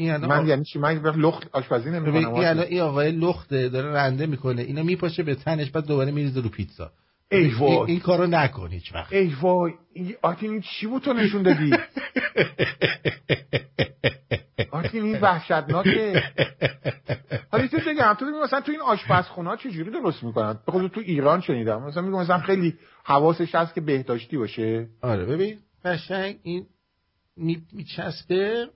[0.01, 3.93] این الان من یعنی چی؟ من لخت آشپزی نمی‌کنم این الان این آقای لخته داره
[3.93, 4.61] رنده می‌کنه.
[4.61, 6.91] اینا میپاشه به تنش بعد دوباره میریزه رو پیتزا.
[7.31, 7.77] ای وای.
[7.91, 9.13] این کارو نکن هیچ وقت.
[9.13, 9.73] ای وای.
[10.21, 11.71] آتین این چی بود تو نشون دادی؟
[14.71, 16.23] آتین این وحشتناکه.
[17.51, 18.13] حالا چیز بگم.
[18.19, 21.83] تو ببین مثلا تو این آشپزخونه ها چجوری درست می‌کنن؟ به خصوص تو ایران شنیدم.
[21.83, 22.73] مثلا میگم مثلا خیلی
[23.03, 24.87] حواسش هست که بهداشتی باشه.
[25.01, 26.65] آره ببین قشنگ این
[27.37, 28.67] می- میچسبه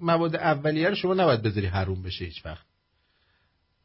[0.00, 2.66] مواد اولیه رو شما نباید بذاری حروم بشه هیچ وقت.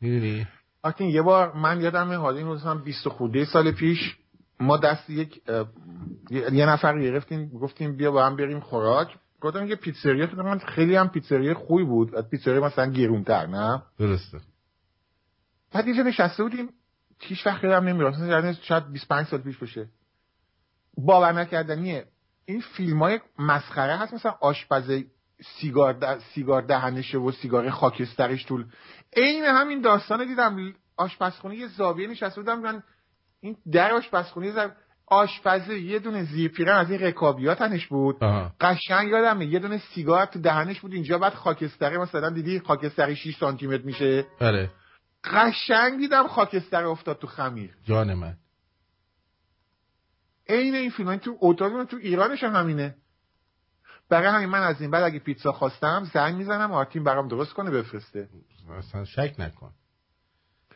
[0.01, 0.47] می‌دونی؟
[0.83, 4.15] آتین یه بار من یادم حالا این مثلا 20 خورده سال پیش
[4.59, 5.41] ما دست یک
[6.31, 9.17] یه نفر گرفتیم گفتیم بیا با هم بریم خوراک.
[9.41, 12.15] گفتم یه پیتزریا من خیلی هم پیتزریا خوبی بود.
[12.15, 14.39] از پیتزریا مثلا گرونتر نه؟ درسته.
[15.73, 16.69] بعد اینجا نشسته بودیم
[17.19, 19.89] هیچ وقت یادم نمیاد مثلا یعنی شاید 25 سال پیش باشه.
[20.97, 22.05] باور نکردنیه
[22.45, 25.03] این فیلم های مسخره هست مثلا آشپز
[25.41, 28.65] سیگار, ده- سیگار دهنشه و سیگار خاکسترش طول.
[29.17, 30.73] عین همین داستان دیدم.
[30.97, 32.59] آشپزخونه یه زاویه نشسته بودم.
[32.59, 32.83] من
[33.41, 34.71] این در آشپزخونه زم...
[35.07, 38.23] آشپزه یه دونه زیر پیرن از این رکابیات تنش بود.
[38.23, 38.51] آها.
[38.61, 39.45] قشنگ یادمه.
[39.45, 40.93] یه دونه سیگار تو دهنش بود.
[40.93, 44.69] اینجا بعد خاکستره مثلا دیدی خاکستری 6 سانتی متر میشه؟ آره.
[45.23, 47.69] قشنگ دیدم خاکستر افتاد تو خمیر.
[47.83, 48.37] جان من.
[50.49, 51.15] عین این فیلم.
[51.15, 52.95] تو اتاق تو ایرانش هم همینه.
[54.09, 57.71] برای همین من از این بعد اگه پیتزا خواستم زنگ می‌زنم آرتین برام درست کنه
[57.71, 58.29] بفرسته.
[58.77, 59.71] اصلا شک نکن.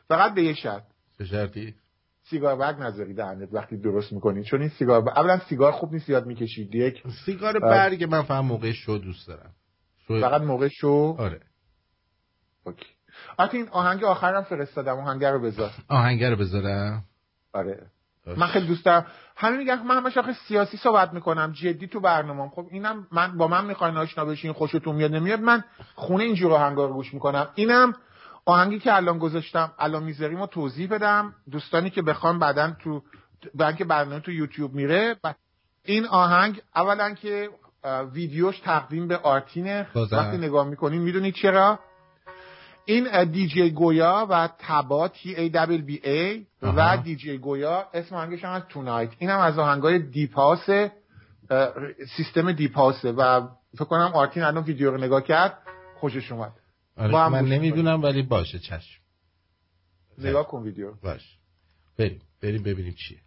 [0.08, 0.84] فقط به یه شرط.
[1.18, 1.76] چه شرطی؟
[2.24, 5.18] سیگار برگ نذاری دهنت وقتی درست می‌کنی چون این سیگار برگ...
[5.18, 6.76] اولا سیگار خوب نیست یاد می‌کشید.
[6.76, 7.04] یک.
[7.26, 9.52] سیگار برگ من فهم موقع شو دوست دارم.
[10.08, 10.22] شو...
[10.22, 11.40] فقط موقع شو؟ آره.
[12.64, 12.86] اوکی.
[13.54, 15.00] این آهنگ آخرم فرستادم.
[15.00, 15.72] آهنگ رو بذار.
[15.88, 17.04] آهنگ رو بذارم.
[17.54, 17.88] آره.
[18.26, 19.06] من خیلی دوست دارم.
[19.36, 23.48] همه میگن من همش آخه سیاسی صحبت می‌کنم جدی تو برنامه خب اینم من با
[23.48, 25.64] من می‌خواین آشنا بشین خوشتون میاد نمیاد من
[25.96, 27.48] خونه اینجور آهنگا رو گوش می‌کنم.
[27.56, 27.94] اینم
[28.46, 31.34] آهنگی که الان گذاشتم الان می‌ذاریم و توضیح بدم.
[31.52, 33.02] دوستانی که بخوام بعدا تو
[33.56, 35.16] بعد که برنامه تو یوتیوب میره
[35.84, 37.50] این آهنگ اولا که
[38.14, 39.88] ویدیوش تقدیم به آرتینه.
[40.12, 41.80] وقتی نگاه می‌کنین می‌دونید چرا؟
[42.90, 48.44] این دیجی گویا و تبا تی ای دبل بی ای و دیجی گویا اسم آهنگش
[48.44, 49.10] هم از تونایت.
[49.20, 50.70] این هم از آهنگای دیپاس
[52.18, 55.58] سیستم دیپاسه و فکر کنم آرتین الان ویدیو رو نگاه کرد
[56.00, 56.52] خوشش اومد.
[56.98, 59.02] آره من نمی‌دونم ولی باشه چشم.
[60.18, 61.38] نگاه کن ویدیو باش
[61.98, 63.18] بریم بریم ببینیم چیه.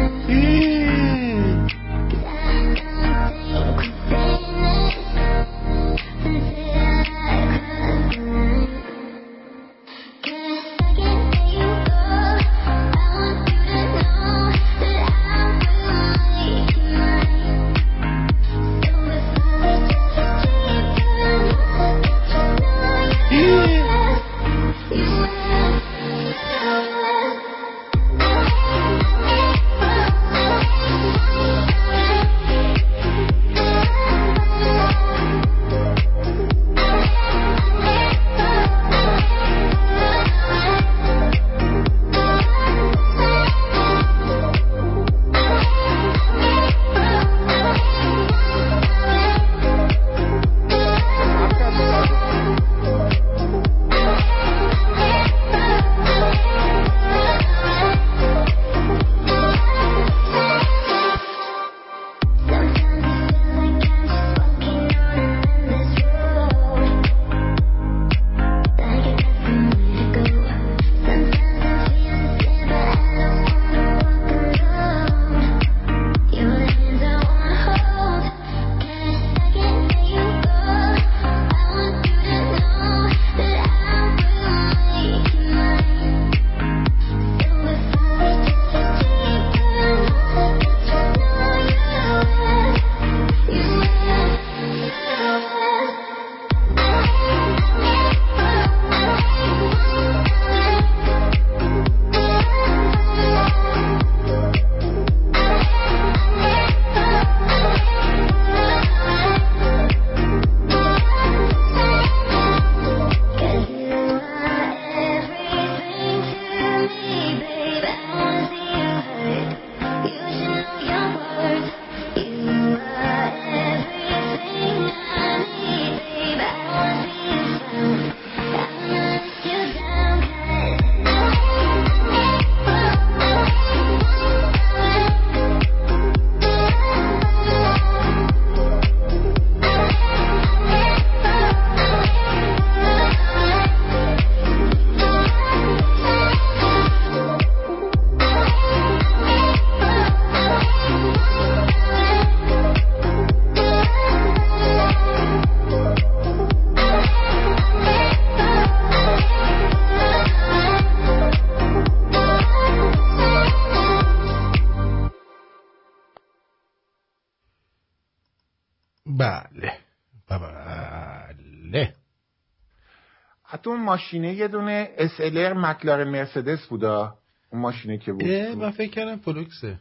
[173.80, 177.18] ماشینه یه دونه SLR مکلارن مرسدس بودا.
[177.50, 178.24] اون ماشینه که بود.
[178.56, 179.78] من فکر کردم فلوکسه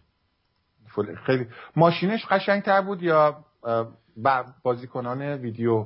[1.25, 1.45] خیلی
[1.75, 3.45] ماشینش تر بود یا
[4.63, 5.85] بازیکنان ویدیو؟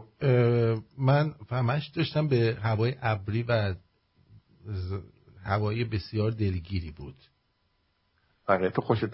[0.98, 3.74] من فهمش داشتم به هوای ابری و
[5.44, 7.16] هوای بسیار دلگیری بود.
[8.48, 9.06] آره تو خوشت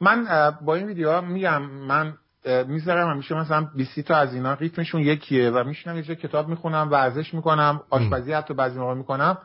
[0.00, 5.50] من با این ویدیو میگم من می‌ذارم همیشه مثلا 20 تا از اینا ریتمشون یکیه
[5.50, 9.38] و میشینم یه کتاب می‌خونم ورزش می‌کنم آشپزی حتی بعضی موقع می‌کنم.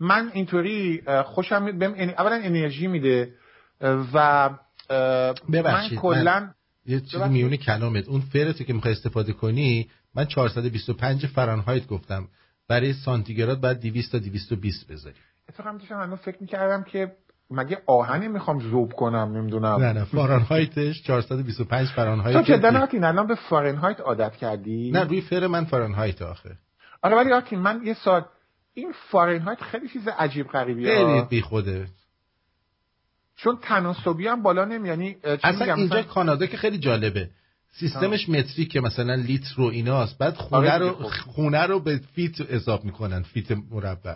[0.00, 3.34] من اینطوری خوشم بهم اولا انرژی میده
[4.14, 4.50] و
[5.48, 6.50] من کلا
[6.86, 8.08] یه چیزی میونه کلامت.
[8.08, 12.28] اون فرتی که می‌خوای استفاده کنی من 425 فرانهایت گفتم.
[12.68, 15.16] برای سانتیگراد بعد 200 تا 220 بذاری.
[15.48, 17.12] اتفاقا داشتم فکر می‌کردم که
[17.50, 19.80] مگه آهنی می‌خوام زوب کنم نمی‌دونم.
[19.80, 25.46] نه نه فارنهایتش 425 فارنهایت تو جدا الان به فارنهایت عادت کردی؟ نه روی فر
[25.46, 26.50] من فارنهایت آخه.
[27.02, 28.24] آره ولی آرتین من یه سؤال
[28.74, 30.96] این فارنهایت خیلی چیز عجیب غریبیه.
[30.96, 31.86] خیلی بی خوده.
[33.36, 37.30] چون تناسبی هم بالا نمیاد یعنی اصلا؟ اینجا مثلا- کانادا که خیلی جالبه.
[37.72, 40.18] سیستمش متریکه مثلا لیتر رو ایناست.
[40.18, 41.30] بعد خونه آره رو دیگه، خب.
[41.30, 44.14] خونه رو به feet حساب می‌کنن feet مربع.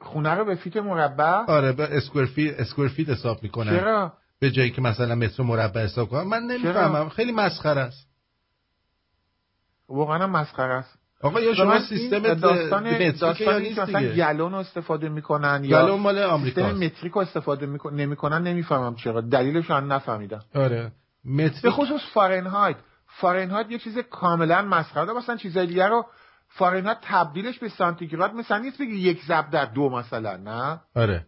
[0.00, 3.78] خونه رو به feet مربع آره به square feet square feet حساب می‌کنن.
[3.78, 6.22] چرا؟ به جایی که مثلا متر مربع حساب کنن.
[6.22, 7.08] من نمی‌فهمم.
[7.08, 8.08] خیلی مسخره است.
[9.88, 10.98] واقعا مسخره است.
[11.22, 13.74] آقا یا شما سیستم داستان داستان نیست.
[13.74, 16.76] که مثلا گلون رو استفاده می‌کنن یا گلون مال سیستم آمریکاست.
[16.76, 17.94] متریک رو استفاده میکن...
[17.94, 19.20] نمی‌کنن نمی‌فهمم چرا.
[19.20, 20.40] دلیلش رو هم نفهمیدم.
[20.54, 20.92] آره.
[21.24, 22.76] به متریک خصوص فارنهایت.
[23.06, 26.06] فارنهایت یه چیز کاملا مسخره داره مثلا چیزای دیگه رو
[26.48, 31.26] فارنهایت تبدیلش به سانتیگراد مثلا نیست بگی یک ضرب در دو مثلا نه؟ آره.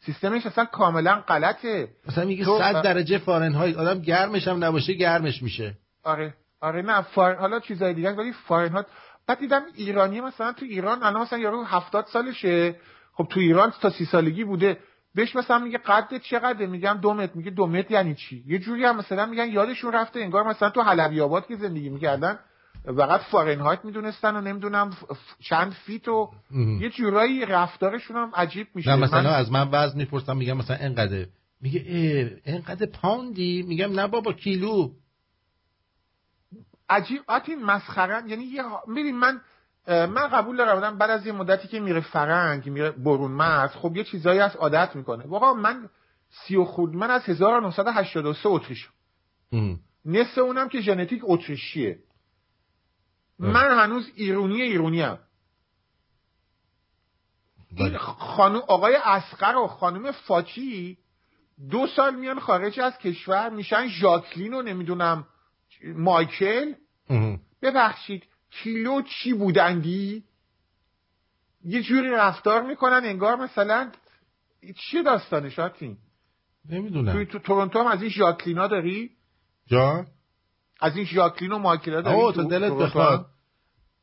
[0.00, 1.88] سیستمش اصلا کاملا غلطه.
[2.08, 5.74] مثلا میگه تو- 100 درجه فارنهایت آدم گرمش هم نباشه گرمش میشه.
[6.02, 6.34] آره.
[6.60, 7.34] آره نه فار...
[7.34, 8.86] حالا چیزای دیگه ولی فارنهایت.
[9.26, 12.76] بعد دیدم ایرانی مثلا تو ایران الان مثلا یارو هفتاد سالشه.
[13.14, 14.78] خب تو ایران تا سی سالگی بوده.
[15.14, 17.32] بهش مثلا میگه قدت چقدره؟ میگم دو متر.
[17.34, 20.82] میگه دو متر یعنی چی؟ یه جوری هم مثلا میگن یادشون رفته انگار مثلا تو
[20.82, 22.38] حلبی آباد که زندگی می‌کردن.
[22.86, 24.90] فقط فارنهایت می‌دونستن و نمی‌دونم
[25.40, 26.82] چند feet و ام.
[26.82, 28.90] یه جورایی رفتارشون هم عجیب میشه.
[28.90, 31.26] نه مثلا من- از من وزن می‌پرسم میگم مثلا انقدر
[31.60, 34.90] میگه اه، انقدر پاوندی میگم نه بابا کیلو.
[36.88, 39.40] عجیب آتین مسخره یعنی یه ببین من
[39.88, 44.04] من قبول دارم بعد از یه مدتی که میره فرنگ میره برون مرز خب یه
[44.04, 45.24] چیزایی از عادت می‌کنه.
[45.26, 45.88] واقعا من
[46.30, 48.90] سی و خود من از 1983 اتریشم.
[49.52, 49.80] ام.
[50.04, 51.98] نصف اونم که ژنتیک اتریشیه.
[53.38, 55.18] من هنوز ایرونی ایرونی هم.
[57.68, 57.98] این بله.
[57.98, 60.98] خانم آقای اسقر و خانم فاچی
[61.70, 65.26] دو سال میان خارج از کشور میشن ژاکلین و نمی‌دونم
[65.84, 66.72] مایکل.
[67.62, 70.24] ببخشید کیلو چی بودندی؟
[71.64, 73.92] یه جوری رفتار می‌کنن انگار مثلا
[74.76, 75.98] چیه داستانش آتین؟
[76.68, 79.10] توی نمی‌دونم تو تورنتو هم از این ژاکلینا داری؟
[79.66, 80.06] جان؟
[80.80, 83.26] از این ژاکلین و مایکلا داری آه تو دلت؟ بخواد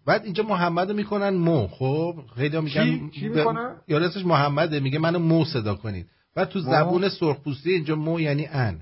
[0.06, 5.00] بعد اینجا محمد رو می‌کنن مو خب خیلی میگن چی؟ می‌کنن؟ یا اسمش محمده میگه
[5.00, 8.82] منو مو صدا کنید بعد تو؟ زبون سرخپوستی اینجا مو یعنی ان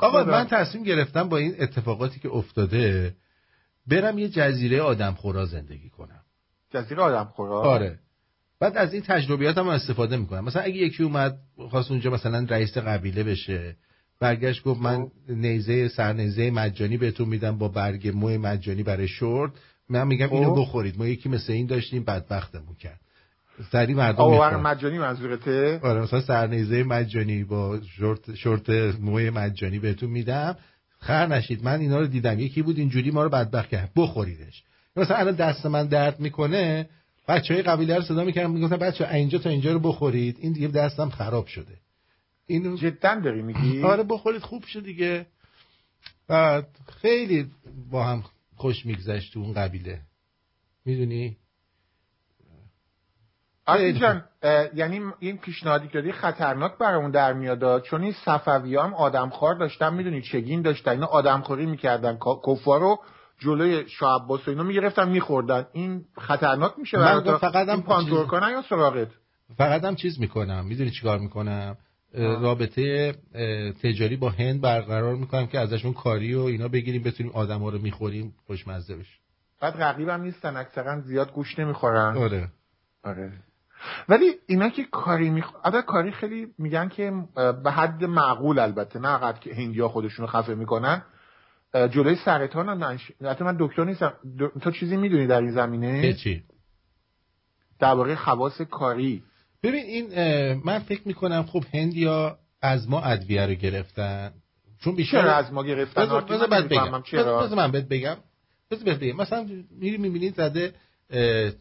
[0.00, 0.24] آقا.
[0.24, 3.14] من تصمیم گرفتم با این اتفاقاتی که افتاده
[3.86, 6.20] برم یه جزیره آدم خورا زندگی کنم
[6.70, 7.98] جزیره آدم خورا آره
[8.60, 10.44] بعد از این تجربیات هم استفاده می‌کنم.
[10.44, 11.38] مثلا اگه یکی اومد
[11.70, 13.76] خواست اونجا مثلا رئیس قبیله بشه
[14.20, 19.52] برگشت گفت من نیزه سرنیزه مجانی بهتون میدم با برگ موی مجانی برای شورت.
[19.88, 20.60] من میگم اینو خب.
[20.60, 20.98] بخورید.
[20.98, 23.00] ما یکی مثل این داشتیم بدبختمون کرد.
[23.72, 24.56] سری مردم می‌خورن.
[24.56, 28.70] مجانی منظورته؟ آره مثلا سرنیزه مجانی با شورت شورت
[29.00, 30.56] موی مجانی بهتون میدم.
[30.98, 31.64] خر نشید.
[31.64, 32.38] من اینا رو دیدم.
[32.38, 33.90] یکی بود اینجوری ما رو بدبخت کرد.
[33.96, 34.62] بخوریدش.
[34.96, 36.88] مثلا الان دست من درد می‌کنه
[37.28, 40.36] بچه های قبیله رو صدا می‌کردم می‌گفتن بچه اینجا تا اینجا رو بخورید.
[40.40, 41.78] این دیگه دستم خراب شده.
[42.46, 45.26] اینو جدا داری میگی؟ آره بخورید خوب شد دیگه.
[46.28, 46.68] بعد
[47.02, 47.50] خیلی
[47.90, 48.24] با هم
[48.56, 50.00] خوش میگذشت تو اون قبیله.
[50.84, 51.36] می‌دونی؟
[53.66, 54.24] آرتین جان
[54.74, 57.82] یعنی این پیشنهادی که دادی خطرناک برامون در میاد.
[57.82, 62.18] چون این صفوی هم آدمخوار داشتن می‌دونی چگین داشتن اینا آدمخوری می‌کردن.
[62.46, 62.98] کفار رو
[63.38, 65.66] جلوی شاه عباس و اینا می‌گرفتن میخوردن.
[65.72, 69.08] این خطرناک میشه من فقط هم پانتور چیز- کنن یا سراغت؟
[69.56, 70.64] فقط هم چیز می‌کنم.
[70.66, 71.76] می‌دونی چیکار می‌کنم.
[72.14, 73.12] رابطه
[73.82, 77.78] تجاری با هند برقرار می‌کنم که ازشون کاری و اینا بگیریم بتونیم آدم ها رو
[77.78, 79.18] می‌خوریم خوشمزه بشه
[79.60, 82.16] بعد رقیبم نیستن اکثرا زیاد گوش نمی‌خورن.
[82.16, 82.48] آره.
[83.04, 83.32] آره.
[84.08, 85.46] ولی اینا که کاری میخ...
[85.86, 87.12] کاری خیلی میگن که
[87.64, 88.98] به حد معقول البته.
[88.98, 91.02] نه قد که هندیا خودشونو خفه می‌کنن.
[91.92, 93.12] جلوی سرطان هم نش...
[93.20, 94.12] البته من دکتر نیستم.
[94.38, 96.42] د- تو چیزی می‌دونی در این زمینه؟ هیچی
[97.78, 99.22] درباره خواص کاری.
[99.62, 100.06] ببین این
[100.64, 104.32] من فکر می‌کنم خب هندیا از ما ادویه رو گرفتن.
[104.84, 107.02] چون بیشتر چرا از ما گرفتن؟ بذار بعد بگم.
[107.12, 108.16] بذار من بهت بگم.
[108.70, 109.16] بذار بهت بگم.
[109.16, 110.74] مثلا میری می‌بینید زده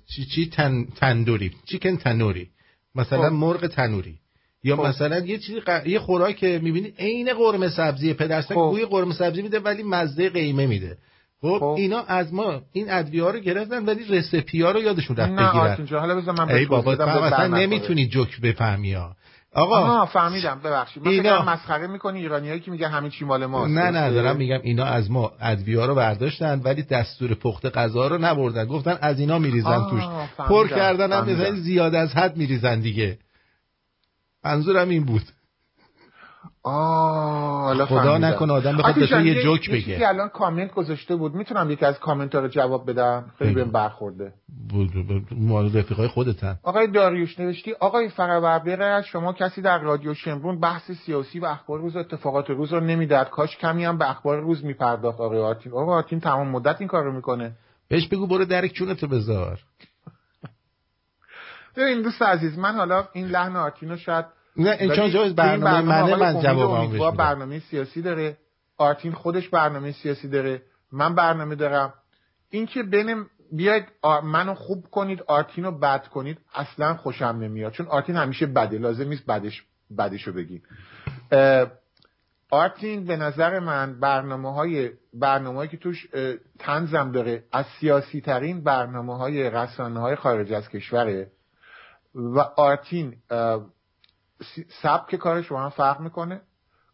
[0.08, 1.52] چی چی تن تندوری.
[1.66, 2.50] چیکن تنوری.
[2.96, 3.36] مثلا خب.
[3.36, 4.20] مرغ تنوری.
[4.66, 4.86] یا خب.
[4.86, 5.88] مثلا یه چیزی ق...
[5.88, 8.56] یه خوراک که می‌بینی عین قرمه سبزی پدرسک خب.
[8.56, 10.98] بوی قرمه سبزی میده ولی مزه قیمه میده
[11.42, 11.76] خب, خب.
[11.78, 16.00] اینا از ما این ادویه ها رو گرفتن ولی رسپی ها رو یادشون رفت بگیرن
[16.00, 17.48] حالا من ای بابا اصلا.
[17.48, 19.16] نمی‌تونی جوک بفهمی ها
[19.56, 23.72] آقا آها فهمیدم ببخشید من اینا- مسخره می‌کنی ایرانیایی که میگن همه چی مال ماست
[23.72, 28.18] نه نه؟ دارم میگم اینا از ما ادویه رو برداشتن ولی دستور پخت غذا رو
[28.18, 30.04] نبردن گفتن از اینا میریزن توش
[30.38, 33.18] پر کردن هم زیاد از حد میریزن دیگه
[34.46, 35.22] منظورم این بود.
[36.64, 38.18] آه خدا.
[38.18, 39.98] نکنه آدم بخواد به یه جوک بگه.
[39.98, 41.36] که الان کامنت گذاشته بود.
[41.36, 43.54] می‌تونم یکی از کامنت ها رو جواب بدم؟ خیلی.
[43.54, 44.34] بهم برخورده.
[44.70, 46.60] بود- مال رفیقای خودتن.
[46.64, 48.10] آقای داریوش نوشتی آقای
[48.66, 52.74] غیر از شما کسی در رادیو شمرون بحث سیاسی و اخبار روز و اتفاقات روز
[52.74, 56.76] رو نمی‌داد کاش کمی هم به اخبار روز میپرداخت آقای آرتین آقای آرتین تمام مدت
[56.80, 57.52] این کار رو می‌کنه.
[57.90, 59.60] بهش بگو برو درک چونتو بذار.
[61.76, 64.26] ببین دوست عزیز من حالا این لحن آرتین رو شاید
[64.58, 68.38] نه این چون تو این برنامه منه من جوابم برنامه سیاسی داره.
[68.78, 70.62] آرتین خودش برنامه سیاسی داره.
[70.92, 71.94] من برنامه دارم.
[72.50, 73.86] این که بین بیاید
[74.24, 77.72] منو خوب کنید آرتین رو بد کنید اصلا خوشم نمیاد.
[77.72, 78.78] چون آرتین همیشه بده.
[78.78, 79.64] لازم نیست بدش
[79.98, 80.64] بدشو بگید
[81.32, 81.68] اه،
[82.52, 86.08] آرتین به نظر من برنامه های برنامه که توش
[86.60, 91.32] تنزم داره از سیاسی ترین برنامه های رسانه های خارج از کشوره.
[92.16, 93.16] و آرتین
[94.82, 96.42] سبک کارش با من فرق می‌کنه.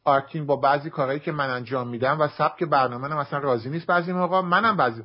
[0.03, 3.85] آرتین با بعضی کارهایی که من انجام میدم و سبک برنامه من اصلا راضی نیست
[3.85, 5.03] بعضی موقع منم بعضی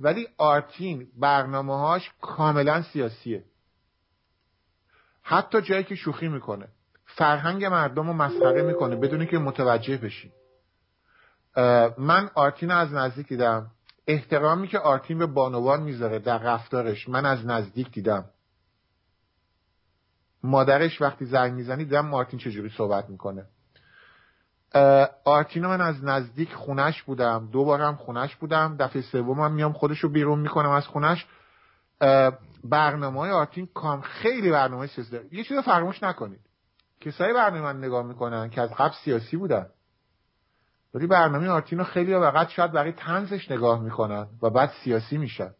[0.00, 3.44] ولی آرتین برنامه هاش کاملا سیاسیه.
[5.22, 6.68] حتی جایی که شوخی می‌کنه.
[7.04, 10.32] فرهنگ مردم رو مسخره می‌کنه بدون که متوجه بشی.
[11.98, 13.70] من آرتین از نزدیک دیدم.
[14.06, 18.24] احترامی که آرتین به بانوان می‌ذاره در رفتارش من از نزدیک دیدم.
[20.44, 23.44] مادرش وقتی زنگ می‌زنی دیدم آرتین چجوری صحبت می‌کنه؟
[25.24, 27.48] آرتینو من از نزدیک خونش بودم.
[27.52, 28.76] دو بارم خونش بودم.
[28.80, 31.26] دفعه سومم میام خودشو بیرون می‌کنم از خونش.
[32.64, 36.40] برنامه های آرتین کام خیلی برنامه سیاسی داره یه چیز رو فراموش نکنید.
[37.00, 39.66] کسایی برنامه من نگاه می‌کنن که از قبل سیاسی بودن.
[40.94, 45.50] ولی برنامه آرتین رو خیلی فقط شاید برای تنزش نگاه می‌کنن و بعد سیاسی میشن.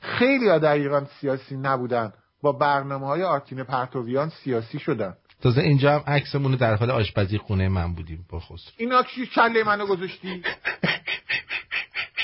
[0.00, 2.12] خیلی ها در ایران سیاسی نبودن.
[2.44, 5.14] با برنامه های آرتین پرتویان سیاسی شدن.
[5.42, 8.72] تازه اینجا هم عکسمون در حال آشپزی خونه من بودیم با خسرو.
[8.76, 10.42] اینا چی کله منو گذاشتی؟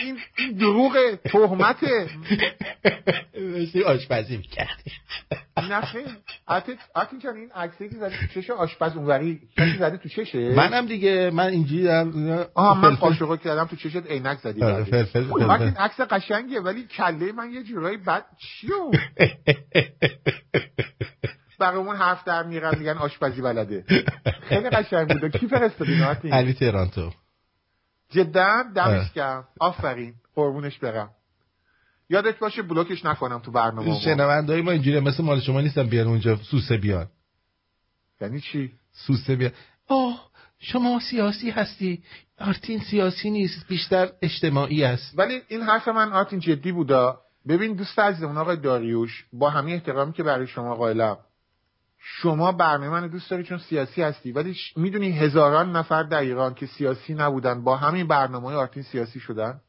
[0.01, 2.07] این این دروغ تهمته
[3.35, 4.91] داشتی آشپزی می‌کردی.
[5.71, 5.83] نه
[6.95, 10.87] آتین جان این عکسی که زدی تو چش آشپز اونوری کسی زدی تو چشه منم
[10.87, 15.43] دیگه من اینجوری دارم آها من قاشقو کردم تو چشت عینک زدی آره، فلفل.
[15.43, 18.91] آتین عکس قشنگه ولی کله من یه جورایی بد چیو؟
[21.59, 23.85] برامون حرف در میرن میگن آشپزی بلده.
[24.43, 25.39] خیلی قشنگ بوده.
[25.39, 27.11] کی فرستادی اینو آتین علی تهرانتو
[28.11, 29.13] جدا دمش.
[29.13, 29.49] گرم.
[29.61, 30.15] آفرین.
[30.35, 31.11] قربونش برم.
[32.09, 34.01] یادت باشه بلوکش نکنم تو برنامه.
[34.01, 34.71] شنوندهای ما.
[34.71, 36.37] اینجوری مثل مال شما نیستن بیان اونجا.
[36.37, 37.07] سوسه بیان.
[38.21, 39.53] یعنی چی؟ سوسه بیان.
[39.89, 42.03] آه شما سیاسی هستی.
[42.39, 43.67] آرتین سیاسی نیست.
[43.69, 45.19] بیشتر اجتماعی است.
[45.19, 47.21] ولی این حرف من آرتین جدی بودا.
[47.49, 51.19] ببین دوست عزیزمون آقای داریوش با همه احترامی که برای شما قائلم.
[52.03, 56.67] شما برنامه من دوست داری چون سیاسی هستی ولی می‌دونی هزاران نفر در ایران که
[56.67, 59.61] سیاسی نبودن با همین برنامه های آرتین سیاسی شدن؟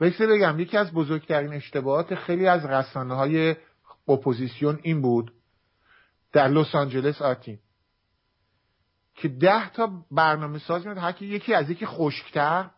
[0.00, 3.56] و بگم یکی از بزرگترین اشتباهات خیلی از رسانه های
[4.08, 5.32] اپوزیسیون این بود
[6.32, 7.58] در لس آنجلس آرتین
[9.14, 12.70] که ده تا برنامه ساز میاد هر کی یکی از یکی خشکتر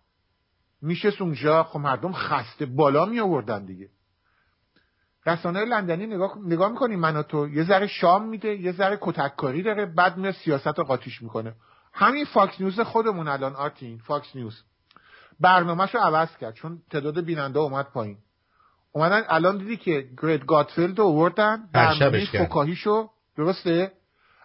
[0.82, 3.88] میشه اونجا خب مردم خسته بالا می دیگه.
[5.26, 7.48] رسانه لندنی نگاه نگاه می‌کنی من و تو.
[7.48, 11.54] یه ذره شام میده یه ذره کتککاری داره بعد میاد سیاست رو قاطیش می‌کنه.
[11.92, 14.62] همین Fox News خودمون الان آرتین Fox News.
[15.40, 18.18] برنامهش رو عوض کرد چون تعداد بیننده اومد پایین.
[18.92, 22.24] اومدن الان دیدی که گرگ گاتفیلد رو هر برنامه.
[22.26, 23.92] فکاهیشو درسته؟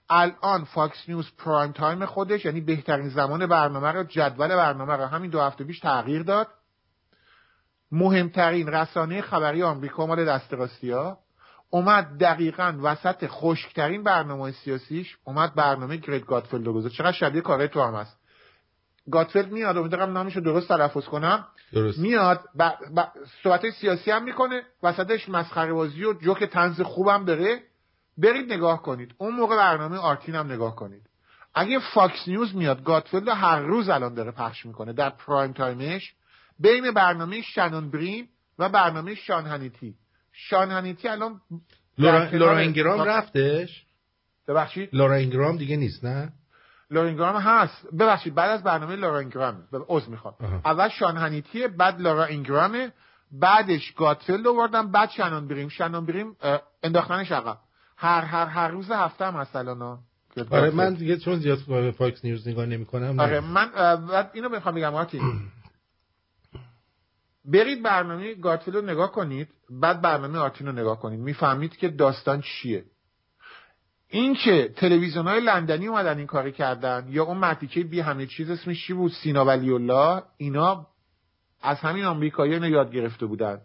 [0.10, 5.32] الان Fox News prime time خودش یعنی بهترین زمان برنامه رو جدول برنامه رو همین
[5.32, 6.48] دو هفته پیش تغییر داد.
[7.91, 11.18] مهمترین رسانه خبری آمریکا مال دست راستی ها.
[11.69, 16.95] اومد دقیقا وسط خشکترین برنامه سیاسیش اومد برنامه گرگ گاتفیلد رو گذاشت.
[16.95, 18.18] چقدر شبیه کارهای تو هم هست.
[19.11, 21.47] گاتفیلد میاد امیدوارم نامش رو درست تلفظ کنم.
[21.73, 21.99] درست.
[21.99, 22.69] میاد ب...
[22.95, 23.07] ب...
[23.43, 27.59] صحبت سیاسی هم می‌کنه وسطش مسخره بازی و جوک طنز خوبم داره.
[28.18, 29.15] برید نگاه کنید.
[29.18, 31.01] اون موقع برنامه آرتین هم نگاه کنید.
[31.53, 34.93] اگه Fox News میاد گاتفیلد رو هر روز الان داره پخش می‌کنه.
[34.93, 36.14] در prime time ش
[36.61, 38.29] بین برنامه شنون بریم
[38.59, 39.95] و برنامه شان هنیتی
[40.33, 41.41] شان هنیتی الان
[41.97, 43.85] لورا- لورنگرام رفتش.
[44.47, 44.89] ببخشید.
[44.93, 46.33] لورنگرام دیگه نیست نه؟
[46.91, 47.88] لورینگرام هست.
[47.99, 50.33] ببخشید بعد از برنامه لورا اینگرام عذر می‌خوام.
[50.65, 52.91] اول شان هنیتیه بعد لورا اینگرامه
[53.31, 55.69] بعدش گاتفیلد آوردم بعد شنان بریم.
[55.69, 56.35] شنان بریم
[56.83, 57.57] انداختنش عقب.
[57.97, 59.99] هر هر هر روز هفته هم هست الان.
[60.51, 63.69] آره من دیگه چون زیاد Fox News نگاه نمی‌کنم آره من
[64.33, 65.21] اینو بخوام بگم آرتین
[67.45, 69.47] برید برنامه گاتفیلد رو نگاه کنید.
[69.69, 71.19] بعد برنامه آرتین رو نگاه کنید.
[71.19, 72.85] می‌فهمید که داستان چیه.
[74.07, 78.49] این که تلویزیون های لندنی اومدن این کاری کردن یا اون مرتیکه بی همه چیز
[78.49, 80.23] اسمش چی بود؟ سینا ولی الله.
[80.38, 80.88] اینا
[81.61, 83.61] از همین آمریکایی اینو یاد گرفته بودن.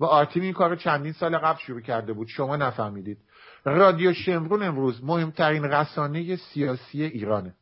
[0.00, 2.28] و آرتین این کار چندین سال قبل شروع کرده بود.
[2.28, 3.18] شما نفهمیدید.
[3.64, 7.54] رادیو شمرون امروز مهمترین رسانه سیاسی ایرانه.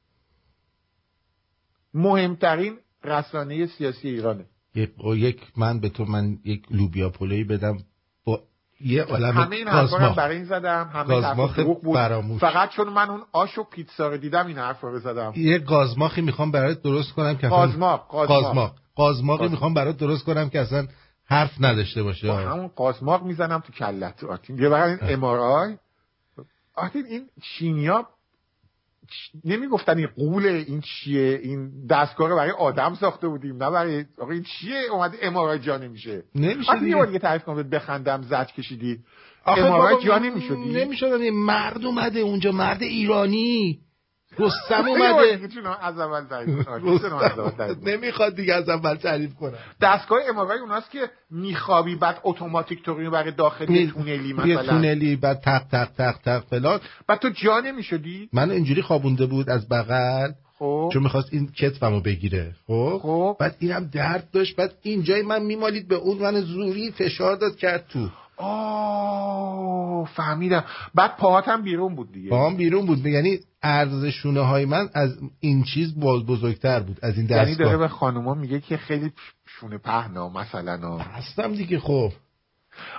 [1.94, 4.46] مهمترین رسانه سیاسی ایرانه.
[4.74, 7.78] یک یک من به تو من یک لوبیا پلویی بدم.
[8.24, 8.40] با
[8.80, 10.16] یه عالم همه این حرفا گازماخ.
[10.18, 10.90] برای این زدم.
[10.94, 11.94] همه گازماخ بود.
[11.94, 12.40] فراموش.
[12.40, 15.32] فقط چون من اون آش و پیتزا رو دیدم این حرفا رو زدم.
[15.36, 19.42] یه گازماخی می‌خوام برات درست کنم که قازماق قازماقی قازماق.
[19.42, 20.86] می‌خوام برات درست کنم که اصلا
[21.26, 22.28] حرف نداشته باشه.
[22.28, 24.24] با همون قازماق می‌زنم تو کلت.
[24.24, 25.76] آرتین یه برای این امارای
[26.74, 28.06] آرتین این چینیا
[29.44, 34.32] نمی‌گفتن این قول این چیه؟ این دستگاه رو برای آدم ساخته بودیم نه برای آقا
[34.32, 36.22] این چیه؟ اومده امارای جا نمیشه.
[36.34, 36.96] نمیشه یه دیگه.
[36.96, 38.98] بار دیگه تعریف کنم بخندم زج کشیدی.
[39.46, 43.78] امارای جا نمی‌شدی؟ نمی‌شدن مرد اومده اونجا مرد ایرانی.
[44.38, 45.48] رستم اومده.
[45.82, 47.86] از اول تعریف.
[47.86, 49.52] نمی‌خواد دیگه از اول تعریف کنم.
[49.80, 54.62] دستگاه امارای اوناست که میخوابی بعد اتوماتیک تو برای داخل یه تونلی یه مثلا.
[54.62, 56.80] تونلی بعد تق تق تق تق فلان.
[57.06, 60.32] بعد تو جا نمی‌شدی؟ من اینجوری خوابونده بود از بغل.
[60.58, 60.90] خب.
[60.92, 62.54] چون می‌خواست این کتفمو بگیره.
[62.66, 62.98] خب.
[63.02, 63.36] خب.
[63.40, 64.56] بعد اینم درد داشت.
[64.56, 68.08] بعد اینجای من میمالید به اون من زوری فشار داد کرد تو.
[68.36, 70.64] آه فهمیدم.
[70.94, 72.30] بعد پاهات هم بیرون بود دیگه.
[72.30, 73.06] پاهم بیرون بود.
[73.06, 77.50] یعنی عرض شونه های من از این چیز باز بزرگتر بود از این یعنی داره
[77.52, 79.12] دستگاه به خانوما میگه که خیلی
[79.46, 80.98] شونه پهنا مثلا.
[80.98, 82.12] هستم دیگه خب.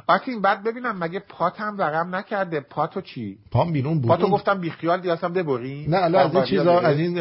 [0.07, 2.60] آرتین بعد ببینم مگه پات هم ورم نکرده.
[2.60, 4.07] پاتو چی؟ پام بیرون بود.
[4.07, 7.18] پاتو گفتم بیخیال دیگه اصلا ببری نه الان از این چیزا از این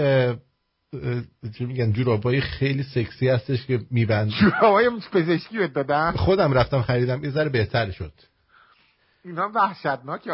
[1.59, 7.25] چی میگن جورابای خیلی سکسی هستش که میبند جورابای پزشکی بهت دادن خودم رفتم خریدم
[7.25, 8.13] یه ذره بهتر شد.
[9.25, 10.29] اینا وحشتناک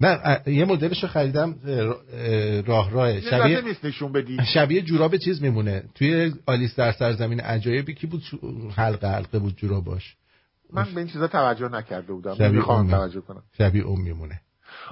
[0.00, 3.12] نه یه مدلش رو خریدم اه، اه، راه راه.
[3.14, 4.38] یه شبیه نیست نشون بدی.
[4.54, 5.84] شبیه جوراب چیز میمونه.
[5.94, 8.22] توی آلیس در سرزمین عجایبی کی بود
[8.76, 10.16] حلقه حلقه بود جوراباش.
[10.72, 12.60] من به این چیزا توجه نکرده بودم.
[12.70, 12.90] اون.
[12.90, 13.42] توجه کنم.
[13.58, 14.40] شبیه اون میمونه.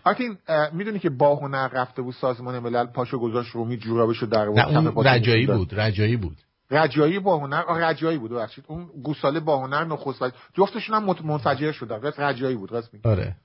[0.04, 0.36] آرتین
[0.72, 5.46] می‌دونی که با هنر رفته بود سازمان ملل پاشو گذاشت رومی جورابشو در آورد، رجایی.
[5.46, 6.36] بود رجایی بود.
[6.70, 8.64] رجایی با هنر رجایی بود ببخشید.
[8.68, 10.22] اون گوساله با هنر نخست
[10.54, 12.00] جفتشون هم منفجر شدن.
[12.00, 13.08] راست رجایی بود راست میگی.
[13.08, 13.36] آره.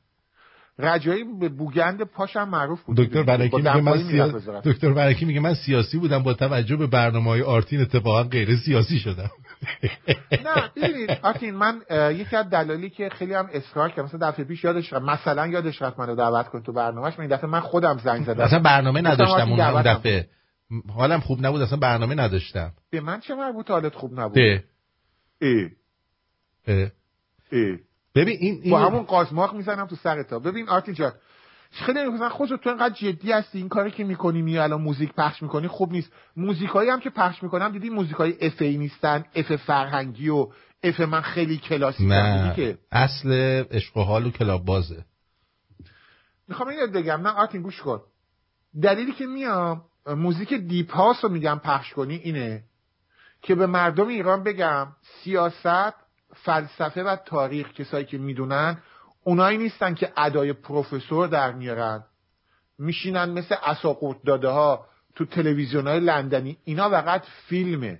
[0.80, 2.98] رجایی به بوگند پاش هم معروف بود.
[2.98, 4.28] دکتر برکی میگه من سیا...
[4.64, 9.00] دکتر برکی میگه من سیاسی بودم با توجه به برنامه های آرتین اتفاقا غیر سیاسی
[9.00, 9.30] شدم.
[10.32, 14.64] نه ببینید آرتین من یکی از دلایلی که خیلی هم اصرار کردم مثلا دفعه پیش
[14.64, 17.98] یادش رفت مثلا یادش رفت منو دعوت کن تو برنامهش من این دفعه من خودم
[17.98, 18.44] زنگ زدم.
[18.44, 20.30] اصلا برنامه نداشتم اون دفعه.
[20.96, 22.72] حالم خوب نبود اصلا برنامه نداشتم.
[22.92, 24.38] به من چه مربوط حالت خوب نبود.
[24.38, 24.60] اه.
[25.42, 26.88] اه.
[27.52, 27.78] اه.
[28.16, 31.12] ببین این, این با همون قازماق می‌زنم تو سرتا ببین آرتین جان
[31.76, 35.44] خیلی مثلا خودت تو اینقدر جدی هستی این کاری که می‌کنی می الان موزیک پخش
[35.44, 36.12] می‌کنی خوب نیست.
[36.38, 40.48] موزیکایی هم که پخش می‌کنم دیدی موزیکای اف ای نیستن اف فرهنگی و
[40.84, 42.14] اف من خیلی کلاسیکم.
[42.14, 42.54] نه.
[42.56, 43.32] که؟ اصل
[43.72, 45.06] عشق و حال و کلاب بازه.
[46.48, 47.22] می‌خوام اینو بگم.
[47.22, 48.02] نه آرتین گوش کن.
[48.82, 52.64] دلیلی که میام موزیک deep house رو میگم پخش کنی اینه
[53.42, 54.88] که به مردم ایران بگم
[55.24, 55.94] سیاست
[56.34, 58.78] فلسفه و تاریخ کسایی که می‌دونن
[59.28, 62.04] اونایی نیستن که ادای پروفسور در میارن.
[62.78, 66.58] میشینن مثل عصا قورت داده ها تو تلویزیون های لندنی.
[66.64, 68.00] اینا فقط فیلمه.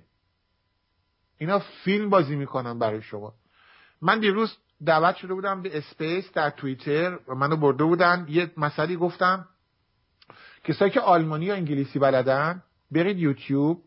[1.38, 3.34] اینا فیلم بازی می‌کنن برای شما.
[4.02, 8.26] من دیروز دعوت شده بودم به space در توییتر و منو برده بودن.
[8.28, 9.48] یه مسئله گفتم.
[10.64, 13.82] کسایی که آلمانی یا انگلیسی بلدن برید یوتیوب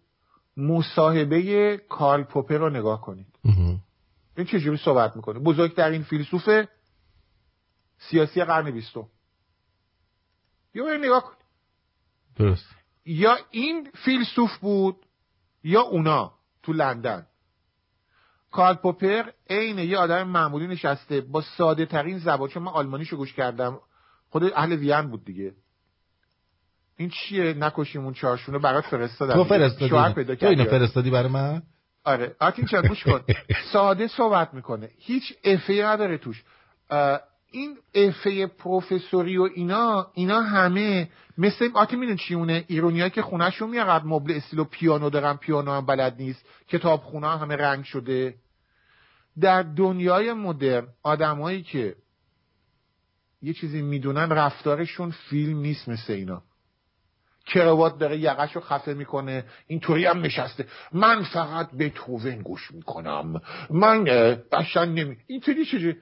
[0.58, 3.28] مصاحبه کارل پوپر رو نگاه کنید.
[4.38, 6.50] این چجوری صحبت می‌کنه؟ بزرگترین فیلسوف
[8.00, 9.08] سیاسی قرن بیستم.
[10.74, 11.40] یا برید نگاه کنید
[12.36, 12.66] درست.
[13.06, 14.96] یا این فیلسوف بود
[15.64, 17.26] یا اونا تو لندن.
[18.52, 22.50] کارل پوپر عین یه آدم معمولی نشسته با ساده ترین زبان.
[22.50, 23.80] چون من آلمانیشو گوش کردم.
[24.30, 25.54] خود اهل وین بود دیگه.
[26.98, 29.44] این چیه؟ نکشیمون چارشونه برات فرستادم تو.
[29.44, 30.14] شوهر فرستادی.
[30.14, 31.64] پیدا تو اینو فرستادی برای من؟
[32.04, 32.36] آره.
[32.40, 33.22] آرتین چرا گوش کن.
[33.74, 34.90] ساده صحبت می‌کنه.
[34.98, 36.44] هیچ افه نداره توش.
[37.52, 43.70] این افه پروفسوری و اینا اینا همه مثل آرتین میدون چی اونه؟ ایرونیا که خونهشون
[43.70, 46.46] میاد مبل استیل و پیانو دارن پیانو هم بلد نیست.
[46.68, 48.36] کتاب خونه همه رنگ شده.
[49.40, 51.96] در دنیای مدرن آدمایی که
[53.42, 56.42] یه چیزی می‌دونن رفتارشون فیلم نیست مثل اینا.
[57.46, 59.46] کراوات داره یقش رو خفه می‌کنه.
[59.68, 60.66] اینطوری هم نشسته.
[60.94, 63.42] من فقط به توون گوش می‌کنم.
[63.70, 64.04] من
[64.52, 65.98] قشنگ نمی اینطوری چجوری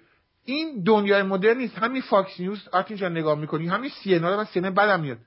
[0.47, 1.77] این دنیای مدرن نیست.
[1.77, 3.67] همین فاکس نیوز آرتین جان نگاه می‌کنی.
[3.67, 5.17] همین سی ان من سی بدم میاد.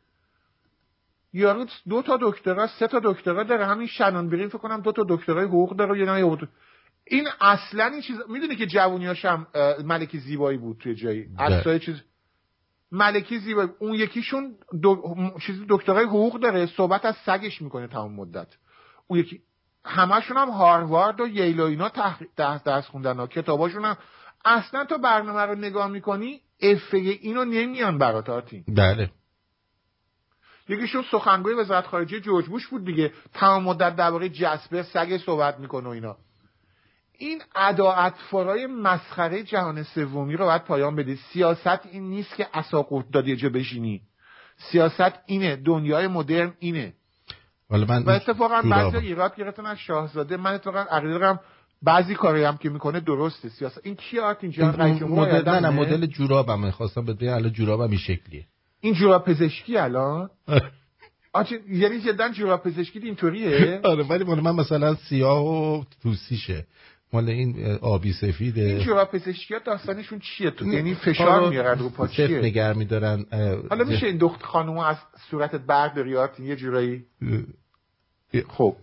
[1.33, 3.67] یارو دو تا دکترا سه تا دکترا داره.
[3.67, 6.49] همین شنان برین فکر کنم دو تا دکترای حقوق داره یه نه
[7.05, 9.47] این اصلا این چیز می‌دونی که جوونیاش هم
[9.85, 11.27] ملکی زیبایی بود توی جایی.
[11.39, 12.03] اصلا چیز
[12.93, 13.69] ملکی زیبایی.
[13.79, 15.17] اون یکیشون دو...
[15.47, 16.67] چیز دکترای حقوق داره.
[16.67, 18.49] صحبت از سگش می‌کنه تمام مدت.
[19.07, 19.43] اون یکی
[19.85, 22.21] همشون هم هاروارد و ییل و اینا تح...
[22.37, 23.27] درس خوندن ها.
[23.27, 23.97] کتاباشون هم
[24.45, 29.11] اصلا تو برنامه رو نگاه می‌کنی افه اینو نمیان برات آرتین بله.
[30.69, 33.13] یکیشون سخنگوی وزارت خارجه جورج بوش بود دیگه.
[33.35, 36.17] تمام مدت درباره جسبه سگ صحبت می‌کنه و اینا.
[37.19, 42.87] این ادا فرای مسخره جهان سومی رو باید پایان بده سیاست این نیست که اصا
[43.13, 44.03] دادی جا بشینی.
[44.57, 45.57] سیاست اینه.
[45.57, 46.95] دنیای مدرن اینه.
[47.71, 50.37] من و اتفاقا بعضی ایراد گرفتن از شاهزاده.
[50.37, 51.41] من اتفاقا عقیده دارم
[51.83, 53.49] بعضی کاری هم که می‌کنه درسته.
[53.49, 54.67] سیاست این کی آرت؟ اینجا
[55.07, 58.45] مدل نه نه مدل جورابم خواستم بده الان جورابم این شکلیه.
[58.81, 60.31] این جوراب پزشکی الان؟
[61.33, 66.67] آچه یعنی جدا جوراب پزشکی اینطوریه؟ آره ولی من مثلا سیاه و توسیشه.
[67.13, 68.61] مال این آبی سفیده.
[68.61, 73.25] این جوراب پزشکی داستانشون چیه تو؟ یعنی فشار میارن رو پا چیه؟ نگر میدارن
[73.71, 74.97] حالا میشه این دخت خانوم از
[75.31, 77.05] صورتت برداری یه جورایی؟
[78.49, 78.77] خب.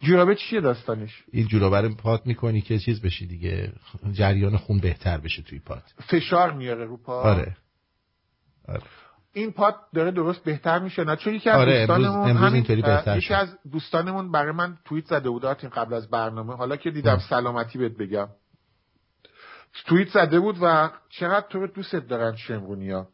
[0.00, 3.72] جورابه چیه داستانش؟ این جورابه رو پات می‌کنی که چیز بشی دیگه
[4.12, 5.82] جریان خون بهتر بشه توی پات.
[6.08, 7.22] فشار میاره رو پا.
[7.22, 7.56] آره,
[8.68, 8.82] آره.
[9.32, 13.18] این پات داره درست بهتر میشه نه؟ چون یکی از آره دوستانمون امروز, امروز بهتر
[13.18, 16.56] یکی از دوستانمون برای من توییت زده بود این قبل از برنامه.
[16.56, 18.28] حالا که دیدم سلامتی بهت بگم.
[19.86, 23.08] توییت زده بود و چقدر تو دوست دارن شمرونیا؟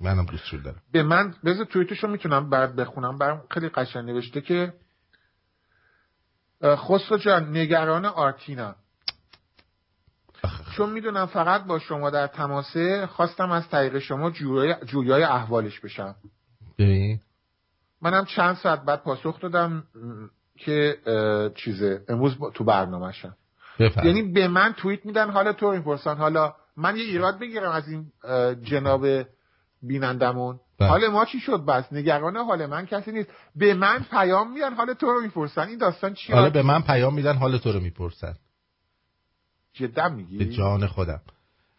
[0.00, 0.82] منم دوست دارم.
[0.92, 3.18] به من بذار توییتشو می‌تونم بعد بخونم.
[3.18, 4.72] برام خیلی قشنگ نوشته که
[6.64, 8.74] خسرو جان نگران آرتینم
[10.76, 14.30] چون می‌دونم فقط با شما در تماسه خواستم از طریق شما
[14.86, 16.14] جویای احوالش بشم.
[16.78, 17.20] ببین.
[18.02, 19.84] منم چند ساعت بعد پاسخ دادم
[20.58, 20.98] که
[21.56, 23.36] چیزه امروز تو برنامه شم.
[23.78, 28.12] یعنی به من توییت میدن حالا تو می‌پرسن حالا من یه ایراد بگیرم از این
[28.62, 29.06] جناب
[29.82, 30.88] بینندمون بله.
[30.88, 33.28] حال ما چی شد؟ بس نگران حال من کسی نیست.
[33.56, 35.68] به من پیام میدن حال تو رو می‌پرسن.
[35.68, 38.34] این داستان چیه حالا به من پیام میدن حال تو رو می‌پرسن.
[39.72, 41.20] جدا میگی؟ به جان خودم.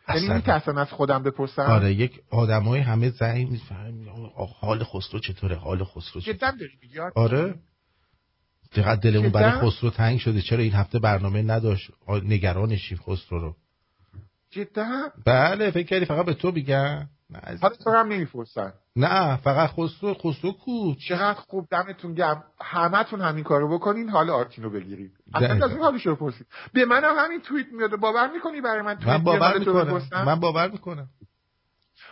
[0.10, 4.06] یعنی میترسن از خودم بپرسن؟ آره یک آدمای همه زنگ می‌فهمن
[4.60, 7.56] حال خسرو چطوره؟ حال خسرو چطوره؟ جدا داری میگی آره.
[8.72, 13.56] چقدر دلمون برای خسرو تنگ شده؟ چرا این هفته برنامه نداشت؟ نگرانشیم خسرو رو.
[14.50, 17.10] جدا؟ بله فکر کردی فقط به تو میگن؟
[17.62, 18.74] حالا تو هم نمی‌پرسن.
[18.96, 22.44] نه فقط خسرو خسرو کو چقدر خوب دمتون گرم.
[22.62, 26.48] همتون همین کارو بکنین حال آرتینو بگیرید اصلا از این حالش رو پرسید.
[26.74, 27.96] به من هم همین توییت میاد.
[27.96, 30.02] باور می‌کنی برای من توییت من باور می‌کنم.
[30.26, 31.08] من باور می‌کنم.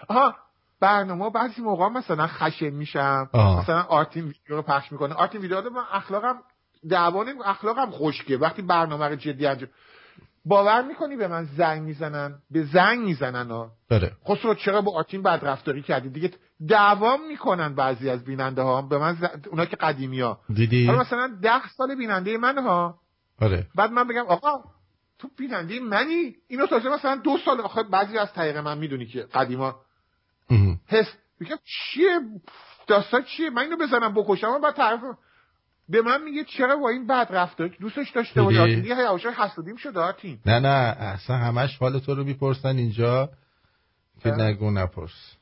[0.07, 0.35] آها
[0.79, 3.29] برنامه بعضی موقع مثلا خشن میشم.
[3.33, 5.13] مثلا آرتین ویدیو رو پخش می‌کنه.
[5.13, 6.35] آرتین ویدیو رو من اخلاقم
[6.89, 8.37] دعوانه اخلاقم خشکه.
[8.37, 9.69] وقتی برنامه رو جدی انجام
[10.45, 13.71] باور می‌کنی به من زنگ می‌زنن؟ به زنگ می‌زنن ها.
[13.89, 16.31] داره خسرو چرا با آتین بدرفتاری کردی؟ دیگه
[16.67, 19.47] دعوام می‌کنن بعضی از بیننده ها به من ز...
[19.47, 22.99] اونا که قدیمی ها دیدی؟ حالا مثلا ده سال بیننده من ها
[23.41, 23.67] آره.
[23.75, 24.63] بعد من بگم آقا
[25.19, 29.21] تو بیننده منی؟ اینو تازه مثلا دو سال آخه بعضی از طریق من می‌دونی که
[29.21, 29.75] قدیما.
[30.87, 31.07] حس
[31.39, 32.19] میگم چیه؟
[32.87, 34.61] داستان چیه؟ من اینو بزنم بکشم.
[34.61, 34.99] بعد طرف
[35.89, 39.99] به من میگه چرا با این بد رفتار؟ دوستش داشته و دیگه هیاوش حسودیم شده
[39.99, 40.39] آتین.
[40.45, 40.67] نه نه
[40.99, 43.29] اصلا همش حال تو رو می‌پرسن اینجا.
[44.23, 45.35] که نگو نپرس.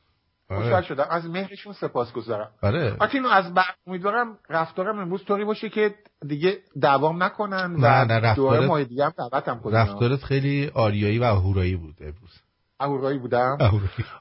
[0.56, 0.84] خوشحال آره.
[0.84, 1.06] شدم.
[1.10, 2.96] از مهرشون سپاسگزارم آره.
[2.98, 5.94] آتین از بعد امیدوارم رفتارم امروز طوری باشه که
[6.26, 11.24] دیگه دوام نکنن نه نه رفتارت ماه دیگه هم دعوتم کنن رفتارت خیلی آریایی و
[11.24, 12.40] اهورایی بود امروز.
[12.80, 13.58] اهورایی بودم؟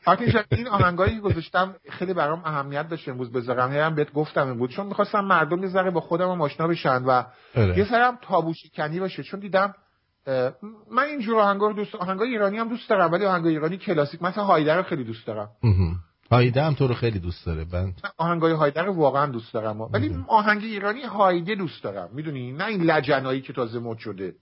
[0.06, 3.72] آتین این آهنگایی که گذاشتم خیلی برام اهمیت داشت امروز بذارم.
[3.72, 4.70] هم بهت گفتم امروز.
[4.70, 7.24] چون می‌خواستم مردم یه ذره با خودم آشنا بشن و
[7.56, 7.78] اره.
[7.78, 9.24] یه سرم تابو شکنی باشه.
[9.24, 9.74] چون دیدم
[10.92, 14.24] من اینجور آهنگا رو دوست آهنگای ایرانی هم دوست دارم ولی آهنگای ایرانی کلاسیک.
[14.24, 15.50] مثلا هایدر رو خیلی دوست دارم.
[16.32, 17.66] هایده هم تو رو خیلی دوست داره.
[17.74, 19.82] من آهنگای هایده رو واقعا دوست دارم.
[19.82, 22.10] ولی آهنگ ایرانی هایده دوست دارم.
[22.14, 24.36] می‌دونی؟ نه این لجنایی که تازه مد شده.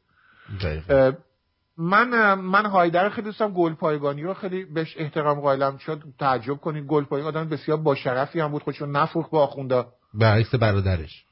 [1.78, 5.78] من من هایدر خیلی دوستم گل پایگانی رو خیلی بهش احترام قائلم.
[5.78, 6.86] شد تعجب کنید.
[6.86, 8.64] گل پایگانی آدم بسیار با شرفی هم بود.
[8.64, 9.86] خودشو نفروخت با آخونده.
[10.14, 11.26] برعکس برادرش.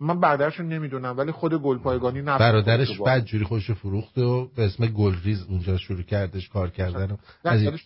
[0.00, 4.64] من برادرشو نمی‌دونم ولی خود گل پایگانی نفروخت برادرش بعد جوری خودشو فروخت و به
[4.64, 7.10] اسم گلریز اونجا شروع کردش کار کردن
[7.44, 7.78] و از این...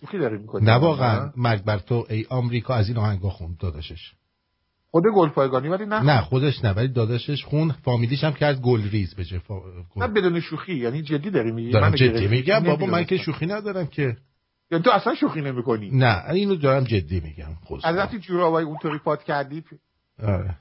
[0.60, 1.32] نه واقعا.
[1.36, 4.12] مرگ بر تو ای آمریکا از این آهنگا خوند داداشش.
[4.90, 6.02] خود گلپایگانی ولی نه.
[6.02, 9.54] نه خودش نه ولی داداشش خون فامیلیش هم کرد گلریز بشه فا...
[9.96, 10.08] نه.
[10.08, 12.28] بدون شوخی یعنی جدی داری میگی؟ دارم من جدی.
[12.28, 13.04] میگم بابا من.
[13.04, 14.16] که شوخی ندارم که.
[14.70, 15.90] یعنی تو اصلا شوخی نمی‌کنی.
[15.90, 19.64] نه اینو دارم جدی میگم خود از وقتی جورابای اونطوری پات کردی
[20.22, 20.56] آره.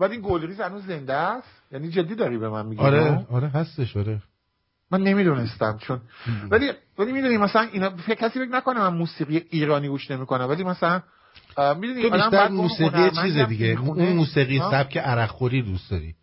[0.00, 3.96] ولی این گلریز هنوز زنده است؟ یعنی جدی داری به من میگی آره آره هستش
[3.96, 4.22] آره.
[4.90, 6.00] من نمی‌دونستم چون
[6.50, 10.64] ولی ولی می‌دونی مثلا اینا فکر کسی فکر نکنه من موسیقی ایرانی گوش نمی‌کنم ولی
[10.64, 11.02] مثلا
[11.58, 16.14] می‌دونی تو بیشتر موسیقی چیز دیگه اون موسیقی سبک عرقخوری دوست داری.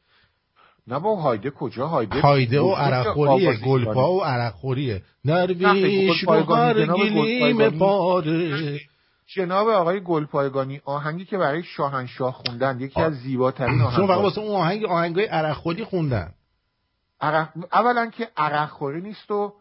[0.88, 3.54] نه با هایده کجا؟ هایده هایده و عرقخوریه.
[3.54, 5.02] گلپا و عرقخوریه.
[5.26, 7.70] نرویش جناب گلیم.
[7.70, 8.80] پاره.
[9.26, 14.56] جناب آقای گلپایگانی آهنگی که برای شاهنشاه خوندن یکی از زیباترین چون آهنگ واسه اون
[14.56, 16.34] آهنگ آهنگای عرقخوری خوندن.
[17.22, 17.50] عرق...
[17.74, 19.54] اولا که عرق خوری نیست و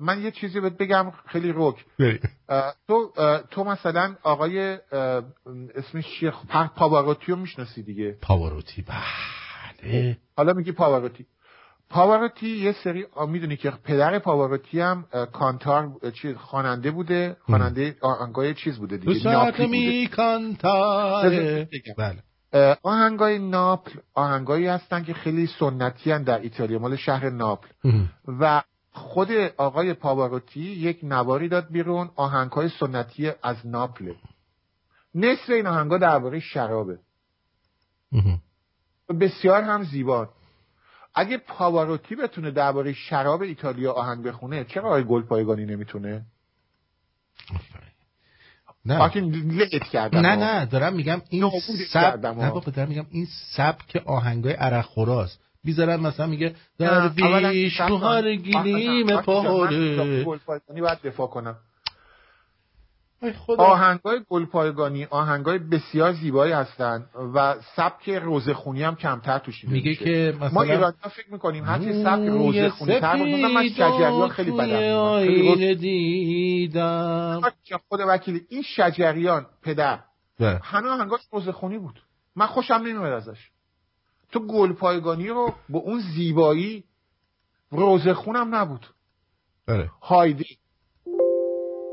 [0.00, 1.84] من یه چیزی بهت بگم خیلی رک.
[2.88, 3.12] تو
[3.50, 4.78] تو مثلا آقای
[5.74, 6.32] اسمش چیه؟
[6.76, 8.84] پاواروتی رو می‌شناسی دیگه؟ پاواروتی
[9.82, 10.18] بله.
[10.36, 11.26] حالا میگی پاواروتی.
[11.92, 17.36] پاواروتی یه سری می‌دونی که پدر پاواروتی هم کانتار چیز خواننده بوده.
[17.46, 19.12] خواننده آهنگای چیز بوده دیگه.
[19.66, 20.08] می
[21.72, 21.94] بگم.
[21.98, 22.22] بله.
[22.82, 27.68] آهنگای ناپل آهنگایی هستن که خیلی سنتی هن در ایتالیا مال شهر ناپل.
[28.40, 28.62] و
[28.92, 34.12] خود آقای پاواروتی یک نواری داد بیرون آهنگهای سنتی از ناپل
[35.14, 36.98] نصف این آهنگا درباره شرابه.
[39.20, 40.28] بسیار هم زیبا.
[41.14, 46.26] اگه پاواروتی بتونه درباره شراب ایتالیا آهنگ بخونه چرا آقای گلپایگانی نمی‌تونه
[48.84, 51.50] نه لت کردم نه نه دارم میگم این
[51.92, 52.50] سب نه.
[52.50, 53.26] بابا دارم میگم این
[53.56, 57.96] سبک آهنگای عرق خوراست می‌ذارن مثلا میگه درویش تو.
[57.96, 59.06] هر گلیم
[60.80, 61.56] باید دفاع کنم
[63.30, 63.62] خدا.
[63.64, 70.04] آهنگای گلپایگانی آهنگای بسیار زیبایی هستند و سبک روزخونی هم کمتر توش میگه میشه.
[70.04, 73.16] که مثلا ما ایرانی ها فکر می‌کنیم هرچی سبک روزخونی تر
[73.54, 77.40] من شجریان خیلی بدم خیلی دیدم
[77.88, 79.98] خود وکیلی این شجریان پدر.
[80.40, 82.02] همه آهنگاش روزخونی بود
[82.36, 83.50] من خوشم نمیاد ازش
[84.32, 86.84] تو گلپایگانی رو با اون زیبایی
[87.70, 88.86] روزخونم نبود
[89.66, 90.44] بله هایده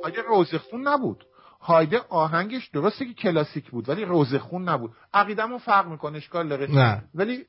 [0.03, 1.25] هایده روزخون نبود.
[1.61, 4.91] هایده آهنگش درسته که کلاسیک بود ولی روزخون نبود.
[5.13, 6.71] عقیدمو فرق می‌کنه اشکال داره.
[6.71, 7.03] نه.
[7.15, 7.45] ولی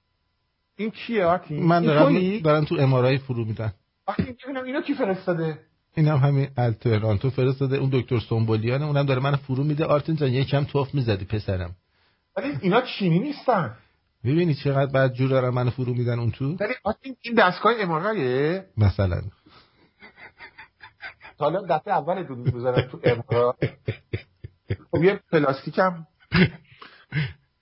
[0.76, 3.72] این کیه آرتین من این دارم تویی؟ دارم تو امارای فرو میدن
[4.06, 5.58] آرتین ببینم اینو کی فرستاده؟
[5.96, 9.84] اینم همین الترانتو فرستاده اون دکتر سنبولیانه اونم داره من فرو میده.
[9.84, 11.76] آرتین جان یکم توف می‌زدی پسرم.
[12.36, 13.76] ولی اینا چینی نیستن.
[14.24, 16.44] می‌بینی چقدر بعد جور دارن من فرو میدن اون تو.
[16.44, 16.74] ولی
[17.22, 19.20] این دستگاه امارایه مثلا.
[21.40, 23.56] حالا دفعه اول دون می‌ذارم تو امارا
[24.90, 26.06] خب یه پلاستیکم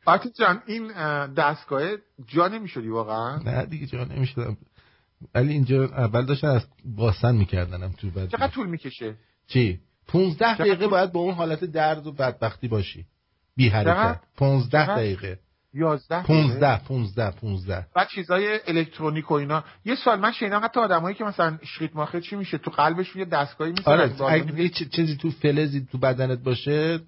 [0.07, 1.83] آرتین جان این اه، دستگاه
[2.27, 4.57] جا نمی‌شدی واقعا؟ نه دیگه جا نمی‌شدم.
[5.35, 9.15] ولی اینجا اول داشتن از باسن میکردنم تو بعد چقدر طول می‌کشه؟
[9.47, 13.07] چی؟ 15 چقدر دقیقه طول- باید با اون حالت درد و بدبختی باشی.
[13.57, 15.39] بی؟ حرکت 15 چقدر؟ دقیقه.
[15.75, 19.65] 11 15 15 15 بعد چیزای الکترونیک و اینا.
[19.85, 23.25] یه سال من شنیدم حتی آدمایی که مثلا شریط ماخه چی میشه؟ تو قلبش یه
[23.25, 27.01] دستگاهی می‌ذارن آره اگه چیزی تو فلزی تو بدنت باشه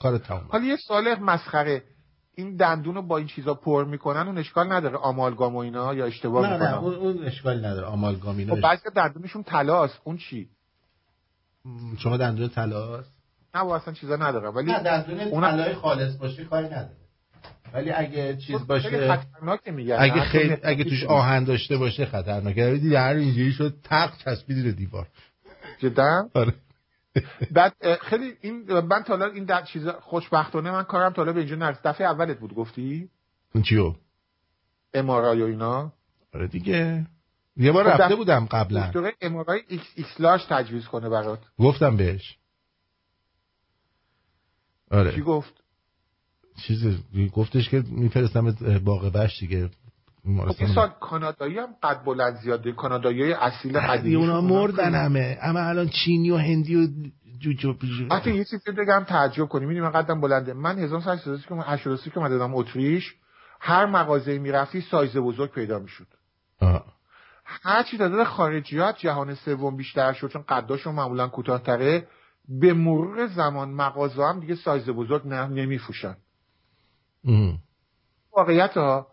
[0.00, 1.82] کار تمام حالا یه سال مسخره.
[2.34, 6.06] این دندون رو با این چیزا پر می‌کنن اون اشکال نداره آمالگام و اینا یا
[6.06, 7.86] اشتباه نه می‌کنن؟ نه اون, اون اشکالی نداره.
[7.86, 10.00] آمالگامینا خب بعضی دندونشون طلاست.
[10.04, 10.48] اون چی؟
[11.98, 13.12] شما دندون طلاست؟
[13.54, 14.48] نه اصلا چیزا نداره.
[14.48, 16.96] ولی نه دندون طلای خالص باشه کاری نداره.
[17.74, 22.70] ولی اگه چیز خیلی باشه خطرناکه میگن اگه خیلی اگه توش آهن داشته باشه خطرناکه
[22.70, 25.06] دیدی هر اینجوری شد تق چسبیدی رو دیوار.
[25.78, 26.54] جدا؟ آره.
[27.50, 31.82] بعد خیلی این من تا این در چیزا خوشبختانه من کارم تا به اینجا نرسید.
[31.84, 33.08] دفعه اولت بود گفتی؟
[33.62, 33.94] چیو؟
[34.94, 35.92] MRI و اینا.
[36.34, 37.06] آره دیگه.
[37.56, 38.86] یه بار خب رفته بودم قبلا.
[38.86, 41.40] دکتر امارای ایکس ایکس لارج تجویز کنه برات.
[41.58, 42.38] گفتم بهش.
[44.90, 45.62] چی آره گفت؟
[46.66, 46.98] چیز
[47.32, 49.70] گفتش که میفرستم باغ بش دیگه
[50.24, 50.54] خب.
[50.58, 55.60] این سال کانادایی هم قد بلند زیاده کانادایی اصیل بعد قدیمی اونا مردن همه اما
[55.60, 56.88] الان چینی و هندی و
[57.38, 57.74] جوجو
[58.10, 62.54] حتی یه چیزی بگم تعجب کنی می‌دونی من قدم بلنده من 1983 که اومده بودم
[62.54, 63.14] اتریش
[63.60, 66.06] هر مغازه می‌رفتی سایز بزرگ پیدا می‌شد
[66.60, 66.84] آه.
[67.44, 72.06] هر چی تعداد خارجیات جهان سوم بیشتر شد چون قداشون معمولا کوتاهتره
[72.48, 76.16] به مرور زمان مغازه هم دیگه سایز بزرگ نه نمیفروشن ام.
[78.36, 79.06] واقعیت ها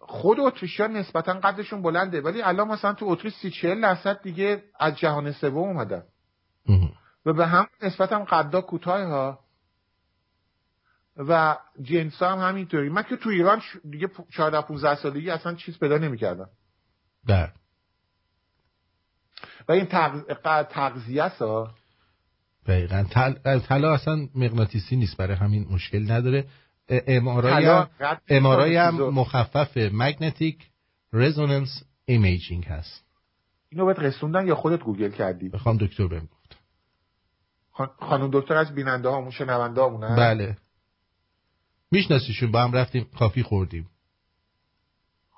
[0.00, 4.96] خود اتریشیا نسبتا قدشون بلنده ولی الان مثلا تو اتریش سی چهل درصد دیگه از
[4.96, 6.02] جهان سوم اومدن.
[7.26, 9.38] و به هم نسبت هم قدا کوتاه ها
[11.16, 12.88] و جنس هم همینطوری.
[12.88, 16.48] من که تو ایران دیگه 14 15 سالگی اصلا چیز پیدا نمی‌کردم.
[17.26, 17.52] بله.
[19.68, 19.86] و این
[20.70, 21.74] تغذیه ها.
[22.66, 23.04] دقیقا.
[23.10, 23.58] تل...
[23.58, 26.46] طلا اصلا مغناطیسی نیست برای همین مشکل نداره.
[27.06, 30.66] MRI طلا هم, مخفف magnetic
[31.12, 33.04] resonance imaging هست.
[33.72, 36.56] اینو بهت رسوندن یا خودت گوگل کردی؟ بخوام دکتر بهم گفت.
[37.72, 40.56] خان- خانم دکتر از بیننده هامون شنونده هامون بله.
[41.90, 43.88] میشناسیشون با هم رفتیم coffee خوردیم.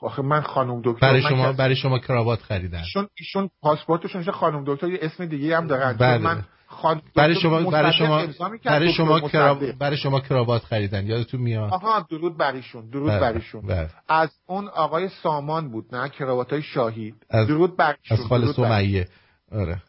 [0.00, 2.78] آخه من خانم دکتر برای شما برای شما کراوات خریدن.
[2.78, 5.92] ایشون ایشون پاسپورتشون خانم دکتر یه اسم دیگه هم دارن.
[5.92, 6.16] بله.
[6.18, 8.26] چون من خانم برای شما برای شما
[8.64, 9.54] برای شما کرا...
[9.78, 11.06] برای شما کراوات خریدن.
[11.06, 13.88] یادتون میاد؟ آها درود بریشون درود بله، بریشون بله.
[14.08, 18.52] از اون آقای سامان بود نه؟ کراوات های شاهی از- درود بریشون از خال بر-
[18.52, 19.08] سمیه.
[19.52, 19.82] آره.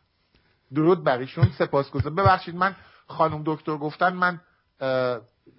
[0.76, 2.16] درود بریشون سپاسگزارم.
[2.16, 2.76] ببخشید من
[3.08, 4.40] خانم دکتر گفتن من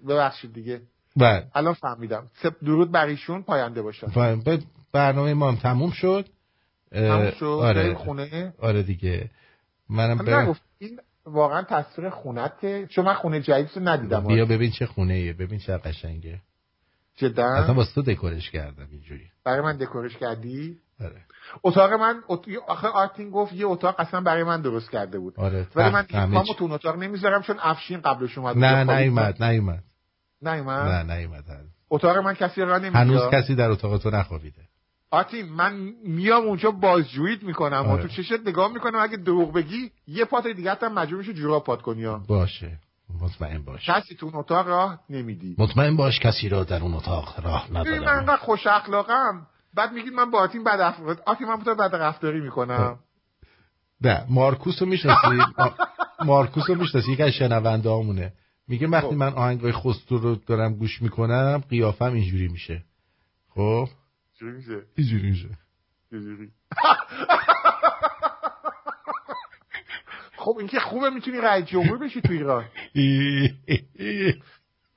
[0.08, 0.80] ببخشید دیگه.
[1.16, 1.46] بله.
[1.54, 2.26] الان فهمیدم.
[2.64, 6.28] درود بریشون پاینده باشن ف- ب- برنامه ما هم تموم شد.
[6.92, 7.94] تموم شد آره.
[7.94, 8.54] خونه.
[8.58, 9.30] آره دیگه.
[9.90, 14.26] منم برم این واقعا تصویر خونته چون من خونه جدید رو ندیدم.
[14.26, 16.40] بیا ببین چه خونه ایه ببین چه قشنگه.
[17.16, 17.46] جدا.
[17.46, 19.30] اصلا واسه تو دکورش کردم اینجوری.
[19.44, 21.20] برای من دکورش کردی؟ آره.
[21.62, 22.44] اتاق من ات...
[22.68, 25.34] آخه آرتین گفت یه اتاق اصلا برای من درست کرده بود.
[25.36, 26.54] آره ولی من دیگه همه پامو چی.
[26.54, 28.58] تو اتاق نمی‌ذارم چون افشین قبلش اومد.
[28.58, 28.98] نه.
[28.98, 29.84] نیومد نیومد.
[30.42, 31.44] نیومد؟ نه نیومد.
[31.90, 34.62] اتاق من کسی را نمی‌ذاره هنوز کسی در اتاق تو نخوابیده.
[35.14, 37.86] آرتین من میام اونجا بازجوییت می‌کنم.
[37.86, 38.02] و آره.
[38.02, 38.98] تو چشت نگاه می‌کنم.
[38.98, 42.22] اگه دروغ بگی یه پات دیگه هم مجبور میشه جوراب پات کنی ها.
[42.28, 42.78] باشه.
[43.20, 43.90] مطمئن باش.
[43.90, 45.56] کسی تو اون اتاق راه نمیدی.
[45.58, 49.46] مطمئن باش کسی را در اون اتاق راه ببین من انقدر خوش اخلاقم.
[49.74, 52.98] بعد میگید من با آرتین بد اخلاق آرتین من با تو بد رفتاری می‌کنم.
[54.00, 55.38] نه مارکوس رو می‌شناسی؟
[56.24, 58.32] مارکوس رو می‌شناسی؟ یکی از شنونده همونه
[58.68, 59.12] میگه وقتی خب.
[59.12, 62.84] من آهنگای خستو رو دارم گوش می‌کنم قیافم اینجوری میشه.
[63.54, 63.88] خب؟
[64.38, 65.48] چی میشه اینجوری میشه
[66.10, 66.50] چجوری؟
[70.36, 72.64] خب این که خوبه می‌تونی رئیس جمهور بشی تو ایران.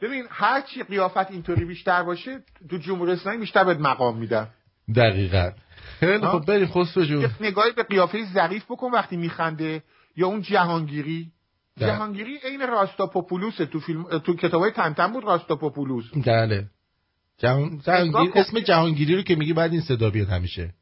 [0.01, 4.47] ببین هر چی قیافت اینطوری بیشتر باشه تو جمهوری اسلامی بیشتر بهت مقام میدن.
[4.95, 5.51] دقیقا.
[5.99, 7.31] خیلی؟ خب بریم خسرو جون.
[7.41, 9.83] نگاهی به قیافه ظریف بکن وقتی میخنده
[10.15, 11.31] یا اون جهانگیری.
[11.77, 11.87] بله.
[11.87, 13.65] جهانگیری عین راستاپوپولوسه.
[13.65, 16.05] تو فیلم تو کتابای تنتن بود راستاپوپولوس.
[16.25, 16.69] بله.
[17.37, 17.81] جهان...
[17.85, 18.31] جهانگیر...
[18.35, 20.73] اسم جهانگیری رو که میگی بعد این صدا بیاد همیشه.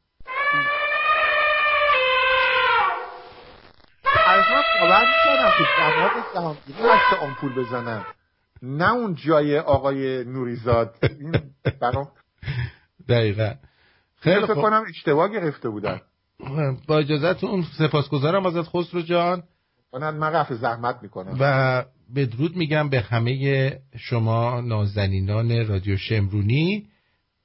[4.26, 8.04] از من باور می‌کردم که جواب جهانگیری هست آمپول بزنن
[8.62, 10.94] نه اون جای آقای نوریزاد.
[11.20, 11.32] این
[11.80, 12.08] برام
[13.08, 13.54] دقیقا.
[14.20, 16.00] خیلی فکر کنم اشتباه گرفته بودن.
[16.88, 19.42] با اجازهتون سپاسگزارم ازت خسرو جان.
[19.92, 21.36] من رفع زحمت می‌کنم.
[21.40, 21.84] و
[22.14, 26.86] بدرود میگم به همه شما نازنینان رادیو شمرونی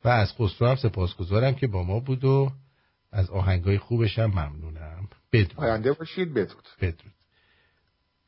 [0.03, 2.51] و از خسرو هم سپاسگزارم که با ما بود و
[3.11, 5.07] از آهنگای خوبش هم ممنونم.
[5.33, 5.55] بدرود.
[5.55, 6.33] پاینده باشید.
[6.33, 6.63] بدرود.
[6.81, 7.13] بدرود.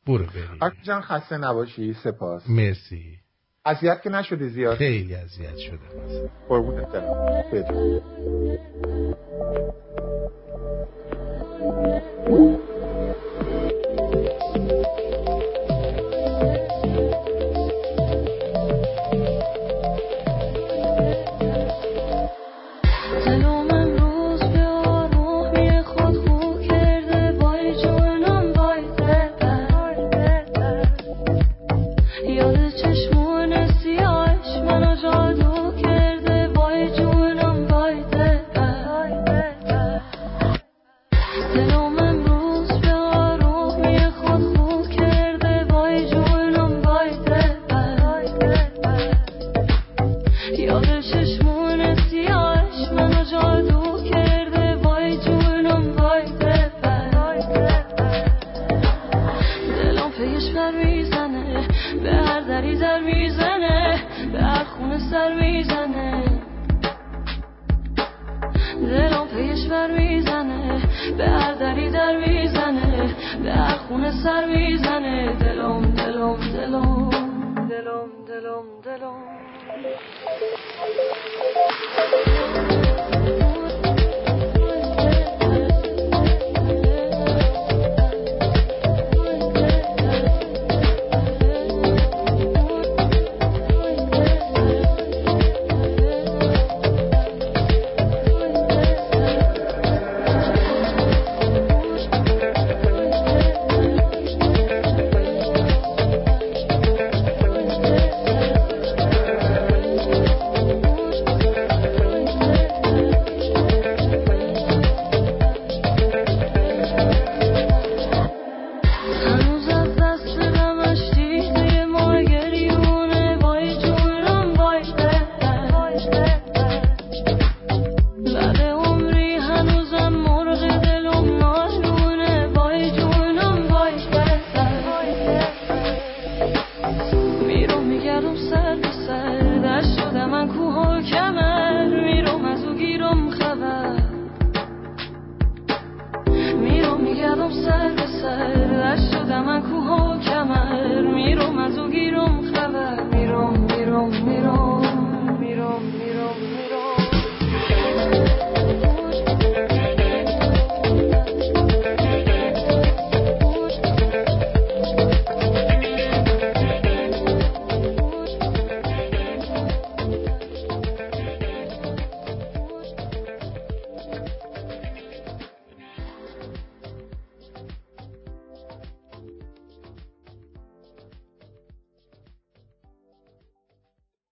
[0.06, 0.58] برو بریم.
[0.82, 1.94] جان خسته نباشی.
[1.94, 2.50] سپاس.
[2.50, 3.18] مرسی.
[3.64, 4.76] اذیت که نشده زیاد.
[4.76, 6.30] خیلی اذیت ازت.
[6.48, 7.44] قربونت برم.
[7.52, 8.02] بدرود.